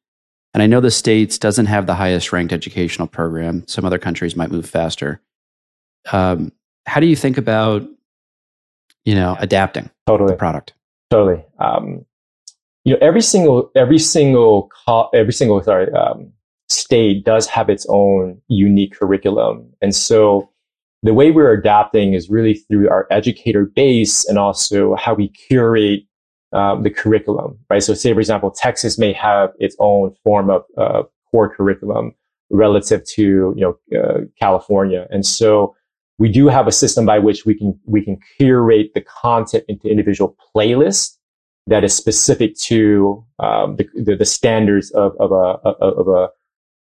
And 0.53 0.61
I 0.61 0.67
know 0.67 0.81
the 0.81 0.91
States 0.91 1.37
doesn't 1.37 1.67
have 1.67 1.85
the 1.85 1.95
highest 1.95 2.33
ranked 2.33 2.51
educational 2.51 3.07
program. 3.07 3.65
Some 3.67 3.85
other 3.85 3.99
countries 3.99 4.35
might 4.35 4.51
move 4.51 4.69
faster. 4.69 5.21
Um, 6.11 6.51
how 6.85 6.99
do 6.99 7.07
you 7.07 7.15
think 7.15 7.37
about, 7.37 7.87
you 9.05 9.15
know, 9.15 9.37
adapting 9.39 9.89
totally 10.07 10.31
the 10.31 10.37
product? 10.37 10.73
Totally. 11.09 11.45
Um, 11.57 12.05
you 12.89 12.95
know, 12.95 13.05
every 13.05 13.21
single, 13.21 13.71
every 13.75 13.99
single, 13.99 14.71
every 15.13 15.31
single, 15.31 15.61
sorry, 15.61 15.93
um, 15.93 16.31
state 16.69 17.23
does 17.23 17.45
have 17.45 17.69
its 17.69 17.85
own 17.87 18.41
unique 18.47 18.95
curriculum. 18.97 19.71
And 19.79 19.93
so 19.93 20.49
the 21.03 21.13
way 21.13 21.29
we're 21.29 21.53
adapting 21.53 22.15
is 22.15 22.31
really 22.31 22.55
through 22.55 22.89
our 22.89 23.05
educator 23.11 23.65
base 23.65 24.27
and 24.27 24.39
also 24.39 24.95
how 24.95 25.13
we 25.13 25.27
curate 25.27 26.01
um, 26.51 26.81
the 26.81 26.89
curriculum, 26.89 27.59
right? 27.69 27.83
So 27.83 27.93
say, 27.93 28.11
for 28.11 28.19
example, 28.19 28.49
Texas 28.49 28.97
may 28.97 29.13
have 29.13 29.51
its 29.59 29.75
own 29.77 30.15
form 30.23 30.49
of 30.49 30.63
uh, 30.75 31.03
core 31.29 31.53
curriculum 31.55 32.15
relative 32.49 33.05
to, 33.09 33.53
you 33.55 33.77
know, 33.93 33.99
uh, 33.99 34.21
California. 34.39 35.05
And 35.11 35.23
so 35.23 35.75
we 36.17 36.27
do 36.27 36.47
have 36.47 36.65
a 36.65 36.71
system 36.71 37.05
by 37.05 37.19
which 37.19 37.45
we 37.45 37.53
can, 37.53 37.79
we 37.85 38.03
can 38.03 38.17
curate 38.39 38.95
the 38.95 39.01
content 39.01 39.63
into 39.67 39.87
individual 39.87 40.35
playlists 40.55 41.18
that 41.69 41.83
is 41.83 41.95
specific 41.95 42.55
to 42.57 43.23
um, 43.39 43.75
the, 43.75 43.87
the, 43.95 44.15
the, 44.15 44.25
standards 44.25 44.91
of, 44.91 45.13
of 45.19 45.31
a, 45.31 45.67
of 45.79 46.07
a, 46.07 46.29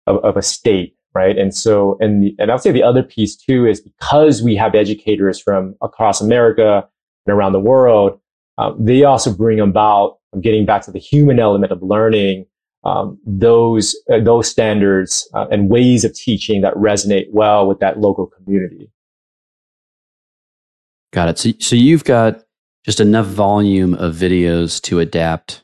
of, 0.07 0.25
of 0.25 0.37
a 0.37 0.43
state, 0.43 0.97
right? 1.15 1.39
And 1.39 1.55
so, 1.55 1.97
and 2.01 2.33
and 2.39 2.51
I'll 2.51 2.59
say 2.59 2.73
the 2.73 2.83
other 2.83 3.03
piece 3.03 3.37
too 3.37 3.67
is 3.67 3.81
because 3.81 4.43
we 4.43 4.57
have 4.57 4.75
educators 4.75 5.41
from 5.41 5.77
across 5.81 6.21
America 6.21 6.87
and 7.27 7.35
around 7.35 7.53
the 7.53 7.61
world, 7.61 8.21
um, 8.59 8.77
they 8.85 9.05
also 9.05 9.33
bring 9.33 9.61
about 9.61 10.19
getting 10.41 10.67
back 10.67 10.83
to 10.83 10.91
the 10.91 10.99
human 10.99 11.39
element 11.39 11.73
of 11.73 11.83
learning. 11.83 12.47
Um, 12.85 13.19
those 13.25 13.95
uh, 14.13 14.19
those 14.19 14.51
standards 14.51 15.29
uh, 15.35 15.47
and 15.53 15.71
ways 15.71 16.05
of 16.05 16.15
teaching 16.15 16.63
that 16.63 16.75
resonate 16.75 17.27
well 17.31 17.69
with 17.69 17.79
that 17.79 18.01
local 18.01 18.27
community. 18.27 18.91
Got 21.13 21.29
it. 21.29 21.39
So, 21.39 21.53
so 21.61 21.77
you've 21.77 22.03
got 22.03 22.43
just 22.85 23.01
enough 23.01 23.27
volume 23.27 23.95
of 23.95 24.15
videos 24.15 24.81
to 24.83 25.01
adapt 25.01 25.63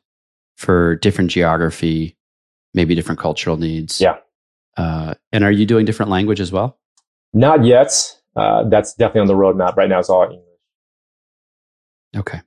for 0.56 0.96
different 0.96 1.30
geography, 1.30 2.16
maybe 2.74 2.94
different 2.94 3.20
cultural 3.20 3.56
needs. 3.56 4.00
Yeah. 4.00 4.18
Uh, 4.76 5.14
and 5.32 5.44
are 5.44 5.50
you 5.50 5.66
doing 5.66 5.84
different 5.84 6.10
language 6.10 6.40
as 6.40 6.52
well? 6.52 6.78
Not 7.32 7.64
yet. 7.64 7.92
Uh, 8.36 8.68
that's 8.68 8.94
definitely 8.94 9.22
on 9.22 9.26
the 9.26 9.34
roadmap. 9.34 9.76
Right 9.76 9.88
now, 9.88 9.98
it's 9.98 10.08
all 10.08 10.22
English. 10.24 10.40
Okay. 12.16 12.40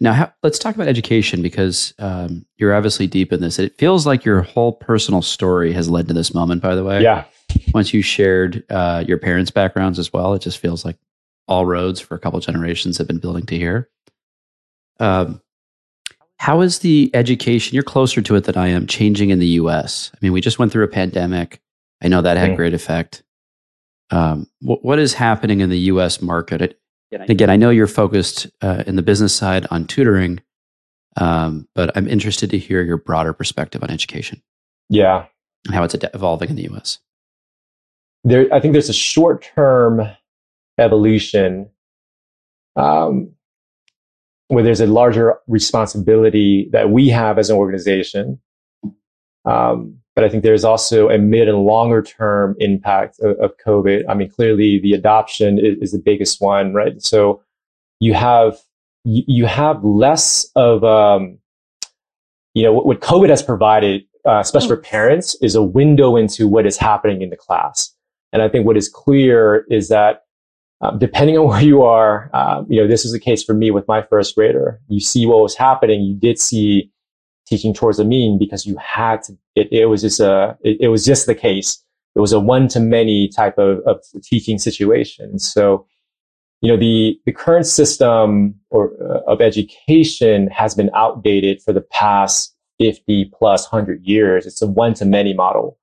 Now, 0.00 0.12
how, 0.12 0.32
let's 0.42 0.58
talk 0.58 0.74
about 0.74 0.88
education 0.88 1.40
because 1.40 1.94
um, 1.98 2.44
you're 2.56 2.74
obviously 2.74 3.06
deep 3.06 3.32
in 3.32 3.40
this. 3.40 3.58
It 3.58 3.78
feels 3.78 4.06
like 4.06 4.24
your 4.24 4.42
whole 4.42 4.72
personal 4.72 5.22
story 5.22 5.72
has 5.72 5.88
led 5.88 6.08
to 6.08 6.14
this 6.14 6.34
moment, 6.34 6.60
by 6.60 6.74
the 6.74 6.84
way. 6.84 7.02
Yeah. 7.02 7.24
Once 7.72 7.94
you 7.94 8.02
shared 8.02 8.64
uh, 8.70 9.04
your 9.06 9.18
parents' 9.18 9.50
backgrounds 9.50 9.98
as 9.98 10.12
well, 10.12 10.34
it 10.34 10.42
just 10.42 10.58
feels 10.58 10.84
like 10.84 10.96
all 11.46 11.66
roads 11.66 12.00
for 12.00 12.14
a 12.14 12.18
couple 12.18 12.40
generations 12.40 12.98
have 12.98 13.06
been 13.06 13.18
building 13.18 13.46
to 13.46 13.56
here. 13.56 13.88
Um, 15.00 15.40
how 16.38 16.60
is 16.60 16.80
the 16.80 17.10
education, 17.14 17.74
you're 17.74 17.82
closer 17.82 18.20
to 18.22 18.36
it 18.36 18.44
than 18.44 18.56
I 18.56 18.68
am, 18.68 18.86
changing 18.86 19.30
in 19.30 19.38
the 19.38 19.46
US? 19.46 20.10
I 20.14 20.18
mean, 20.20 20.32
we 20.32 20.40
just 20.40 20.58
went 20.58 20.72
through 20.72 20.84
a 20.84 20.88
pandemic. 20.88 21.60
I 22.02 22.08
know 22.08 22.20
that 22.20 22.36
had 22.36 22.50
mm. 22.50 22.56
great 22.56 22.74
effect. 22.74 23.22
Um, 24.10 24.48
what, 24.60 24.84
what 24.84 24.98
is 24.98 25.14
happening 25.14 25.60
in 25.60 25.70
the 25.70 25.78
US 25.78 26.20
market? 26.20 26.60
It, 26.60 26.80
again, 27.12 27.50
I 27.50 27.56
know 27.56 27.70
you're 27.70 27.86
focused 27.86 28.46
uh, 28.60 28.84
in 28.86 28.96
the 28.96 29.02
business 29.02 29.34
side 29.34 29.66
on 29.70 29.86
tutoring, 29.86 30.40
um, 31.16 31.68
but 31.74 31.96
I'm 31.96 32.08
interested 32.08 32.50
to 32.50 32.58
hear 32.58 32.82
your 32.82 32.98
broader 32.98 33.32
perspective 33.32 33.82
on 33.82 33.90
education. 33.90 34.42
Yeah. 34.90 35.26
And 35.66 35.74
how 35.74 35.84
it's 35.84 35.94
evolving 36.12 36.50
in 36.50 36.56
the 36.56 36.68
US. 36.74 36.98
There, 38.24 38.52
I 38.52 38.60
think 38.60 38.72
there's 38.72 38.88
a 38.88 38.94
short 38.94 39.48
term 39.54 40.06
evolution 40.78 41.70
um, 42.76 43.32
where 44.48 44.62
there's 44.62 44.80
a 44.80 44.86
larger 44.86 45.38
responsibility 45.46 46.68
that 46.72 46.90
we 46.90 47.08
have 47.08 47.38
as 47.38 47.50
an 47.50 47.56
organization. 47.56 48.40
Um, 49.44 49.98
but 50.14 50.24
I 50.24 50.28
think 50.28 50.42
there's 50.42 50.64
also 50.64 51.08
a 51.10 51.18
mid 51.18 51.48
and 51.48 51.58
longer 51.64 52.02
term 52.02 52.56
impact 52.60 53.18
of, 53.20 53.36
of 53.38 53.52
COVID. 53.64 54.04
I 54.08 54.14
mean, 54.14 54.30
clearly 54.30 54.78
the 54.78 54.92
adoption 54.92 55.58
is, 55.58 55.76
is, 55.80 55.92
the 55.92 55.98
biggest 55.98 56.40
one, 56.40 56.72
right? 56.72 57.02
So 57.02 57.42
you 58.00 58.14
have 58.14 58.58
you, 59.04 59.44
have 59.44 59.84
less 59.84 60.48
of 60.54 60.84
um, 60.84 61.38
you 62.54 62.62
know 62.62 62.72
what, 62.72 62.86
what 62.86 63.00
COVID 63.00 63.28
has 63.28 63.42
provided, 63.42 64.04
uh, 64.26 64.38
especially 64.38 64.68
for 64.68 64.76
parents, 64.76 65.36
is 65.42 65.54
a 65.54 65.62
window 65.62 66.16
into 66.16 66.48
what 66.48 66.64
is 66.64 66.76
happening 66.76 67.20
in 67.20 67.30
the 67.30 67.36
class. 67.36 67.94
And 68.32 68.40
I 68.40 68.48
think 68.48 68.66
what 68.66 68.76
is 68.76 68.88
clear 68.88 69.66
is 69.68 69.88
that 69.88 70.23
um, 70.84 70.98
depending 70.98 71.38
on 71.38 71.46
where 71.48 71.62
you 71.62 71.82
are, 71.82 72.30
um, 72.34 72.66
you 72.68 72.80
know, 72.80 72.86
this 72.86 73.04
was 73.04 73.12
the 73.12 73.20
case 73.20 73.42
for 73.42 73.54
me 73.54 73.70
with 73.70 73.88
my 73.88 74.02
first 74.02 74.34
grader. 74.34 74.80
You 74.88 75.00
see 75.00 75.26
what 75.26 75.42
was 75.42 75.56
happening. 75.56 76.02
You 76.02 76.14
did 76.14 76.38
see 76.38 76.90
teaching 77.46 77.74
towards 77.74 77.98
the 77.98 78.04
mean 78.04 78.38
because 78.38 78.66
you 78.66 78.76
had 78.76 79.22
to, 79.22 79.36
it, 79.54 79.68
it 79.70 79.86
was 79.86 80.02
just 80.02 80.20
a, 80.20 80.56
it, 80.62 80.78
it, 80.80 80.88
was 80.88 81.04
just 81.04 81.26
the 81.26 81.34
case. 81.34 81.82
It 82.14 82.20
was 82.20 82.32
a 82.32 82.40
one 82.40 82.68
to 82.68 82.80
many 82.80 83.28
type 83.28 83.58
of, 83.58 83.80
of 83.86 84.02
teaching 84.22 84.58
situation. 84.58 85.38
So, 85.38 85.86
you 86.60 86.70
know, 86.70 86.78
the, 86.78 87.18
the 87.26 87.32
current 87.32 87.66
system 87.66 88.54
or 88.70 88.92
uh, 89.02 89.30
of 89.30 89.42
education 89.42 90.48
has 90.48 90.74
been 90.74 90.90
outdated 90.94 91.60
for 91.60 91.72
the 91.72 91.82
past 91.82 92.54
50 92.80 93.30
plus 93.38 93.70
100 93.70 94.02
years. 94.02 94.46
It's 94.46 94.62
a 94.62 94.66
one 94.66 94.94
to 94.94 95.04
many 95.04 95.34
model. 95.34 95.78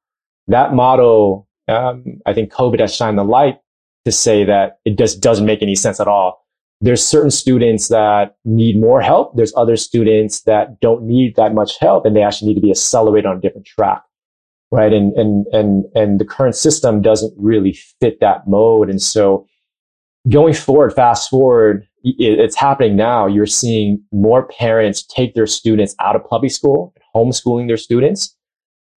That 0.47 0.73
model, 0.73 1.47
um, 1.67 2.19
I 2.25 2.33
think 2.33 2.51
COVID 2.51 2.79
has 2.79 2.95
shined 2.95 3.19
the 3.19 3.23
light 3.23 3.59
to 4.05 4.11
say 4.11 4.43
that 4.43 4.79
it 4.85 4.97
just 4.97 5.21
doesn't 5.21 5.45
make 5.45 5.61
any 5.61 5.75
sense 5.75 5.99
at 5.99 6.07
all. 6.07 6.45
There's 6.81 7.05
certain 7.05 7.29
students 7.29 7.89
that 7.89 8.35
need 8.43 8.79
more 8.79 9.01
help. 9.01 9.35
There's 9.35 9.53
other 9.55 9.75
students 9.75 10.41
that 10.41 10.79
don't 10.79 11.03
need 11.03 11.35
that 11.35 11.53
much 11.53 11.77
help 11.77 12.05
and 12.05 12.15
they 12.15 12.23
actually 12.23 12.49
need 12.49 12.55
to 12.55 12.61
be 12.61 12.71
accelerated 12.71 13.27
on 13.27 13.37
a 13.37 13.39
different 13.39 13.67
track. 13.67 14.01
Right. 14.71 14.91
And, 14.93 15.13
and, 15.17 15.45
and, 15.51 15.85
and 15.95 16.19
the 16.19 16.25
current 16.25 16.55
system 16.55 17.01
doesn't 17.01 17.33
really 17.37 17.77
fit 17.99 18.19
that 18.21 18.47
mode. 18.47 18.89
And 18.89 19.01
so 19.01 19.45
going 20.29 20.53
forward, 20.53 20.93
fast 20.93 21.29
forward, 21.29 21.87
it's 22.03 22.55
happening 22.55 22.95
now. 22.95 23.27
You're 23.27 23.45
seeing 23.45 24.03
more 24.11 24.47
parents 24.47 25.03
take 25.03 25.35
their 25.35 25.45
students 25.45 25.93
out 25.99 26.15
of 26.15 26.25
public 26.25 26.51
school, 26.51 26.93
and 26.95 27.03
homeschooling 27.13 27.67
their 27.67 27.77
students, 27.77 28.35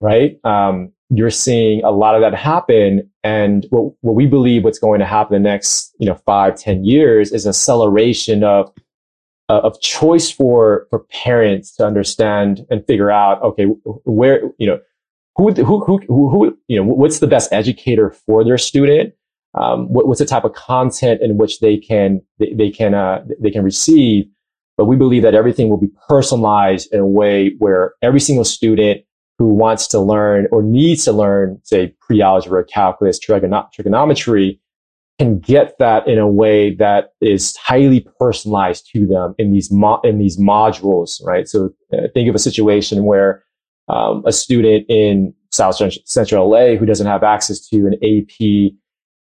right? 0.01 0.39
Um, 0.45 0.94
you're 1.11 1.31
seeing 1.31 1.83
a 1.85 1.91
lot 1.91 2.15
of 2.15 2.23
that 2.23 2.35
happen. 2.35 3.11
And 3.23 3.67
what, 3.71 3.93
what 4.01 4.15
we 4.15 4.27
believe 4.27 4.65
what's 4.65 4.79
going 4.79 5.01
to 5.01 5.07
happen 5.07 5.37
in 5.37 5.43
the 5.43 5.49
next, 5.49 5.95
you 5.99 6.09
know, 6.09 6.17
five, 6.27 6.57
ten 6.57 6.85
years 6.85 7.33
is 7.33 7.47
acceleration 7.47 8.43
of, 8.43 8.73
uh, 9.49 9.61
of 9.61 9.81
choice 9.81 10.31
for, 10.31 10.87
for 10.91 11.01
parents 11.01 11.77
to 11.77 11.87
understand 11.87 12.67
and 12.71 12.87
figure 12.87 13.11
out, 13.11 13.43
okay, 13.43 13.65
where, 14.05 14.43
you 14.59 14.67
know, 14.67 14.81
who, 15.37 15.53
who, 15.53 15.85
who, 15.85 16.31
who, 16.31 16.59
you 16.69 16.77
know, 16.77 16.85
what's 16.85 17.19
the 17.19 17.27
best 17.27 17.53
educator 17.53 18.11
for 18.11 18.45
their 18.45 18.59
student? 18.59 19.13
Um, 19.61 19.87
what, 19.93 20.09
what's 20.09 20.21
the 20.21 20.27
type 20.27 20.45
of 20.45 20.55
content 20.55 21.21
in 21.23 21.37
which 21.37 21.61
they 21.61 21.77
can, 21.77 22.23
they, 22.39 22.53
they 22.55 22.71
can, 22.71 22.95
uh, 22.95 23.25
they 23.41 23.51
can 23.51 23.63
receive? 23.63 24.27
But 24.77 24.87
we 24.87 24.97
believe 24.97 25.23
that 25.23 25.35
everything 25.35 25.69
will 25.69 25.77
be 25.77 25.91
personalized 26.09 26.93
in 26.93 26.99
a 26.99 27.07
way 27.07 27.55
where 27.59 27.95
every 28.03 28.21
single 28.21 28.45
student 28.45 29.03
who 29.39 29.53
wants 29.53 29.87
to 29.89 30.01
learn 30.01 30.47
or 30.53 30.63
needs 30.63 31.05
to 31.05 31.13
learn, 31.13 31.61
say, 31.65 31.95
pre-algebra, 32.01 32.65
calculus, 32.65 33.19
trigonometry, 33.19 34.61
can 35.19 35.39
get 35.39 35.79
that 35.79 36.07
in 36.09 36.19
a 36.19 36.29
way 36.29 36.75
that 36.75 37.11
is 37.21 37.57
highly 37.57 38.07
personalized 38.19 38.89
to 38.93 39.07
them 39.07 39.35
in 39.39 39.53
these 39.53 39.71
mo- 39.71 40.01
in 40.03 40.19
these 40.19 40.39
modules, 40.39 41.25
right? 41.25 41.49
So 41.49 41.71
uh, 41.93 42.09
think 42.13 42.29
of 42.29 42.35
a 42.35 42.39
situation 42.39 43.05
where 43.05 43.45
um, 43.89 44.23
a 44.27 44.33
student 44.33 44.87
in 44.89 45.35
South 45.53 45.81
Central 46.05 46.51
LA 46.51 46.77
who 46.77 46.87
doesn't 46.87 47.07
have 47.07 47.23
access 47.23 47.61
to 47.69 47.87
an 47.87 47.95
AP 48.03 48.73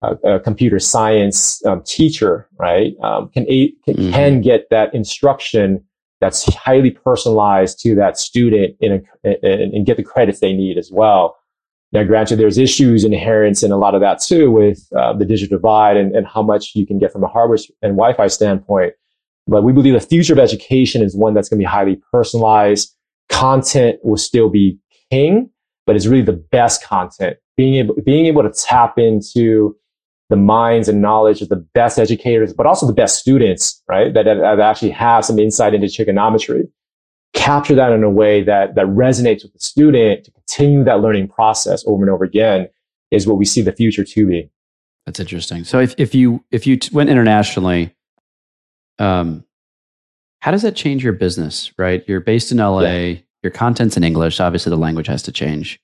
uh, 0.03 0.39
computer 0.41 0.79
science 0.79 1.65
um, 1.65 1.83
teacher, 1.85 2.49
right, 2.59 2.95
um, 3.03 3.29
can 3.29 3.47
can, 3.47 3.95
mm-hmm. 3.95 4.11
can 4.11 4.41
get 4.41 4.69
that 4.71 4.95
instruction 4.95 5.85
that's 6.25 6.55
highly 6.55 6.91
personalized 6.91 7.79
to 7.81 7.95
that 7.97 8.19
student 8.19 8.75
and, 8.81 9.07
and 9.43 9.85
get 9.85 9.99
the 9.99 10.03
credits 10.03 10.41
they 10.41 10.55
need 10.55 10.79
as 10.79 10.91
well. 10.91 11.37
Now, 11.93 12.03
granted, 12.03 12.37
there's 12.37 12.57
issues 12.57 13.05
inherent 13.05 13.63
in 13.63 13.71
a 13.71 13.77
lot 13.77 13.95
of 13.95 14.01
that 14.01 14.23
too 14.23 14.51
with 14.51 14.89
uh, 14.97 15.13
the 15.13 15.27
digital 15.27 15.59
divide 15.59 15.99
and, 15.99 16.17
and 16.17 16.27
how 16.27 16.43
much 16.43 16.73
you 16.75 16.87
can 16.87 16.99
get 16.99 17.13
from 17.13 17.23
a 17.25 17.29
hardware 17.29 17.59
and 17.83 17.93
Wi-Fi 17.93 18.27
standpoint. 18.29 18.95
But 19.47 19.65
we 19.65 19.73
believe 19.75 19.93
the 19.93 20.01
future 20.01 20.33
of 20.33 20.39
education 20.39 21.03
is 21.03 21.15
one 21.15 21.35
that's 21.35 21.51
going 21.51 21.59
to 21.59 21.63
be 21.63 21.69
highly 21.69 22.01
personalized. 22.11 22.97
Content 23.29 23.99
will 24.03 24.17
still 24.17 24.49
be 24.49 24.79
king, 25.11 25.51
but 25.87 25.95
it's 25.95 26.07
really 26.07 26.25
the 26.25 26.33
best 26.33 26.83
content. 26.83 27.37
Being 27.59 27.75
able, 27.75 27.95
being 28.03 28.25
able 28.25 28.43
to 28.43 28.51
tap 28.51 28.99
into 28.99 29.77
the 30.31 30.37
minds 30.37 30.89
and 30.89 31.03
knowledge 31.03 31.43
of 31.43 31.49
the 31.49 31.57
best 31.57 31.99
educators, 31.99 32.53
but 32.53 32.67
also 32.67 32.87
the 32.87 32.93
best 32.93 33.19
students, 33.19 33.83
right? 33.89 34.15
That, 34.15 34.25
that 34.25 34.61
actually 34.61 34.91
have 34.91 35.25
some 35.25 35.39
insight 35.39 35.75
into 35.75 35.91
trigonometry. 35.91 36.69
Capture 37.35 37.75
that 37.75 37.93
in 37.93 38.03
a 38.03 38.11
way 38.11 38.43
that, 38.43 38.75
that 38.77 38.87
resonates 38.87 39.43
with 39.43 39.53
the 39.53 39.61
student 39.61 40.25
to 40.25 40.31
continue 40.31 40.85
that 40.85 41.01
learning 41.01 41.29
process 41.29 41.85
over 41.87 42.03
and 42.03 42.11
over 42.11 42.25
again 42.25 42.69
is 43.11 43.27
what 43.27 43.39
we 43.39 43.45
see 43.45 43.61
the 43.61 43.73
future 43.73 44.05
to 44.05 44.27
be. 44.27 44.51
That's 45.05 45.21
interesting. 45.21 45.65
So 45.65 45.81
if, 45.81 45.95
if 45.99 46.15
you, 46.15 46.43
if 46.51 46.67
you 46.67 46.79
went 46.93 47.11
internationally, 47.11 47.95
um, 48.99 49.45
how 50.41 50.51
does 50.51 50.63
that 50.63 50.77
change 50.77 51.05
your 51.05 51.13
business, 51.13 51.73
right? 51.79 52.05
You're 52.07 52.21
based 52.21 52.51
in 52.51 52.59
LA, 52.59 52.81
yeah. 52.81 53.15
your 53.43 53.51
content's 53.51 53.97
in 53.97 54.05
English. 54.05 54.41
Obviously 54.41 54.71
the 54.71 54.77
language 54.77 55.07
has 55.09 55.23
to 55.25 55.33
change. 55.33 55.81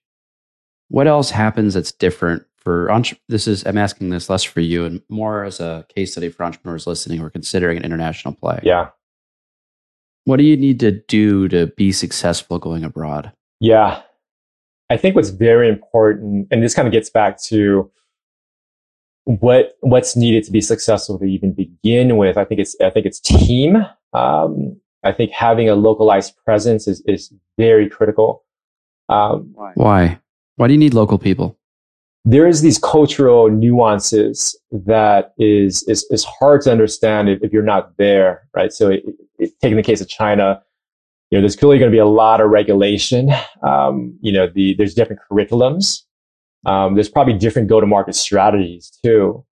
What 0.88 1.06
else 1.06 1.30
happens 1.30 1.74
that's 1.74 1.92
different 1.92 2.44
for 2.60 2.90
this 3.28 3.48
is 3.48 3.66
I'm 3.66 3.78
asking 3.78 4.10
this 4.10 4.28
less 4.28 4.42
for 4.42 4.60
you 4.60 4.84
and 4.84 5.02
more 5.08 5.44
as 5.44 5.60
a 5.60 5.86
case 5.94 6.12
study 6.12 6.28
for 6.28 6.44
entrepreneurs 6.44 6.86
listening 6.86 7.18
who 7.18 7.24
are 7.24 7.30
considering 7.30 7.78
an 7.78 7.84
international 7.84 8.34
play. 8.34 8.60
Yeah. 8.62 8.90
What 10.24 10.36
do 10.36 10.44
you 10.44 10.56
need 10.56 10.78
to 10.80 10.92
do 10.92 11.48
to 11.48 11.68
be 11.68 11.92
successful 11.92 12.58
going 12.58 12.84
abroad? 12.84 13.32
Yeah. 13.58 14.02
I 14.90 14.96
think 14.96 15.16
what's 15.16 15.30
very 15.30 15.68
important, 15.68 16.48
and 16.50 16.62
this 16.62 16.74
kind 16.74 16.86
of 16.86 16.92
gets 16.92 17.08
back 17.08 17.40
to 17.44 17.90
what 19.24 19.76
what's 19.80 20.16
needed 20.16 20.44
to 20.44 20.52
be 20.52 20.60
successful 20.60 21.18
to 21.18 21.24
even 21.24 21.52
begin 21.52 22.16
with. 22.16 22.36
I 22.36 22.44
think 22.44 22.60
it's 22.60 22.76
I 22.80 22.90
think 22.90 23.06
it's 23.06 23.20
team. 23.20 23.76
Um, 24.12 24.80
I 25.04 25.12
think 25.12 25.30
having 25.30 25.68
a 25.68 25.74
localized 25.74 26.34
presence 26.44 26.88
is 26.88 27.02
is 27.06 27.32
very 27.56 27.88
critical. 27.88 28.44
Um, 29.08 29.52
Why? 29.54 29.72
Why? 29.74 30.18
Why 30.56 30.66
do 30.66 30.74
you 30.74 30.78
need 30.78 30.94
local 30.94 31.18
people? 31.18 31.56
There 32.24 32.46
is 32.46 32.60
these 32.60 32.78
cultural 32.78 33.48
nuances 33.48 34.58
that 34.70 35.32
is 35.38 35.82
is, 35.84 36.06
is 36.10 36.24
hard 36.24 36.62
to 36.62 36.72
understand 36.72 37.28
if, 37.28 37.42
if 37.42 37.52
you're 37.52 37.62
not 37.62 37.96
there, 37.96 38.48
right? 38.54 38.72
So, 38.72 38.90
it, 38.90 39.02
it, 39.38 39.52
taking 39.60 39.76
the 39.76 39.82
case 39.82 40.00
of 40.00 40.08
China, 40.08 40.62
you 41.30 41.38
know, 41.38 41.42
there's 41.42 41.56
clearly 41.56 41.78
going 41.78 41.90
to 41.90 41.94
be 41.94 42.00
a 42.00 42.06
lot 42.06 42.40
of 42.40 42.50
regulation. 42.50 43.30
Um, 43.62 44.18
you 44.20 44.32
know, 44.32 44.48
the 44.52 44.74
there's 44.76 44.94
different 44.94 45.22
curriculums. 45.30 46.02
Um, 46.66 46.94
there's 46.94 47.08
probably 47.08 47.34
different 47.34 47.68
go-to-market 47.68 48.14
strategies 48.14 48.90
too, 49.02 49.44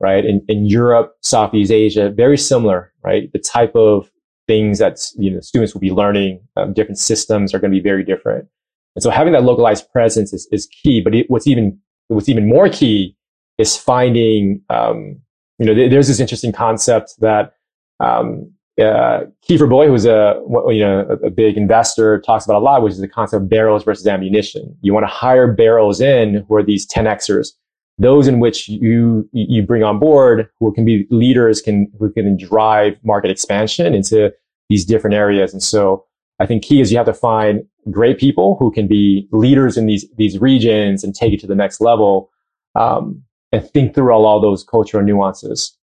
right? 0.00 0.24
In, 0.24 0.44
in 0.48 0.66
Europe, 0.66 1.14
Southeast 1.22 1.70
Asia, 1.70 2.10
very 2.10 2.36
similar, 2.36 2.92
right? 3.04 3.30
The 3.32 3.38
type 3.38 3.76
of 3.76 4.10
things 4.48 4.78
that 4.78 4.98
you 5.16 5.30
know 5.30 5.40
students 5.40 5.74
will 5.74 5.80
be 5.80 5.92
learning, 5.92 6.40
um, 6.56 6.72
different 6.72 6.98
systems 6.98 7.54
are 7.54 7.60
going 7.60 7.70
to 7.70 7.76
be 7.76 7.82
very 7.82 8.02
different. 8.02 8.48
And 8.96 9.02
so 9.02 9.10
having 9.10 9.32
that 9.34 9.44
localized 9.44 9.90
presence 9.92 10.32
is, 10.32 10.48
is 10.50 10.66
key. 10.66 11.00
But 11.02 11.14
it, 11.14 11.26
what's 11.28 11.46
even 11.46 11.78
what's 12.08 12.28
even 12.28 12.48
more 12.48 12.68
key 12.68 13.16
is 13.58 13.76
finding, 13.76 14.62
um, 14.70 15.20
you 15.58 15.66
know, 15.66 15.74
th- 15.74 15.90
there's 15.90 16.08
this 16.08 16.20
interesting 16.20 16.52
concept 16.52 17.14
that 17.20 17.54
um, 18.00 18.52
uh, 18.80 19.20
Keith 19.42 19.60
Rabois, 19.60 19.86
who's 19.86 20.04
a 20.04 20.38
you 20.68 20.80
know 20.80 21.06
a, 21.08 21.26
a, 21.26 21.30
big 21.30 21.56
investor, 21.56 22.20
talks 22.20 22.44
about 22.44 22.56
a 22.56 22.64
lot, 22.64 22.82
which 22.82 22.92
is 22.92 23.00
the 23.00 23.08
concept 23.08 23.42
of 23.42 23.48
barrels 23.48 23.84
versus 23.84 24.06
ammunition. 24.06 24.76
You 24.82 24.92
want 24.92 25.04
to 25.04 25.12
hire 25.12 25.50
barrels 25.50 26.00
in 26.00 26.44
who 26.46 26.54
are 26.56 26.62
these 26.62 26.86
10xers, 26.86 27.52
those 27.98 28.28
in 28.28 28.38
which 28.38 28.68
you 28.68 29.26
you 29.32 29.62
bring 29.62 29.82
on 29.82 29.98
board 29.98 30.50
who 30.60 30.74
can 30.74 30.84
be 30.84 31.06
leaders, 31.10 31.62
can 31.62 31.90
who 31.98 32.12
can 32.12 32.36
drive 32.36 32.98
market 33.02 33.30
expansion 33.30 33.94
into 33.94 34.30
these 34.68 34.84
different 34.84 35.14
areas. 35.14 35.54
And 35.54 35.62
so 35.62 36.04
I 36.38 36.44
think 36.44 36.62
key 36.62 36.80
is 36.80 36.90
you 36.90 36.98
have 36.98 37.06
to 37.06 37.14
find 37.14 37.64
great 37.90 38.18
people 38.18 38.56
who 38.58 38.70
can 38.70 38.86
be 38.86 39.28
leaders 39.32 39.76
in 39.76 39.86
these 39.86 40.06
these 40.16 40.38
regions 40.38 41.04
and 41.04 41.14
take 41.14 41.32
it 41.32 41.40
to 41.40 41.46
the 41.46 41.54
next 41.54 41.80
level 41.80 42.30
um, 42.74 43.22
and 43.52 43.68
think 43.70 43.94
through 43.94 44.12
all, 44.12 44.26
all 44.26 44.40
those 44.40 44.64
cultural 44.64 45.02
nuances. 45.02 45.76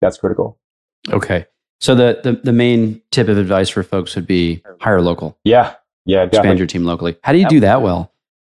That's 0.00 0.18
critical. 0.18 0.58
Okay. 1.10 1.46
So 1.80 1.94
the, 1.94 2.20
the 2.22 2.32
the 2.32 2.52
main 2.52 3.00
tip 3.10 3.28
of 3.28 3.38
advice 3.38 3.68
for 3.68 3.82
folks 3.82 4.14
would 4.14 4.26
be 4.26 4.62
hire 4.80 5.00
local. 5.00 5.38
Yeah. 5.44 5.74
Yeah 6.06 6.22
expand 6.22 6.32
definitely. 6.32 6.58
your 6.58 6.66
team 6.66 6.84
locally. 6.84 7.16
How 7.22 7.32
do 7.32 7.38
you 7.38 7.48
do 7.48 7.60
that 7.60 7.82
well? 7.82 8.12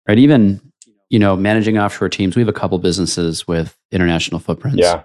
Right? 0.08 0.18
Even 0.18 0.60
you 1.08 1.18
know 1.18 1.36
managing 1.36 1.78
offshore 1.78 2.08
teams. 2.08 2.36
We 2.36 2.42
have 2.42 2.48
a 2.48 2.52
couple 2.52 2.78
businesses 2.78 3.46
with 3.46 3.76
international 3.90 4.40
footprints. 4.40 4.78
Yeah. 4.78 5.04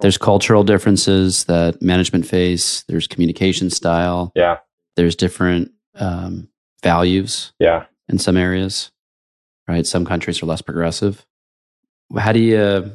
There's 0.00 0.16
cultural 0.16 0.64
differences 0.64 1.44
that 1.44 1.82
management 1.82 2.26
face. 2.26 2.82
There's 2.84 3.06
communication 3.06 3.68
style. 3.68 4.32
Yeah. 4.34 4.58
There's 4.96 5.14
different 5.14 5.72
um, 5.96 6.48
values 6.80 7.52
yeah. 7.58 7.84
in 8.08 8.18
some 8.18 8.36
areas 8.36 8.90
right? 9.70 9.86
Some 9.86 10.04
countries 10.04 10.42
are 10.42 10.46
less 10.46 10.62
progressive. 10.62 11.24
How 12.16 12.32
do 12.32 12.40
you 12.40 12.56
uh, 12.56 12.88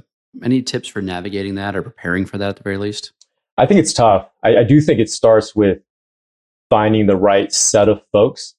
any 0.44 0.62
tips 0.62 0.88
for 0.88 1.02
navigating 1.02 1.56
that 1.56 1.76
or 1.76 1.82
preparing 1.82 2.26
for 2.26 2.38
that 2.38 2.50
at 2.50 2.56
the 2.58 2.64
very 2.64 2.78
least? 2.78 3.14
I 3.58 3.66
think 3.66 3.80
it's 3.80 3.94
tough. 3.94 4.30
I, 4.44 4.58
I 4.58 4.64
do 4.64 4.82
think 4.82 5.00
it 5.00 5.10
starts 5.10 5.56
with 5.56 5.80
finding 6.70 7.08
the 7.08 7.16
right 7.16 7.54
set 7.54 7.88
of 7.88 8.02
folks 8.12 8.56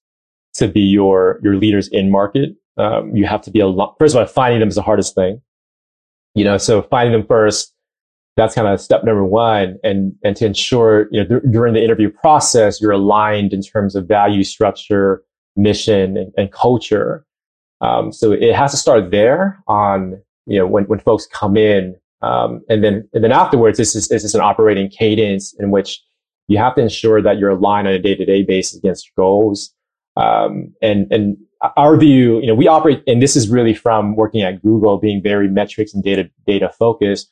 to 0.54 0.68
be 0.68 0.80
your 0.80 1.40
your 1.42 1.56
leaders 1.56 1.88
in 1.88 2.10
market. 2.10 2.56
Um, 2.78 3.14
you 3.14 3.26
have 3.26 3.42
to 3.42 3.50
be 3.50 3.60
a 3.60 3.66
lot 3.66 3.96
first 3.98 4.14
of 4.14 4.20
all 4.20 4.26
finding 4.26 4.60
them 4.60 4.68
is 4.68 4.74
the 4.74 4.82
hardest 4.82 5.14
thing. 5.14 5.42
You 6.34 6.44
know, 6.44 6.58
so 6.58 6.82
finding 6.82 7.12
them 7.12 7.26
first, 7.26 7.74
that's 8.36 8.54
kind 8.54 8.68
of 8.68 8.80
step 8.80 9.02
number 9.02 9.24
one. 9.24 9.78
And, 9.82 10.14
and 10.22 10.36
to 10.36 10.46
ensure, 10.46 11.08
you 11.10 11.22
know, 11.22 11.28
th- 11.28 11.52
during 11.52 11.74
the 11.74 11.82
interview 11.82 12.10
process, 12.10 12.80
you're 12.80 12.92
aligned 12.92 13.52
in 13.52 13.62
terms 13.62 13.94
of 13.94 14.06
value 14.06 14.44
structure, 14.44 15.22
mission, 15.56 16.16
and, 16.16 16.32
and 16.36 16.52
culture. 16.52 17.24
Um, 17.80 18.12
so 18.12 18.32
it 18.32 18.54
has 18.54 18.70
to 18.72 18.76
start 18.76 19.10
there 19.10 19.62
on, 19.66 20.20
you 20.46 20.58
know, 20.58 20.66
when, 20.66 20.84
when 20.84 20.98
folks 21.00 21.26
come 21.26 21.56
in. 21.56 21.96
Um, 22.22 22.62
and 22.68 22.82
then, 22.84 23.08
and 23.12 23.24
then 23.24 23.32
afterwards, 23.32 23.78
this 23.78 23.94
is, 23.94 24.08
this 24.08 24.24
is 24.24 24.34
an 24.34 24.40
operating 24.40 24.90
cadence 24.90 25.54
in 25.58 25.70
which 25.70 26.02
you 26.48 26.58
have 26.58 26.74
to 26.76 26.82
ensure 26.82 27.20
that 27.22 27.38
you're 27.38 27.50
aligned 27.50 27.88
on 27.88 27.94
a 27.94 27.98
day 27.98 28.14
to 28.14 28.24
day 28.24 28.42
basis 28.42 28.78
against 28.78 29.10
goals. 29.16 29.74
Um, 30.16 30.74
and, 30.80 31.10
and 31.10 31.36
our 31.76 31.96
view, 31.96 32.40
you 32.40 32.46
know, 32.46 32.54
we 32.54 32.68
operate, 32.68 33.02
and 33.06 33.22
this 33.22 33.34
is 33.36 33.48
really 33.48 33.74
from 33.74 34.14
working 34.14 34.42
at 34.42 34.62
Google, 34.62 34.98
being 34.98 35.22
very 35.22 35.48
metrics 35.48 35.94
and 35.94 36.02
data, 36.02 36.30
data 36.46 36.70
focused. 36.78 37.30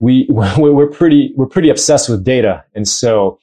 We, 0.00 0.26
we're 0.30 0.88
pretty, 0.88 1.32
we're 1.36 1.46
pretty 1.46 1.70
obsessed 1.70 2.08
with 2.08 2.24
data. 2.24 2.64
And 2.74 2.86
so 2.86 3.38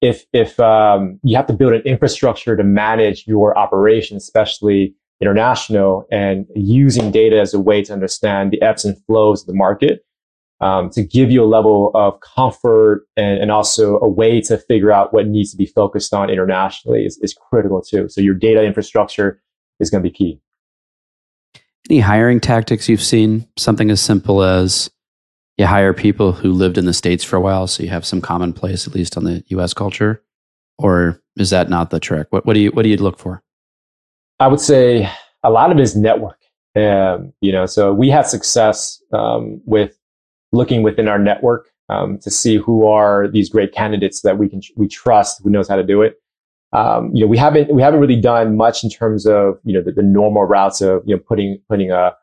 if, 0.00 0.24
if, 0.32 0.58
um, 0.60 1.18
you 1.22 1.36
have 1.36 1.46
to 1.46 1.52
build 1.52 1.72
an 1.72 1.82
infrastructure 1.82 2.56
to 2.56 2.64
manage 2.64 3.26
your 3.26 3.56
operation, 3.58 4.16
especially 4.16 4.94
international 5.20 6.06
and 6.10 6.46
using 6.54 7.10
data 7.10 7.40
as 7.40 7.52
a 7.52 7.58
way 7.58 7.82
to 7.82 7.92
understand 7.92 8.52
the 8.52 8.62
ebbs 8.62 8.84
and 8.84 8.96
flows 9.06 9.42
of 9.42 9.46
the 9.48 9.54
market, 9.54 10.04
um, 10.60 10.90
to 10.90 11.02
give 11.02 11.30
you 11.30 11.42
a 11.42 11.46
level 11.46 11.90
of 11.94 12.20
comfort 12.20 13.06
and, 13.16 13.40
and, 13.40 13.50
also 13.50 13.98
a 14.00 14.08
way 14.08 14.40
to 14.40 14.58
figure 14.58 14.90
out 14.90 15.12
what 15.12 15.28
needs 15.28 15.52
to 15.52 15.56
be 15.56 15.66
focused 15.66 16.12
on 16.12 16.30
internationally 16.30 17.04
is, 17.04 17.16
is 17.22 17.32
critical 17.32 17.80
too. 17.80 18.08
So 18.08 18.20
your 18.20 18.34
data 18.34 18.64
infrastructure 18.64 19.40
is 19.78 19.88
going 19.88 20.02
to 20.02 20.08
be 20.08 20.12
key. 20.12 20.40
Any 21.88 22.00
hiring 22.00 22.40
tactics 22.40 22.88
you've 22.88 23.02
seen? 23.02 23.46
Something 23.56 23.90
as 23.90 24.00
simple 24.00 24.42
as 24.42 24.90
you 25.58 25.66
hire 25.66 25.92
people 25.92 26.32
who 26.32 26.52
lived 26.52 26.78
in 26.78 26.86
the 26.86 26.94
States 26.94 27.24
for 27.24 27.36
a 27.36 27.40
while, 27.40 27.66
so 27.66 27.82
you 27.82 27.88
have 27.90 28.06
some 28.06 28.20
commonplace, 28.20 28.86
at 28.86 28.94
least 28.94 29.16
on 29.16 29.24
the 29.24 29.44
US 29.48 29.74
culture? 29.74 30.22
Or 30.78 31.20
is 31.36 31.50
that 31.50 31.68
not 31.68 31.90
the 31.90 31.98
trick? 31.98 32.28
What, 32.30 32.46
what 32.46 32.54
do 32.54 32.60
you 32.60 32.70
what 32.70 32.82
do 32.82 32.88
you 32.88 32.96
look 32.96 33.18
for? 33.18 33.42
I 34.38 34.46
would 34.46 34.60
say 34.60 35.10
a 35.42 35.50
lot 35.50 35.72
of 35.72 35.78
it 35.78 35.82
is 35.82 35.96
network. 35.96 36.38
Um, 36.76 37.32
you 37.40 37.50
know, 37.50 37.66
so 37.66 37.92
we 37.92 38.08
had 38.08 38.22
success 38.22 39.02
um, 39.12 39.60
with 39.64 39.98
looking 40.52 40.82
within 40.84 41.08
our 41.08 41.18
network 41.18 41.68
um, 41.88 42.18
to 42.18 42.30
see 42.30 42.56
who 42.56 42.86
are 42.86 43.26
these 43.26 43.48
great 43.48 43.72
candidates 43.72 44.20
that 44.20 44.38
we 44.38 44.48
can 44.48 44.62
we 44.76 44.86
trust, 44.86 45.42
who 45.42 45.50
knows 45.50 45.68
how 45.68 45.76
to 45.76 45.82
do 45.82 46.02
it. 46.02 46.20
Um, 46.72 47.10
you 47.12 47.22
know, 47.22 47.26
we 47.26 47.36
haven't 47.36 47.74
we 47.74 47.82
haven't 47.82 47.98
really 47.98 48.20
done 48.20 48.56
much 48.56 48.84
in 48.84 48.90
terms 48.90 49.26
of 49.26 49.58
you 49.64 49.72
know 49.72 49.82
the, 49.82 49.90
the 49.90 50.02
normal 50.02 50.44
routes 50.44 50.80
of 50.80 51.02
you 51.04 51.16
know 51.16 51.22
putting 51.26 51.58
putting 51.68 51.90
a 51.90 52.14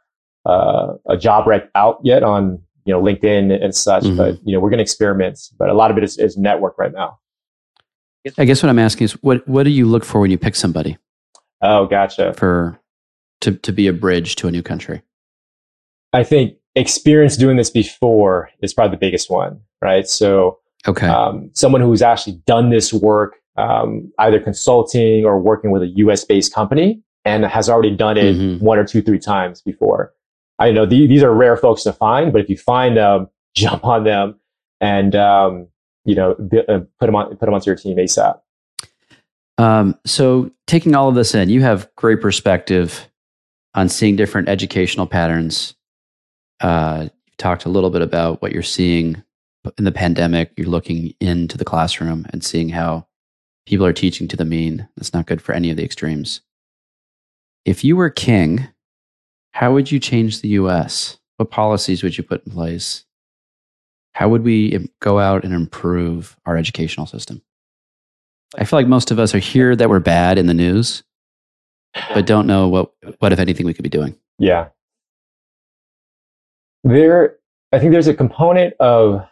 uh, 0.46 0.94
a 1.10 1.18
job 1.18 1.48
rec 1.48 1.70
out 1.76 2.00
yet 2.04 2.24
on 2.24 2.62
you 2.86 2.94
know 2.94 3.02
LinkedIn 3.02 3.64
and 3.64 3.76
such. 3.76 4.04
Mm-hmm. 4.04 4.18
But 4.18 4.40
you 4.46 4.54
know, 4.54 4.60
we're 4.60 4.70
going 4.70 4.78
to 4.78 4.84
experiment. 4.84 5.40
But 5.58 5.70
a 5.70 5.74
lot 5.74 5.92
of 5.92 5.98
it 5.98 6.04
is, 6.04 6.18
is 6.18 6.38
network 6.38 6.78
right 6.78 6.94
now. 6.94 7.20
I 8.38 8.46
guess 8.46 8.64
what 8.64 8.70
I'm 8.70 8.80
asking 8.80 9.06
is 9.06 9.12
what 9.24 9.48
what 9.48 9.64
do 9.64 9.70
you 9.70 9.86
look 9.86 10.06
for 10.06 10.22
when 10.22 10.32
you 10.32 10.38
pick 10.38 10.56
somebody? 10.56 10.98
Oh, 11.62 11.86
gotcha. 11.86 12.34
For 12.34 12.80
to 13.42 13.54
to 13.54 13.72
be 13.72 13.88
a 13.88 13.94
bridge 13.94 14.36
to 14.38 14.48
a 14.48 14.52
new 14.52 14.64
country. 14.64 15.02
I 16.14 16.24
think 16.24 16.58
experience 16.76 17.38
doing 17.38 17.58
this 17.58 17.70
before 17.70 18.50
is 18.62 18.74
probably 18.74 18.96
the 18.96 19.00
biggest 19.00 19.30
one, 19.30 19.60
right? 19.82 20.08
So, 20.08 20.60
okay, 20.88 21.08
um, 21.08 21.50
someone 21.54 21.82
who's 21.82 22.02
actually 22.02 22.42
done 22.46 22.70
this 22.70 22.94
work, 22.94 23.36
um, 23.58 24.12
either 24.20 24.40
consulting 24.40 25.26
or 25.26 25.40
working 25.40 25.72
with 25.72 25.82
a 25.82 25.88
U.S. 25.88 26.24
based 26.24 26.54
company, 26.54 27.02
and 27.26 27.46
has 27.46 27.70
already 27.70 27.96
done 27.96 28.18
it 28.18 28.36
mm-hmm. 28.36 28.64
one 28.64 28.78
or 28.78 28.86
two, 28.86 29.02
three 29.02 29.20
times 29.20 29.62
before. 29.62 30.14
I 30.60 30.72
know 30.72 30.86
the, 30.86 31.08
these 31.08 31.24
are 31.24 31.34
rare 31.34 31.58
folks 31.58 31.84
to 31.84 31.94
find, 31.94 32.32
but 32.32 32.42
if 32.42 32.50
you 32.50 32.58
find 32.58 32.98
them, 32.98 33.30
jump 33.56 33.86
on 33.86 34.04
them 34.04 34.40
and 34.82 35.16
um, 35.16 35.68
you 36.04 36.16
know 36.16 36.32
uh, 36.32 36.80
put 37.00 37.06
them 37.06 37.16
on 37.16 37.30
put 37.30 37.42
them 37.46 37.54
onto 37.54 37.70
your 37.70 37.76
team 37.76 37.98
ASAP. 37.98 38.40
Um, 39.58 39.98
so, 40.06 40.52
taking 40.68 40.96
all 40.96 41.08
of 41.08 41.16
this 41.16 41.34
in, 41.34 41.50
you 41.50 41.62
have 41.62 41.90
great 41.96 42.20
perspective 42.20 43.10
on 43.74 43.88
seeing 43.88 44.18
different 44.18 44.50
educational 44.50 45.08
patterns 45.08 45.76
uh, 46.62 47.10
you 47.26 47.34
talked 47.38 47.66
a 47.66 47.70
little 47.70 47.90
bit 47.90 48.02
about 48.02 48.42
what 48.42 48.52
you're 48.52 48.64
seeing 48.64 49.22
in 49.78 49.84
the 49.84 49.92
pandemic. 49.92 50.52
You're 50.58 50.68
looking 50.68 51.14
into 51.20 51.58
the 51.58 51.66
classroom 51.66 52.26
and 52.32 52.44
seeing 52.44 52.70
how 52.70 53.08
people 53.66 53.86
are 53.86 53.94
teaching 53.94 54.28
to 54.30 54.38
the 54.38 54.46
mean. 54.46 54.88
That's 54.96 55.14
not 55.14 55.26
good 55.26 55.42
for 55.42 55.54
any 55.54 55.70
of 55.70 55.78
the 55.78 55.84
extremes. 55.84 56.42
If 57.66 57.84
you 57.84 57.96
were 57.96 58.10
king, 58.10 58.68
how 59.56 59.74
would 59.74 59.92
you 59.92 60.00
change 60.00 60.42
the 60.42 60.50
US? 60.50 61.18
What 61.38 61.52
policies 61.52 62.04
would 62.04 62.18
you 62.18 62.24
put 62.24 62.46
in 62.46 62.52
place? 62.52 63.06
How 64.14 64.30
would 64.30 64.44
we 64.44 64.88
go 65.02 65.20
out 65.20 65.44
and 65.44 65.54
improve 65.54 66.38
our 66.46 66.56
educational 66.56 67.06
system? 67.06 67.42
I 68.58 68.64
feel 68.64 68.80
like 68.80 68.88
most 68.88 69.12
of 69.12 69.20
us 69.20 69.36
are 69.36 69.40
here 69.40 69.76
that 69.76 69.90
we're 69.90 70.00
bad 70.00 70.38
in 70.38 70.46
the 70.46 70.54
news, 70.54 71.04
but 72.14 72.26
don't 72.26 72.48
know 72.48 72.68
what, 72.68 72.92
what 73.20 73.34
if 73.34 73.40
anything, 73.40 73.66
we 73.66 73.74
could 73.74 73.84
be 73.84 73.90
doing. 73.90 74.16
Yeah 74.40 74.68
there 76.86 77.36
i 77.74 77.80
think 77.80 77.92
there's 77.92 78.08
a 78.08 78.14
component 78.14 78.74
of 78.80 79.28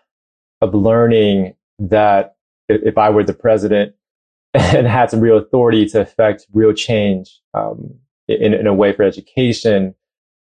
of 0.61 0.73
learning 0.73 1.53
that 1.77 2.35
if 2.67 2.97
i 2.97 3.09
were 3.09 3.23
the 3.23 3.33
president 3.33 3.93
and 4.53 4.87
had 4.87 5.09
some 5.09 5.19
real 5.19 5.37
authority 5.37 5.85
to 5.85 6.01
affect 6.01 6.45
real 6.51 6.73
change 6.73 7.39
um, 7.53 7.95
in, 8.27 8.53
in 8.53 8.67
a 8.67 8.73
way 8.73 8.91
for 8.91 9.03
education 9.03 9.95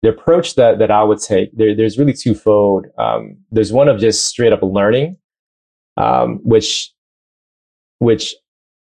the 0.04 0.10
approach 0.10 0.54
that 0.56 0.78
that 0.78 0.92
i 0.92 1.02
would 1.02 1.20
take 1.20 1.50
there, 1.58 1.76
there's 1.76 1.98
really 1.98 2.14
twofold. 2.14 2.86
Um, 3.00 3.38
there's 3.52 3.74
one 3.74 3.88
of 3.88 4.00
just 4.00 4.26
straight 4.26 4.54
up 4.54 4.62
learning 4.62 5.18
um, 5.98 6.40
which 6.44 6.92
which 8.00 8.36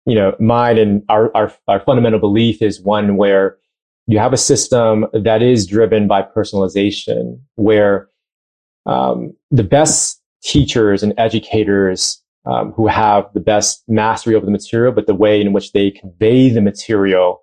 you 0.07 0.15
know 0.15 0.35
mine 0.41 0.79
and 0.79 1.03
our, 1.09 1.35
our 1.37 1.53
our 1.69 1.81
fundamental 1.81 2.19
belief 2.19 2.63
is 2.63 2.81
one 2.81 3.17
where 3.17 3.59
you 4.07 4.19
have 4.19 4.33
a 4.33 4.39
system 4.39 5.07
that 5.13 5.43
is 5.43 5.67
driven 5.67 6.09
by 6.09 6.23
personalization 6.23 7.41
where 7.57 8.09
um, 8.87 9.37
the 9.51 9.63
best 9.63 10.21
teachers 10.43 11.03
and 11.03 11.13
educators 11.19 12.23
um, 12.47 12.73
who 12.73 12.87
have 12.87 13.27
the 13.35 13.41
best 13.41 13.85
mastery 13.87 14.35
over 14.35 14.47
the 14.47 14.51
material, 14.51 14.93
but 14.93 15.07
the 15.07 15.15
way 15.15 15.41
in 15.41 15.53
which 15.53 15.73
they 15.73 15.91
convey 15.91 16.49
the 16.49 16.63
material 16.63 17.43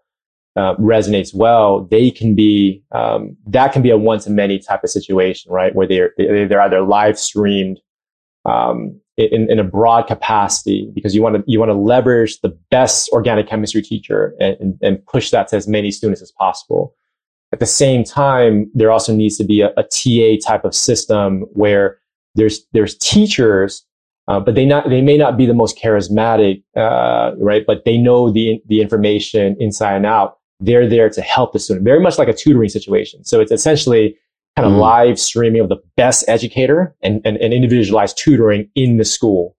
uh, 0.58 0.76
resonates 0.76 1.34
well, 1.36 1.86
they 1.86 2.10
can 2.10 2.36
be 2.36 2.84
um, 2.92 3.38
that 3.46 3.72
can 3.72 3.82
be 3.82 3.92
a 3.92 3.98
one 3.98 4.20
to 4.20 4.30
many 4.30 4.58
type 4.60 4.84
of 4.84 4.90
situation, 4.90 5.52
right? 5.52 5.74
Where 5.76 5.88
they're 5.88 6.14
they're 6.18 6.62
either 6.62 6.82
live 6.82 7.20
streamed 7.20 7.80
um, 8.46 9.00
in, 9.18 9.50
in 9.52 9.60
a 9.60 9.64
broad 9.64 10.08
capacity 10.08 10.90
because 10.94 11.14
you 11.14 11.22
want 11.22 11.36
to 11.36 11.44
you 11.46 11.60
want 11.60 11.70
to 11.70 11.76
leverage 11.76 12.40
the 12.42 12.58
best 12.72 13.10
organic 13.12 13.48
chemistry 13.48 13.82
teacher 13.82 14.34
and, 14.40 14.78
and 14.82 15.06
push 15.06 15.32
that 15.32 15.48
to 15.50 15.56
as 15.56 15.68
many 15.68 15.92
students 15.92 16.22
as 16.22 16.32
possible. 16.32 16.96
At 17.54 17.60
the 17.60 17.66
same 17.66 18.04
time, 18.04 18.70
there 18.74 18.92
also 18.92 19.16
needs 19.16 19.38
to 19.38 19.44
be 19.44 19.62
a, 19.62 19.72
a 19.78 19.84
TA 19.84 20.38
type 20.46 20.66
of 20.66 20.76
system 20.76 21.42
where 21.54 22.00
there's 22.36 22.66
there's 22.74 22.98
teachers, 22.98 23.86
uh, 24.28 24.40
but 24.40 24.56
they 24.56 24.66
not 24.66 24.90
they 24.90 25.02
may 25.02 25.18
not 25.18 25.38
be 25.38 25.46
the 25.46 25.54
most 25.54 25.78
charismatic, 25.78 26.64
uh, 26.76 27.32
right? 27.38 27.64
But 27.66 27.86
they 27.86 27.98
know 27.98 28.32
the 28.32 28.60
the 28.68 28.82
information 28.82 29.56
inside 29.60 29.96
and 29.96 30.06
out. 30.06 30.37
They're 30.60 30.88
there 30.88 31.10
to 31.10 31.22
help 31.22 31.54
the 31.54 31.60
student, 31.60 31.86
very 31.86 32.00
much 32.00 32.18
like 32.18 32.28
a 32.28 32.34
tutoring 32.34 32.70
situation. 32.70 33.24
So 33.24 33.40
it's 33.40 33.52
essentially 33.52 34.18
kind 34.56 34.68
of 34.68 34.74
mm. 34.74 34.80
live 34.80 35.20
streaming 35.20 35.62
of 35.62 35.70
the 35.70 35.78
best 35.96 36.26
educator 36.28 36.96
and, 37.02 37.22
and, 37.24 37.38
and 37.38 37.54
individualized 37.54 38.18
tutoring 38.18 38.70
in 38.76 38.98
the 38.98 39.06
school 39.06 39.56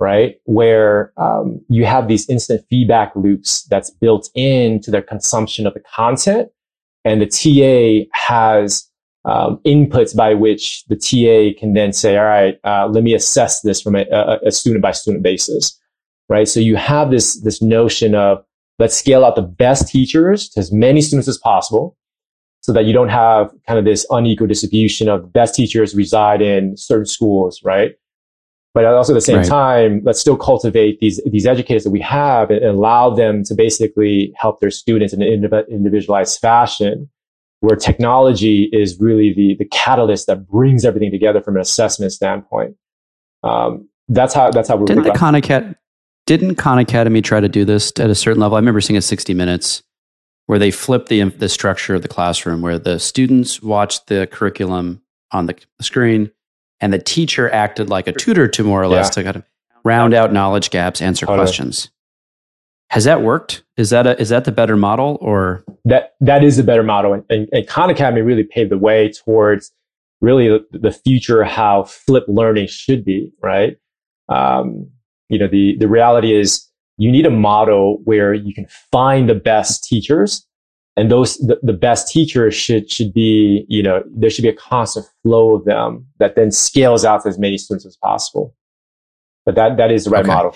right? 0.00 0.36
Where 0.44 1.12
um, 1.16 1.60
you 1.68 1.84
have 1.84 2.08
these 2.08 2.28
instant 2.28 2.64
feedback 2.70 3.12
loops 3.16 3.64
that's 3.64 3.90
built 3.90 4.30
into 4.34 4.90
their 4.90 5.02
consumption 5.02 5.66
of 5.66 5.74
the 5.74 5.80
content 5.80 6.50
and 7.04 7.20
the 7.20 7.26
TA 7.26 8.08
has 8.12 8.88
um, 9.24 9.60
inputs 9.66 10.16
by 10.16 10.34
which 10.34 10.84
the 10.86 10.96
TA 10.96 11.58
can 11.58 11.74
then 11.74 11.92
say, 11.92 12.16
all 12.16 12.24
right, 12.24 12.58
uh, 12.64 12.86
let 12.86 13.02
me 13.02 13.14
assess 13.14 13.60
this 13.62 13.82
from 13.82 13.96
a, 13.96 14.04
a, 14.44 14.50
student 14.50 14.82
by 14.82 14.92
student 14.92 15.22
basis, 15.22 15.78
right? 16.28 16.48
So 16.48 16.60
you 16.60 16.76
have 16.76 17.10
this, 17.10 17.40
this 17.42 17.60
notion 17.60 18.14
of 18.14 18.44
let's 18.78 18.96
scale 18.96 19.24
out 19.24 19.36
the 19.36 19.42
best 19.42 19.88
teachers 19.88 20.48
to 20.50 20.60
as 20.60 20.72
many 20.72 21.00
students 21.00 21.28
as 21.28 21.38
possible 21.38 21.96
so 22.60 22.72
that 22.72 22.84
you 22.84 22.92
don't 22.92 23.08
have 23.08 23.50
kind 23.66 23.78
of 23.78 23.84
this 23.84 24.06
unequal 24.10 24.46
distribution 24.46 25.08
of 25.08 25.32
best 25.32 25.54
teachers 25.54 25.94
reside 25.94 26.42
in 26.42 26.76
certain 26.76 27.06
schools, 27.06 27.62
right? 27.64 27.92
But 28.74 28.84
also 28.84 29.12
at 29.12 29.14
the 29.14 29.20
same 29.20 29.38
right. 29.38 29.46
time, 29.46 30.02
let's 30.04 30.20
still 30.20 30.36
cultivate 30.36 31.00
these, 31.00 31.20
these 31.26 31.46
educators 31.46 31.84
that 31.84 31.90
we 31.90 32.00
have 32.00 32.50
and 32.50 32.64
allow 32.64 33.10
them 33.10 33.42
to 33.44 33.54
basically 33.54 34.32
help 34.36 34.60
their 34.60 34.70
students 34.70 35.12
in 35.12 35.22
an 35.22 35.28
individualized 35.68 36.38
fashion 36.38 37.08
where 37.60 37.76
technology 37.76 38.68
is 38.72 39.00
really 39.00 39.32
the, 39.32 39.56
the 39.58 39.64
catalyst 39.64 40.26
that 40.26 40.46
brings 40.46 40.84
everything 40.84 41.10
together 41.10 41.40
from 41.40 41.56
an 41.56 41.62
assessment 41.62 42.12
standpoint. 42.12 42.76
Um, 43.42 43.88
that's 44.08 44.32
how, 44.34 44.50
that's 44.50 44.68
how 44.68 44.76
we're 44.76 44.86
didn't 44.86 45.04
the 45.04 45.12
Khan 45.12 45.34
Academy, 45.34 45.74
didn't 46.28 46.56
Khan 46.56 46.78
Academy 46.78 47.22
try 47.22 47.40
to 47.40 47.48
do 47.48 47.64
this 47.64 47.90
at 47.98 48.10
a 48.10 48.14
certain 48.14 48.38
level? 48.38 48.56
I 48.56 48.58
remember 48.58 48.82
seeing 48.82 48.98
a 48.98 49.02
60 49.02 49.32
minutes 49.32 49.82
where 50.44 50.58
they 50.58 50.70
flipped 50.70 51.08
the, 51.08 51.22
the 51.24 51.48
structure 51.48 51.94
of 51.94 52.02
the 52.02 52.08
classroom 52.08 52.60
where 52.60 52.78
the 52.78 52.98
students 52.98 53.62
watched 53.62 54.08
the 54.08 54.28
curriculum 54.30 55.00
on 55.32 55.46
the 55.46 55.56
screen, 55.80 56.30
and 56.80 56.92
the 56.92 56.98
teacher 56.98 57.50
acted 57.50 57.88
like 57.88 58.06
a 58.06 58.12
tutor 58.12 58.46
to 58.46 58.62
more 58.62 58.82
or 58.82 58.86
less 58.88 59.06
Yeah. 59.06 59.10
to 59.10 59.24
kind 59.24 59.36
of 59.36 59.44
round 59.84 60.12
out 60.12 60.30
knowledge 60.30 60.68
gaps, 60.68 61.00
answer 61.00 61.24
Totally. 61.24 61.46
questions. 61.46 61.90
Has 62.90 63.04
that 63.04 63.22
worked? 63.22 63.62
Is 63.78 63.88
that 63.90 64.06
a, 64.06 64.20
is 64.20 64.28
that 64.28 64.44
the 64.44 64.52
better 64.52 64.76
model 64.76 65.16
or 65.22 65.64
that 65.86 66.12
that 66.20 66.44
is 66.44 66.58
a 66.58 66.62
better 66.64 66.82
model 66.82 67.14
and, 67.14 67.24
and, 67.30 67.48
and 67.52 67.66
khan 67.66 67.88
academy 67.88 68.20
really 68.20 68.44
paved 68.44 68.70
the 68.70 68.76
way 68.78 69.10
towards 69.12 69.72
really 70.20 70.48
the, 70.48 70.66
the 70.78 70.92
future 70.92 71.42
how 71.44 71.84
flipped 71.84 72.28
learning 72.28 72.66
should 72.66 73.02
be 73.04 73.32
right 73.42 73.76
um, 74.28 74.90
you 75.28 75.38
know 75.38 75.48
the 75.48 75.76
the 75.78 75.88
reality 75.88 76.34
is 76.38 76.64
you 76.96 77.10
need 77.10 77.26
a 77.26 77.30
model 77.30 78.00
where 78.04 78.34
you 78.34 78.52
can 78.54 78.66
find 78.92 79.28
the 79.28 79.34
best 79.34 79.84
teachers 79.84 80.44
and 80.96 81.10
those 81.10 81.36
the, 81.38 81.58
the 81.62 81.72
best 81.72 82.08
teachers 82.12 82.54
should 82.54 82.90
should 82.90 83.12
be 83.12 83.64
you 83.68 83.82
know 83.82 84.02
there 84.16 84.30
should 84.30 84.42
be 84.42 84.48
a 84.48 84.54
constant 84.56 85.06
flow 85.22 85.54
of 85.56 85.64
them 85.64 86.06
that 86.18 86.34
then 86.36 86.50
scales 86.50 87.04
out 87.04 87.22
to 87.22 87.28
as 87.28 87.38
many 87.38 87.56
students 87.58 87.86
as 87.86 87.96
possible 87.96 88.54
but 89.46 89.54
that 89.54 89.76
that 89.76 89.90
is 89.90 90.04
the 90.04 90.10
right 90.10 90.20
Okay. 90.24 90.28
model 90.34 90.54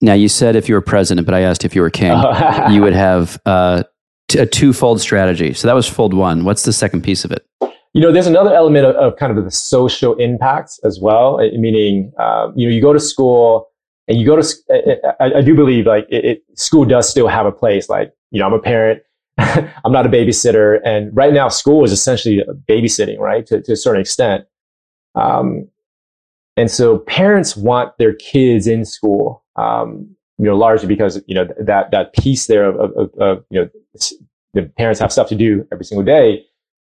now 0.00 0.12
you 0.12 0.28
said 0.28 0.54
if 0.54 0.68
you 0.68 0.74
were 0.74 0.82
president, 0.82 1.24
but 1.24 1.34
I 1.34 1.40
asked 1.40 1.64
if 1.64 1.74
you 1.74 1.80
were 1.80 1.88
king, 1.88 2.12
you 2.70 2.82
would 2.82 2.92
have 2.92 3.40
uh, 3.46 3.84
t- 4.28 4.38
a 4.38 4.44
twofold 4.44 5.00
strategy. 5.00 5.54
So 5.54 5.66
that 5.66 5.72
was 5.74 5.88
fold 5.88 6.12
one. 6.12 6.44
What's 6.44 6.64
the 6.64 6.74
second 6.74 7.02
piece 7.04 7.24
of 7.24 7.30
it? 7.32 7.46
You 7.94 8.02
know, 8.02 8.12
there's 8.12 8.26
another 8.26 8.52
element 8.52 8.84
of, 8.84 8.96
of 8.96 9.16
kind 9.16 9.36
of 9.38 9.42
the 9.42 9.50
social 9.50 10.14
impact 10.16 10.78
as 10.84 10.98
well. 11.00 11.36
uh, 11.40 11.44
Meaning, 11.56 12.12
um, 12.18 12.52
you 12.54 12.68
know, 12.68 12.74
you 12.74 12.82
go 12.82 12.92
to 12.92 13.00
school 13.00 13.68
and 14.08 14.18
you 14.18 14.26
go 14.26 14.40
to. 14.40 15.06
I 15.20 15.40
do 15.40 15.54
believe 15.54 15.86
like 15.86 16.06
it, 16.10 16.24
it, 16.24 16.58
school 16.58 16.84
does 16.84 17.08
still 17.08 17.28
have 17.28 17.46
a 17.46 17.52
place. 17.52 17.88
Like, 17.88 18.12
you 18.30 18.40
know, 18.40 18.46
I'm 18.46 18.52
a 18.52 18.58
parent. 18.58 19.02
I'm 19.38 19.92
not 19.92 20.06
a 20.06 20.08
babysitter, 20.08 20.80
and 20.84 21.14
right 21.16 21.32
now, 21.32 21.48
school 21.48 21.84
is 21.84 21.92
essentially 21.92 22.42
babysitting, 22.68 23.18
right, 23.18 23.44
to, 23.46 23.60
to 23.62 23.72
a 23.72 23.76
certain 23.76 24.00
extent. 24.00 24.44
Um, 25.16 25.68
and 26.56 26.70
so, 26.70 26.98
parents 26.98 27.56
want 27.56 27.96
their 27.98 28.14
kids 28.14 28.66
in 28.66 28.84
school. 28.84 29.42
Um, 29.56 30.14
you 30.38 30.46
know, 30.46 30.56
largely 30.56 30.88
because 30.88 31.22
you 31.26 31.34
know 31.34 31.48
that 31.58 31.90
that 31.90 32.12
piece 32.14 32.46
there 32.46 32.64
of, 32.64 32.92
of, 32.96 33.14
of 33.18 33.44
you 33.50 33.60
know 33.60 33.70
the 34.52 34.62
parents 34.76 35.00
have 35.00 35.12
stuff 35.12 35.28
to 35.28 35.36
do 35.36 35.66
every 35.72 35.84
single 35.84 36.04
day 36.04 36.44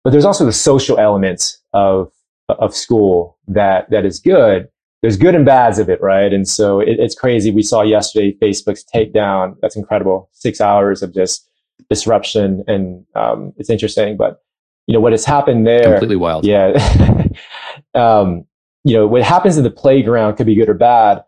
but 0.05 0.11
there's 0.11 0.25
also 0.25 0.45
the 0.45 0.53
social 0.53 0.99
elements 0.99 1.59
of 1.73 2.11
of 2.49 2.75
school 2.75 3.39
that 3.47 3.89
that 3.91 4.05
is 4.05 4.19
good. 4.19 4.69
There's 5.03 5.17
good 5.17 5.35
and 5.35 5.47
bads 5.47 5.79
of 5.79 5.89
it, 5.89 6.01
right? 6.03 6.33
And 6.33 6.47
so 6.47 6.81
it, 6.81 6.97
it's 6.99 7.15
crazy. 7.15 7.51
We 7.51 7.63
saw 7.63 7.83
yesterday 7.83 8.37
Facebook's 8.41 8.85
takedown. 8.85 9.57
That's 9.63 9.77
incredible. 9.77 10.29
Six 10.33 10.61
hours 10.61 11.03
of 11.03 11.15
just 11.15 11.49
disruption, 11.89 12.65
and 12.67 13.05
um, 13.15 13.53
it's 13.57 13.71
interesting. 13.71 14.17
But 14.17 14.43
you 14.87 14.95
know 14.95 15.01
what 15.01 15.13
has 15.13 15.25
happened 15.25 15.67
there? 15.67 15.93
Completely 15.93 16.17
wild. 16.17 16.45
Yeah. 16.45 16.73
um, 17.95 18.45
you 18.85 18.95
know, 18.95 19.07
what 19.07 19.23
happens 19.23 19.57
in 19.57 19.65
the 19.65 19.71
playground 19.71 20.37
could 20.37 20.47
be 20.47 20.55
good 20.55 20.69
or 20.69 20.75
bad. 20.75 21.23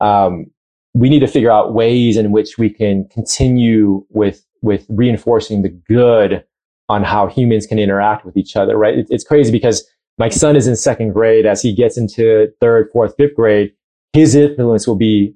Um, 0.00 0.46
we 0.94 1.08
need 1.08 1.20
to 1.20 1.26
figure 1.26 1.50
out 1.50 1.74
ways 1.74 2.16
in 2.16 2.30
which 2.30 2.58
we 2.58 2.70
can 2.70 3.06
continue 3.08 4.04
with 4.10 4.44
with 4.62 4.86
reinforcing 4.88 5.62
the 5.62 5.68
good 5.68 6.44
on 6.88 7.04
how 7.04 7.26
humans 7.26 7.66
can 7.66 7.78
interact 7.78 8.24
with 8.24 8.36
each 8.36 8.56
other. 8.56 8.76
Right? 8.76 8.98
It, 8.98 9.06
it's 9.10 9.24
crazy 9.24 9.52
because 9.52 9.86
my 10.18 10.28
son 10.28 10.56
is 10.56 10.66
in 10.66 10.76
second 10.76 11.12
grade. 11.12 11.46
As 11.46 11.62
he 11.62 11.74
gets 11.74 11.96
into 11.96 12.48
third, 12.60 12.90
fourth, 12.92 13.14
fifth 13.16 13.34
grade, 13.34 13.72
his 14.12 14.34
influence 14.34 14.86
will 14.86 14.96
be 14.96 15.34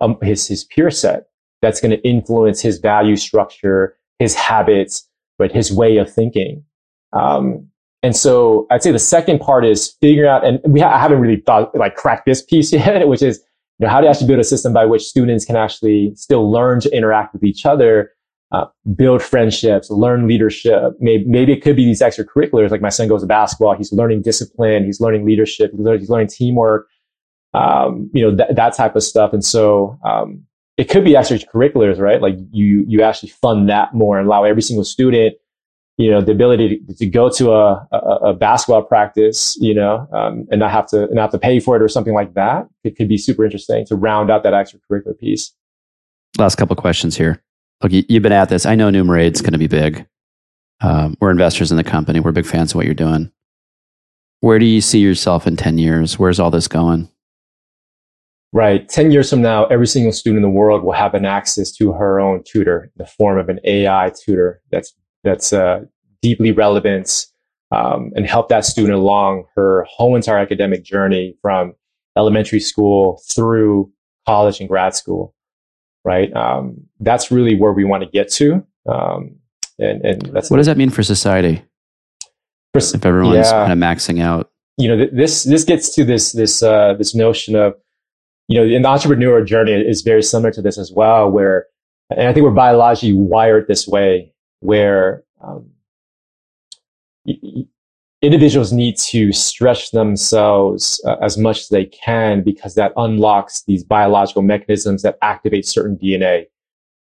um, 0.00 0.16
his 0.22 0.46
his 0.46 0.64
peer 0.64 0.90
set. 0.90 1.26
That's 1.62 1.80
going 1.80 1.90
to 1.90 2.08
influence 2.08 2.60
his 2.60 2.78
value 2.78 3.16
structure, 3.16 3.96
his 4.18 4.34
habits, 4.34 5.06
but 5.40 5.50
His 5.50 5.72
way 5.72 5.96
of 5.96 6.12
thinking. 6.12 6.62
Um, 7.14 7.66
and 8.02 8.14
so 8.14 8.66
I'd 8.70 8.82
say 8.82 8.92
the 8.92 8.98
second 8.98 9.40
part 9.40 9.64
is 9.64 9.96
figuring 9.98 10.28
out, 10.28 10.44
and 10.44 10.60
we 10.64 10.80
ha- 10.80 10.94
I 10.94 10.98
haven't 10.98 11.18
really 11.18 11.40
thought 11.40 11.74
like 11.74 11.96
cracked 11.96 12.26
this 12.26 12.42
piece 12.42 12.72
yet, 12.74 13.08
which 13.08 13.22
is 13.22 13.38
you 13.78 13.86
know 13.86 13.90
how 13.90 14.06
actually 14.06 14.26
build 14.26 14.38
a 14.38 14.44
system 14.44 14.74
by 14.74 14.84
which 14.84 15.02
students 15.02 15.46
can 15.46 15.56
actually 15.56 16.12
still 16.14 16.52
learn 16.52 16.80
to 16.80 16.94
interact 16.94 17.32
with 17.32 17.42
each 17.42 17.64
other, 17.64 18.12
uh, 18.52 18.66
build 18.96 19.22
friendships, 19.22 19.90
learn 19.90 20.26
leadership. 20.26 20.94
Maybe, 20.98 21.24
maybe 21.24 21.52
it 21.52 21.62
could 21.62 21.76
be 21.76 21.84
these 21.84 22.00
extracurriculars. 22.00 22.70
Like 22.70 22.80
my 22.80 22.88
son 22.88 23.08
goes 23.08 23.20
to 23.22 23.26
basketball, 23.26 23.76
he's 23.76 23.92
learning 23.92 24.22
discipline, 24.22 24.84
he's 24.84 25.00
learning 25.00 25.24
leadership, 25.24 25.70
he's 25.70 25.80
learning, 25.80 26.00
he's 26.00 26.10
learning 26.10 26.28
teamwork, 26.28 26.88
um, 27.54 28.10
you 28.12 28.22
know 28.22 28.34
that 28.34 28.56
that 28.56 28.76
type 28.76 28.96
of 28.96 29.02
stuff. 29.02 29.32
And 29.32 29.44
so 29.44 29.98
um, 30.04 30.44
it 30.76 30.88
could 30.88 31.04
be 31.04 31.12
extracurriculars, 31.12 31.98
right? 31.98 32.20
Like 32.20 32.36
you 32.50 32.84
you 32.86 33.02
actually 33.02 33.30
fund 33.30 33.68
that 33.68 33.94
more 33.94 34.18
and 34.18 34.26
allow 34.26 34.44
every 34.44 34.62
single 34.62 34.84
student 34.84 35.34
you 35.96 36.10
know 36.10 36.22
the 36.22 36.32
ability 36.32 36.78
to, 36.78 36.94
to 36.94 37.06
go 37.06 37.28
to 37.28 37.52
a, 37.52 37.86
a, 37.92 37.96
a 38.28 38.32
basketball 38.32 38.80
practice 38.82 39.58
you 39.60 39.74
know 39.74 40.08
um, 40.12 40.46
and 40.50 40.60
not 40.60 40.70
have 40.70 40.86
to 40.86 41.12
not 41.12 41.22
have 41.22 41.30
to 41.32 41.38
pay 41.38 41.60
for 41.60 41.76
it 41.76 41.82
or 41.82 41.88
something 41.88 42.14
like 42.14 42.32
that 42.32 42.66
it 42.84 42.96
could 42.96 43.08
be 43.08 43.18
super 43.18 43.44
interesting 43.44 43.84
to 43.84 43.94
round 43.96 44.30
out 44.30 44.42
that 44.42 44.54
extracurricular 44.54 45.18
piece 45.18 45.52
Last 46.38 46.56
couple 46.56 46.76
questions 46.76 47.16
here. 47.16 47.42
Look, 47.82 47.92
you, 47.92 48.04
you've 48.08 48.22
been 48.22 48.32
at 48.32 48.48
this. 48.48 48.66
I 48.66 48.74
know 48.74 48.90
Numerade's 48.90 49.40
going 49.40 49.52
to 49.52 49.58
be 49.58 49.66
big. 49.66 50.06
Um, 50.80 51.16
we're 51.20 51.30
investors 51.30 51.70
in 51.70 51.76
the 51.76 51.84
company. 51.84 52.20
We're 52.20 52.32
big 52.32 52.46
fans 52.46 52.72
of 52.72 52.76
what 52.76 52.86
you're 52.86 52.94
doing. 52.94 53.30
Where 54.40 54.58
do 54.58 54.64
you 54.64 54.80
see 54.80 55.00
yourself 55.00 55.46
in 55.46 55.56
10 55.56 55.78
years? 55.78 56.18
Where's 56.18 56.40
all 56.40 56.50
this 56.50 56.68
going? 56.68 57.10
right 58.52 58.88
10 58.88 59.12
years 59.12 59.30
from 59.30 59.42
now 59.42 59.66
every 59.66 59.86
single 59.86 60.12
student 60.12 60.38
in 60.38 60.42
the 60.42 60.56
world 60.56 60.82
will 60.82 60.92
have 60.92 61.14
an 61.14 61.24
access 61.24 61.70
to 61.70 61.92
her 61.92 62.18
own 62.20 62.42
tutor 62.44 62.84
in 62.84 62.90
the 62.96 63.06
form 63.06 63.38
of 63.38 63.48
an 63.48 63.60
ai 63.64 64.10
tutor 64.24 64.60
that's 64.70 64.94
that's 65.22 65.52
uh, 65.52 65.80
deeply 66.22 66.50
relevant 66.50 67.26
um, 67.72 68.10
and 68.16 68.26
help 68.26 68.48
that 68.48 68.64
student 68.64 68.94
along 68.94 69.44
her 69.54 69.86
whole 69.88 70.16
entire 70.16 70.38
academic 70.38 70.82
journey 70.82 71.36
from 71.42 71.74
elementary 72.16 72.58
school 72.58 73.22
through 73.30 73.92
college 74.26 74.58
and 74.60 74.68
grad 74.68 74.94
school 74.94 75.34
right 76.04 76.34
um, 76.34 76.76
that's 77.00 77.30
really 77.30 77.56
where 77.56 77.72
we 77.72 77.84
want 77.84 78.02
to 78.02 78.08
get 78.08 78.30
to 78.32 78.64
um, 78.88 79.36
and, 79.78 80.04
and 80.04 80.22
that's 80.32 80.50
What 80.50 80.56
does 80.58 80.66
that 80.66 80.76
mean 80.76 80.90
for 80.90 81.02
society 81.02 81.62
if 82.74 83.04
everyone's 83.04 83.48
Yeah. 83.50 83.66
kind 83.66 83.72
of 83.72 83.78
maxing 83.78 84.20
out? 84.22 84.50
you 84.78 84.88
know 84.88 84.96
th- 84.96 85.10
this 85.12 85.44
this 85.44 85.64
gets 85.64 85.94
to 85.94 86.04
this 86.04 86.32
this 86.32 86.62
uh, 86.62 86.94
this 86.94 87.14
notion 87.14 87.54
of 87.56 87.74
you 88.48 88.58
know 88.58 88.64
in 88.64 88.82
the 88.82 88.88
entrepreneurial 88.88 89.44
journey 89.44 89.72
is 89.72 90.00
very 90.02 90.22
similar 90.22 90.50
to 90.52 90.62
this 90.62 90.78
as 90.78 90.90
well 90.92 91.30
where 91.30 91.66
and 92.10 92.26
i 92.28 92.32
think 92.32 92.44
we're 92.44 92.50
biologically 92.50 93.12
wired 93.12 93.66
this 93.68 93.86
way 93.86 94.32
where 94.60 95.22
um, 95.42 95.70
y- 97.26 97.66
individuals 98.22 98.72
need 98.72 98.96
to 98.98 99.32
stretch 99.32 99.92
themselves 99.92 101.02
uh, 101.06 101.16
as 101.22 101.38
much 101.38 101.60
as 101.60 101.68
they 101.68 101.86
can 101.86 102.42
because 102.42 102.74
that 102.74 102.92
unlocks 102.96 103.62
these 103.62 103.82
biological 103.82 104.42
mechanisms 104.42 105.02
that 105.02 105.18
activate 105.22 105.66
certain 105.66 105.96
dna 105.96 106.44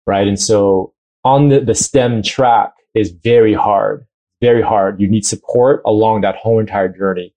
right 0.07 0.29
and 0.29 0.39
so 0.39 0.93
on 1.25 1.49
the, 1.49 1.61
the 1.61 1.75
stem 1.75 2.23
track 2.23 2.73
is 2.95 3.11
very 3.11 3.55
hard 3.55 4.07
very 4.41 4.63
hard 4.63 5.01
you 5.01 5.09
need 5.09 5.25
support 5.25 5.81
along 5.87 6.21
that 6.21 6.37
whole 6.37 6.59
entire 6.59 6.89
journey 6.89 7.35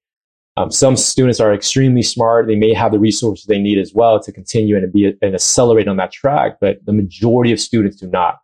um, 0.60 0.72
some 0.72 0.98
students 0.98 1.40
are 1.40 1.54
extremely 1.54 2.02
smart. 2.02 2.48
They 2.48 2.58
may 2.58 2.74
have 2.74 2.92
the 2.92 3.00
resources 3.00 3.46
they 3.46 3.60
need 3.60 3.78
as 3.78 3.94
well 3.94 4.20
to 4.20 4.30
continue 4.30 4.76
and 4.76 4.92
be 4.92 5.16
and 5.22 5.34
accelerate 5.34 5.88
on 5.88 5.96
that 5.98 6.12
track, 6.12 6.58
but 6.60 6.86
the 6.86 6.92
majority 6.92 7.54
of 7.54 7.62
students 7.62 7.96
do 7.96 8.08
not. 8.08 8.40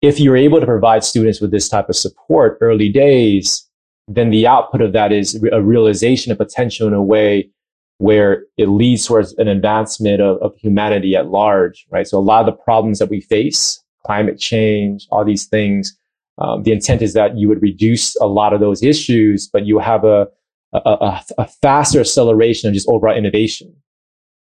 If 0.00 0.18
you're 0.18 0.38
able 0.38 0.58
to 0.58 0.64
provide 0.64 1.04
students 1.04 1.42
with 1.42 1.50
this 1.50 1.68
type 1.68 1.90
of 1.90 1.96
support 1.96 2.56
early 2.62 2.88
days, 2.88 3.68
then 4.06 4.30
the 4.30 4.46
output 4.46 4.80
of 4.80 4.92
that 4.92 5.12
is 5.12 5.42
a 5.52 5.62
realization 5.62 6.30
of 6.30 6.38
potential 6.38 6.86
in 6.86 6.94
a 6.94 7.02
way 7.02 7.50
where 7.98 8.44
it 8.56 8.66
leads 8.66 9.06
towards 9.06 9.32
an 9.34 9.48
advancement 9.48 10.20
of, 10.20 10.38
of 10.42 10.54
humanity 10.56 11.16
at 11.16 11.28
large, 11.28 11.86
right? 11.90 12.06
So 12.06 12.18
a 12.18 12.20
lot 12.20 12.40
of 12.40 12.46
the 12.46 12.62
problems 12.62 12.98
that 12.98 13.08
we 13.08 13.20
face, 13.20 13.82
climate 14.04 14.38
change, 14.38 15.06
all 15.10 15.24
these 15.24 15.46
things, 15.46 15.96
um, 16.38 16.64
the 16.64 16.72
intent 16.72 17.00
is 17.00 17.14
that 17.14 17.38
you 17.38 17.48
would 17.48 17.62
reduce 17.62 18.16
a 18.16 18.26
lot 18.26 18.52
of 18.52 18.60
those 18.60 18.82
issues, 18.82 19.48
but 19.48 19.64
you 19.64 19.78
have 19.78 20.04
a 20.04 20.28
a, 20.74 21.22
a, 21.38 21.46
faster 21.46 22.00
acceleration 22.00 22.68
of 22.68 22.74
just 22.74 22.88
overall 22.88 23.16
innovation, 23.16 23.74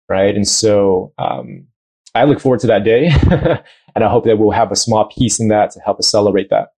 right? 0.08 0.34
And 0.34 0.46
so 0.46 1.12
um, 1.18 1.66
I 2.14 2.24
look 2.24 2.40
forward 2.40 2.60
to 2.60 2.66
that 2.68 2.84
day, 2.84 3.06
and 3.94 4.04
I 4.04 4.08
hope 4.08 4.24
that 4.24 4.38
we'll 4.38 4.50
have 4.50 4.70
a 4.70 4.76
small 4.76 5.06
piece 5.06 5.40
in 5.40 5.48
that 5.48 5.70
to 5.72 5.80
help 5.80 5.98
accelerate 5.98 6.50
that. 6.50 6.68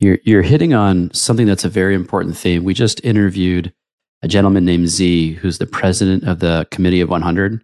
You're, 0.00 0.18
you're 0.22 0.42
hitting 0.42 0.74
on 0.74 1.12
something 1.12 1.46
that's 1.46 1.64
a 1.64 1.68
very 1.68 1.94
important 1.94 2.36
theme. 2.36 2.64
We 2.64 2.74
just 2.74 3.04
interviewed 3.04 3.72
a 4.22 4.28
gentleman 4.28 4.64
named 4.64 4.88
Z, 4.88 5.34
who's 5.34 5.58
the 5.58 5.66
president 5.66 6.24
of 6.24 6.40
the 6.40 6.66
Committee 6.70 7.00
of 7.00 7.08
100, 7.08 7.62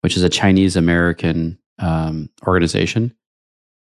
which 0.00 0.16
is 0.16 0.22
a 0.22 0.28
Chinese 0.28 0.76
American 0.76 1.58
um, 1.78 2.28
organization. 2.46 3.14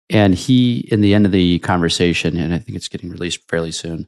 And 0.09 0.33
he, 0.33 0.87
in 0.91 1.01
the 1.01 1.13
end 1.13 1.25
of 1.25 1.31
the 1.31 1.59
conversation, 1.59 2.37
and 2.37 2.53
I 2.53 2.59
think 2.59 2.75
it's 2.75 2.87
getting 2.87 3.11
released 3.11 3.47
fairly 3.47 3.71
soon, 3.71 4.07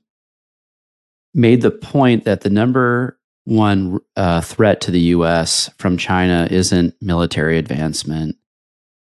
made 1.33 1.61
the 1.61 1.71
point 1.71 2.25
that 2.25 2.41
the 2.41 2.49
number 2.49 3.19
one 3.45 3.99
uh, 4.15 4.41
threat 4.41 4.81
to 4.81 4.91
the 4.91 4.99
US 4.99 5.69
from 5.77 5.97
China 5.97 6.47
isn't 6.49 6.95
military 7.01 7.57
advancement, 7.57 8.35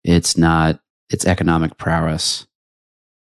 it's 0.04 0.38
not, 0.38 0.80
it's 1.10 1.26
economic 1.26 1.78
prowess. 1.78 2.46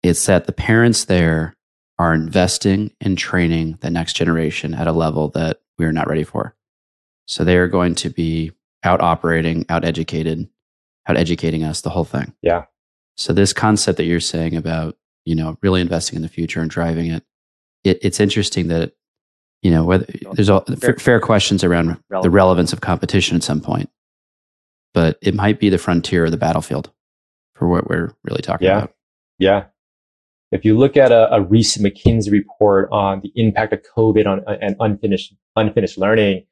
It's 0.03 0.25
that 0.25 0.45
the 0.45 0.51
parents 0.51 1.05
there 1.05 1.55
are 1.97 2.13
investing 2.13 2.91
in 2.99 3.15
training 3.15 3.77
the 3.81 3.89
next 3.89 4.13
generation 4.13 4.73
at 4.73 4.87
a 4.87 4.91
level 4.91 5.29
that 5.29 5.61
we 5.77 5.85
are 5.85 5.91
not 5.91 6.07
ready 6.07 6.23
for. 6.23 6.55
So 7.25 7.43
they 7.43 7.57
are 7.57 7.67
going 7.67 7.95
to 7.95 8.09
be 8.09 8.51
out 8.83 9.01
operating, 9.01 9.65
out 9.69 9.85
educated, 9.85 10.49
out 11.07 11.17
educating 11.17 11.63
us, 11.63 11.81
the 11.81 11.89
whole 11.89 12.03
thing. 12.03 12.33
Yeah. 12.41 12.65
So 13.15 13.31
this 13.31 13.53
concept 13.53 13.97
that 13.97 14.05
you're 14.05 14.19
saying 14.19 14.55
about, 14.55 14.97
you 15.25 15.35
know, 15.35 15.57
really 15.61 15.81
investing 15.81 16.17
in 16.17 16.21
the 16.21 16.27
future 16.27 16.61
and 16.61 16.69
driving 16.69 17.11
it, 17.11 17.23
it 17.83 17.99
it's 18.01 18.19
interesting 18.19 18.67
that, 18.67 18.93
you 19.61 19.71
know, 19.71 19.85
whether 19.85 20.05
there's 20.33 20.49
all 20.49 20.65
fair, 20.79 20.95
fair 20.95 21.19
questions 21.21 21.63
around 21.63 21.97
the 22.21 22.29
relevance 22.29 22.73
of 22.73 22.81
competition 22.81 23.37
at 23.37 23.43
some 23.43 23.61
point, 23.61 23.89
but 24.93 25.17
it 25.21 25.33
might 25.33 25.59
be 25.59 25.69
the 25.69 25.77
frontier 25.77 26.25
or 26.25 26.29
the 26.29 26.37
battlefield 26.37 26.91
for 27.55 27.69
what 27.69 27.87
we're 27.87 28.13
really 28.23 28.41
talking 28.41 28.67
yeah. 28.67 28.77
about. 28.79 28.93
Yeah. 29.39 29.65
If 30.53 30.63
you 30.63 30.77
look 30.77 30.95
at 30.97 31.11
a, 31.11 31.33
a, 31.33 31.41
recent 31.41 31.83
McKinsey 31.83 32.31
report 32.31 32.87
on 32.91 33.21
the 33.21 33.31
impact 33.35 33.73
of 33.73 33.81
COVID 33.97 34.27
on 34.27 34.43
and 34.61 34.75
unfinished 34.79 35.33
unfinished 35.55 35.97
learning, 35.97 36.45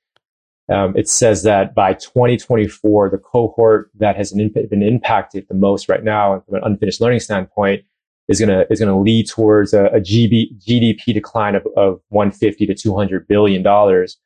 um, 0.70 0.96
it 0.98 1.08
says 1.08 1.44
that 1.44 1.76
by 1.76 1.94
2024, 1.94 3.10
the 3.12 3.18
cohort 3.20 3.92
that 3.96 4.16
has 4.16 4.34
been 4.34 4.82
impacted 4.82 5.46
the 5.48 5.56
most 5.56 5.88
right 5.88 6.04
now 6.04 6.42
from 6.46 6.56
an 6.56 6.62
unfinished 6.64 7.00
learning 7.00 7.20
standpoint 7.20 7.84
is 8.28 8.40
going 8.40 8.50
to 8.50 8.66
is 8.72 8.80
going 8.80 8.92
to 8.92 8.98
lead 8.98 9.28
towards 9.28 9.74
a, 9.74 9.86
a 9.86 10.00
GB, 10.00 10.58
GDP 10.60 11.14
decline 11.14 11.54
of, 11.54 11.68
of 11.78 12.02
150 12.10 12.66
to 12.66 12.74
200 12.74 13.28
billion 13.28 13.62
dollars. 13.62 14.18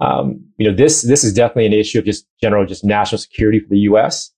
Um, 0.00 0.44
you 0.58 0.68
know, 0.68 0.76
this 0.76 1.02
this 1.02 1.24
is 1.24 1.32
definitely 1.32 1.66
an 1.66 1.72
issue 1.72 1.98
of 1.98 2.04
just 2.04 2.26
general 2.40 2.66
just 2.66 2.84
national 2.84 3.18
security 3.18 3.60
for 3.60 3.68
the 3.68 3.78
U.S. 3.80 4.30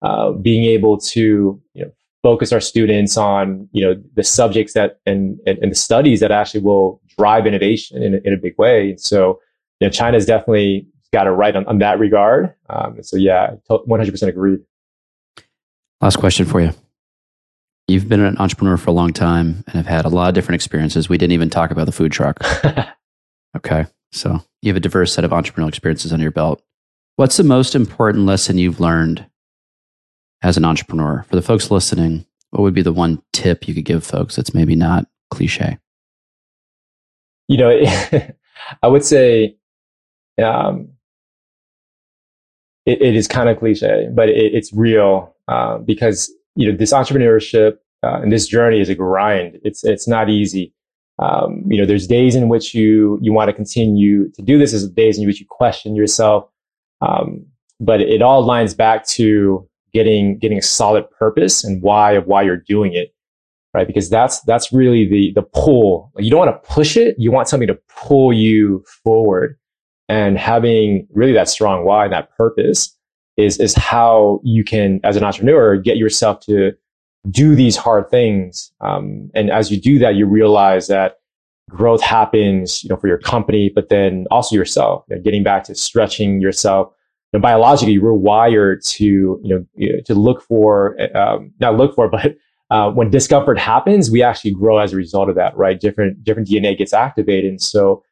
Uh, 0.00 0.32
being 0.32 0.64
able 0.64 0.98
to 0.98 1.60
you 1.74 1.84
know 1.84 1.92
focus 2.22 2.52
our 2.52 2.60
students 2.60 3.16
on 3.16 3.68
you 3.72 3.84
know 3.84 4.00
the 4.14 4.22
subjects 4.22 4.74
that 4.74 5.00
and 5.06 5.38
and, 5.46 5.58
and 5.58 5.70
the 5.70 5.76
studies 5.76 6.20
that 6.20 6.30
actually 6.30 6.60
will 6.60 7.00
drive 7.16 7.46
innovation 7.46 8.02
in, 8.02 8.20
in 8.24 8.32
a 8.32 8.36
big 8.36 8.54
way. 8.58 8.96
So, 8.98 9.40
you 9.80 9.86
know, 9.86 9.90
China 9.90 10.16
is 10.16 10.26
definitely 10.26 10.86
got 11.12 11.26
it 11.26 11.30
right 11.30 11.54
on, 11.54 11.66
on 11.66 11.78
that 11.78 11.98
regard. 11.98 12.54
Um, 12.70 13.02
so 13.02 13.16
yeah, 13.16 13.54
100% 13.70 14.28
agreed. 14.28 14.60
Last 16.00 16.16
question 16.16 16.46
for 16.46 16.60
you. 16.60 16.72
You've 17.88 18.08
been 18.08 18.20
an 18.20 18.38
entrepreneur 18.38 18.76
for 18.76 18.90
a 18.90 18.94
long 18.94 19.12
time 19.12 19.64
and 19.66 19.74
have 19.74 19.86
had 19.86 20.04
a 20.04 20.08
lot 20.08 20.28
of 20.28 20.34
different 20.34 20.56
experiences. 20.56 21.08
We 21.08 21.18
didn't 21.18 21.32
even 21.32 21.50
talk 21.50 21.70
about 21.70 21.86
the 21.86 21.92
food 21.92 22.12
truck. 22.12 22.40
okay. 23.56 23.86
So 24.12 24.42
you 24.62 24.70
have 24.70 24.76
a 24.76 24.80
diverse 24.80 25.12
set 25.12 25.24
of 25.24 25.30
entrepreneurial 25.30 25.68
experiences 25.68 26.12
under 26.12 26.22
your 26.22 26.32
belt. 26.32 26.62
What's 27.16 27.36
the 27.36 27.44
most 27.44 27.74
important 27.74 28.24
lesson 28.24 28.56
you've 28.56 28.80
learned 28.80 29.26
as 30.42 30.56
an 30.56 30.64
entrepreneur? 30.64 31.24
For 31.28 31.36
the 31.36 31.42
folks 31.42 31.70
listening, 31.70 32.26
what 32.50 32.62
would 32.62 32.74
be 32.74 32.82
the 32.82 32.92
one 32.92 33.22
tip 33.32 33.66
you 33.66 33.74
could 33.74 33.84
give 33.84 34.04
folks 34.04 34.36
that's 34.36 34.54
maybe 34.54 34.76
not 34.76 35.06
cliche? 35.30 35.78
You 37.48 37.56
know, 37.56 37.84
I 38.82 38.88
would 38.88 39.04
say 39.04 39.56
um, 40.42 40.88
it, 42.86 43.00
it 43.02 43.16
is 43.16 43.28
kind 43.28 43.48
of 43.48 43.58
cliche, 43.58 44.08
but 44.12 44.28
it, 44.28 44.54
it's 44.54 44.72
real 44.72 45.34
uh, 45.48 45.78
because 45.78 46.32
you 46.54 46.70
know 46.70 46.76
this 46.76 46.92
entrepreneurship 46.92 47.78
uh, 48.02 48.20
and 48.20 48.32
this 48.32 48.46
journey 48.46 48.80
is 48.80 48.88
a 48.88 48.94
grind. 48.94 49.58
It's 49.64 49.84
it's 49.84 50.08
not 50.08 50.28
easy. 50.28 50.74
Um, 51.18 51.62
you 51.66 51.78
know, 51.78 51.86
there's 51.86 52.06
days 52.06 52.34
in 52.34 52.48
which 52.48 52.74
you 52.74 53.18
you 53.22 53.32
want 53.32 53.48
to 53.48 53.52
continue 53.52 54.30
to 54.32 54.42
do 54.42 54.58
this. 54.58 54.72
There's 54.72 54.88
days 54.88 55.18
in 55.18 55.26
which 55.26 55.40
you 55.40 55.46
question 55.48 55.94
yourself, 55.94 56.48
um, 57.00 57.46
but 57.80 58.00
it 58.00 58.22
all 58.22 58.44
lines 58.44 58.74
back 58.74 59.06
to 59.08 59.68
getting 59.92 60.38
getting 60.38 60.58
a 60.58 60.62
solid 60.62 61.10
purpose 61.10 61.64
and 61.64 61.82
why 61.82 62.12
of 62.12 62.26
why 62.26 62.42
you're 62.42 62.56
doing 62.56 62.94
it, 62.94 63.14
right? 63.74 63.86
Because 63.86 64.10
that's 64.10 64.40
that's 64.42 64.72
really 64.72 65.06
the 65.06 65.32
the 65.34 65.42
pull. 65.42 66.12
You 66.18 66.30
don't 66.30 66.38
want 66.38 66.62
to 66.62 66.68
push 66.68 66.96
it. 66.96 67.16
You 67.18 67.30
want 67.30 67.48
something 67.48 67.68
to 67.68 67.78
pull 67.88 68.32
you 68.32 68.84
forward 69.04 69.58
and 70.12 70.36
having 70.36 71.06
really 71.12 71.32
that 71.32 71.48
strong 71.48 71.84
why 71.84 72.04
and 72.04 72.12
that 72.12 72.36
purpose 72.36 72.96
is 73.36 73.58
is 73.58 73.74
how 73.74 74.40
you 74.44 74.62
can 74.62 75.00
as 75.04 75.16
an 75.16 75.24
entrepreneur 75.24 75.76
get 75.76 75.96
yourself 75.96 76.40
to 76.40 76.72
do 77.30 77.54
these 77.54 77.76
hard 77.76 78.10
things 78.10 78.72
um, 78.82 79.30
and 79.34 79.50
as 79.50 79.70
you 79.70 79.80
do 79.80 79.98
that 79.98 80.14
you 80.14 80.26
realize 80.26 80.86
that 80.88 81.20
growth 81.70 82.02
happens 82.02 82.82
you 82.84 82.90
know 82.90 82.96
for 82.96 83.06
your 83.06 83.18
company 83.18 83.70
but 83.74 83.88
then 83.88 84.26
also 84.30 84.54
yourself 84.54 85.04
you 85.08 85.16
know, 85.16 85.22
getting 85.22 85.42
back 85.42 85.64
to 85.64 85.74
stretching 85.74 86.40
yourself 86.40 86.88
you 86.88 87.01
know, 87.32 87.40
biologically 87.40 87.98
we're 87.98 88.12
wired 88.12 88.82
to 88.82 89.40
you 89.42 89.66
know 89.76 90.00
to 90.04 90.14
look 90.14 90.42
for 90.42 90.96
um, 91.16 91.52
not 91.60 91.76
look 91.76 91.94
for 91.94 92.08
but 92.10 92.36
uh, 92.70 92.90
when 92.90 93.10
discomfort 93.10 93.58
happens 93.58 94.10
we 94.10 94.22
actually 94.22 94.52
grow 94.52 94.78
as 94.78 94.92
a 94.92 94.96
result 94.96 95.28
of 95.28 95.34
that 95.34 95.56
right 95.56 95.80
different 95.80 96.22
different 96.24 96.48
dna 96.48 96.76
gets 96.76 96.92
activated 96.92 97.50
and 97.50 97.60
so 97.60 98.02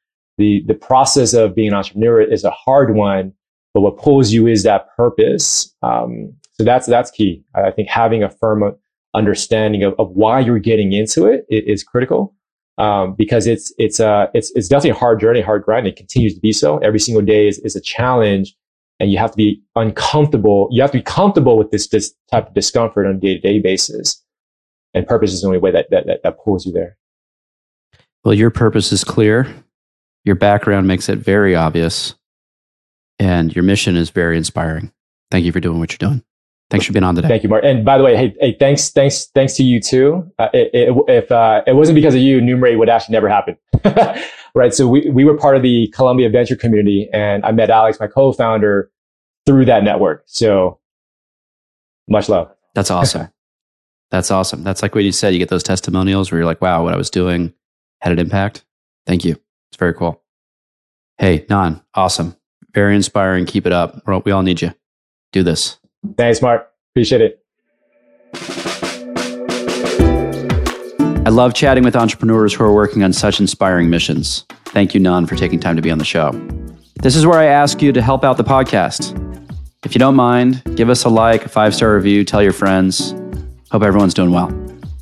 the 0.40 0.64
the 0.66 0.74
process 0.74 1.34
of 1.34 1.54
being 1.54 1.68
an 1.68 1.74
entrepreneur 1.74 2.20
is 2.20 2.44
a 2.44 2.50
hard 2.50 2.96
one, 2.96 3.32
but 3.74 3.82
what 3.82 3.98
pulls 3.98 4.32
you 4.32 4.46
is 4.46 4.64
that 4.64 4.88
purpose. 4.96 5.72
Um, 5.82 6.32
so 6.54 6.64
that's 6.64 6.86
that's 6.86 7.10
key. 7.10 7.44
I 7.54 7.70
think 7.70 7.88
having 7.88 8.24
a 8.24 8.30
firm 8.30 8.74
understanding 9.14 9.84
of, 9.84 9.94
of 9.98 10.10
why 10.10 10.40
you're 10.40 10.58
getting 10.58 10.92
into 10.92 11.26
it 11.26 11.44
is 11.48 11.84
critical 11.84 12.34
um, 12.78 13.14
because 13.16 13.46
it's 13.46 13.72
it's 13.76 14.00
uh 14.00 14.26
it's 14.34 14.50
it's 14.54 14.68
definitely 14.68 14.90
a 14.90 14.94
hard 14.94 15.20
journey, 15.20 15.42
hard 15.42 15.62
grind. 15.62 15.86
It 15.86 15.96
continues 15.96 16.34
to 16.34 16.40
be 16.40 16.52
so. 16.52 16.78
Every 16.78 16.98
single 16.98 17.22
day 17.22 17.46
is 17.46 17.58
is 17.58 17.76
a 17.76 17.80
challenge, 17.80 18.56
and 19.00 19.10
you 19.10 19.18
have 19.18 19.30
to 19.30 19.36
be 19.36 19.60
uncomfortable. 19.74 20.68
You 20.70 20.82
have 20.82 20.92
to 20.92 20.98
be 20.98 21.02
comfortable 21.02 21.56
with 21.56 21.70
this 21.70 21.88
this 21.88 22.14
type 22.30 22.48
of 22.48 22.54
discomfort 22.54 23.06
on 23.06 23.16
a 23.16 23.18
day 23.18 23.34
to 23.34 23.40
day 23.40 23.58
basis. 23.58 24.22
And 24.92 25.06
purpose 25.06 25.32
is 25.32 25.40
the 25.40 25.46
only 25.46 25.58
way 25.58 25.70
that, 25.72 25.86
that 25.90 26.06
that 26.06 26.22
that 26.22 26.38
pulls 26.38 26.66
you 26.66 26.72
there. 26.72 26.96
Well, 28.24 28.34
your 28.34 28.50
purpose 28.50 28.92
is 28.92 29.02
clear. 29.02 29.52
Your 30.24 30.34
background 30.34 30.86
makes 30.86 31.08
it 31.08 31.18
very 31.18 31.56
obvious, 31.56 32.14
and 33.18 33.54
your 33.56 33.62
mission 33.62 33.96
is 33.96 34.10
very 34.10 34.36
inspiring. 34.36 34.92
Thank 35.30 35.46
you 35.46 35.52
for 35.52 35.60
doing 35.60 35.78
what 35.78 35.92
you're 35.92 36.10
doing. 36.10 36.22
Thanks 36.70 36.86
for 36.86 36.92
being 36.92 37.02
on 37.02 37.16
today. 37.16 37.26
Thank 37.26 37.42
you, 37.42 37.48
Mark. 37.48 37.64
And 37.64 37.84
by 37.84 37.98
the 37.98 38.04
way, 38.04 38.16
hey, 38.16 38.34
hey, 38.38 38.56
thanks, 38.58 38.90
thanks, 38.90 39.26
thanks 39.34 39.54
to 39.54 39.64
you 39.64 39.80
too. 39.80 40.30
Uh, 40.38 40.48
it, 40.54 40.70
it, 40.72 40.96
if 41.08 41.32
uh, 41.32 41.62
it 41.66 41.74
wasn't 41.74 41.96
because 41.96 42.14
of 42.14 42.20
you, 42.20 42.40
Numerade 42.40 42.78
would 42.78 42.88
actually 42.88 43.12
never 43.14 43.28
happen, 43.28 43.56
right? 44.54 44.72
So 44.72 44.86
we 44.86 45.10
we 45.10 45.24
were 45.24 45.36
part 45.36 45.56
of 45.56 45.62
the 45.62 45.88
Columbia 45.88 46.30
Venture 46.30 46.54
community, 46.54 47.08
and 47.12 47.44
I 47.44 47.50
met 47.50 47.70
Alex, 47.70 47.98
my 47.98 48.06
co-founder, 48.06 48.88
through 49.46 49.64
that 49.64 49.82
network. 49.82 50.22
So 50.26 50.78
much 52.08 52.28
love. 52.28 52.54
That's 52.74 52.90
awesome. 52.90 53.28
That's 54.12 54.30
awesome. 54.30 54.62
That's 54.62 54.82
like 54.82 54.94
what 54.94 55.04
you 55.04 55.12
said. 55.12 55.32
You 55.32 55.38
get 55.40 55.48
those 55.48 55.62
testimonials 55.62 56.30
where 56.30 56.38
you're 56.38 56.46
like, 56.46 56.60
"Wow, 56.60 56.84
what 56.84 56.94
I 56.94 56.96
was 56.96 57.10
doing 57.10 57.52
had 58.00 58.12
an 58.12 58.20
impact." 58.20 58.64
Thank 59.06 59.24
you. 59.24 59.32
It's 59.70 59.76
very 59.76 59.94
cool. 59.94 60.22
Hey, 61.18 61.46
Nan, 61.50 61.82
awesome. 61.94 62.36
Very 62.74 62.94
inspiring. 62.94 63.44
Keep 63.44 63.66
it 63.66 63.72
up. 63.72 64.02
We 64.24 64.30
all 64.30 64.42
need 64.42 64.62
you. 64.62 64.72
Do 65.32 65.42
this. 65.42 65.80
Thanks, 66.16 66.42
Mark. 66.42 66.70
Appreciate 66.92 67.20
it. 67.20 67.36
I 71.26 71.32
love 71.32 71.54
chatting 71.54 71.84
with 71.84 71.94
entrepreneurs 71.94 72.54
who 72.54 72.64
are 72.64 72.72
working 72.72 73.02
on 73.02 73.12
such 73.12 73.40
inspiring 73.40 73.90
missions. 73.90 74.44
Thank 74.66 74.94
you, 74.94 75.00
Nan, 75.00 75.26
for 75.26 75.36
taking 75.36 75.60
time 75.60 75.76
to 75.76 75.82
be 75.82 75.90
on 75.90 75.98
the 75.98 76.04
show. 76.04 76.32
This 77.02 77.14
is 77.14 77.26
where 77.26 77.38
I 77.38 77.46
ask 77.46 77.80
you 77.82 77.92
to 77.92 78.02
help 78.02 78.24
out 78.24 78.36
the 78.36 78.44
podcast. 78.44 79.16
If 79.84 79.94
you 79.94 79.98
don't 79.98 80.16
mind, 80.16 80.62
give 80.76 80.90
us 80.90 81.04
a 81.04 81.08
like, 81.08 81.44
a 81.44 81.48
five 81.48 81.74
star 81.74 81.94
review, 81.94 82.24
tell 82.24 82.42
your 82.42 82.52
friends. 82.52 83.12
Hope 83.70 83.82
everyone's 83.82 84.14
doing 84.14 84.32
well. 84.32 84.50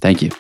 Thank 0.01 0.22
you. 0.22 0.30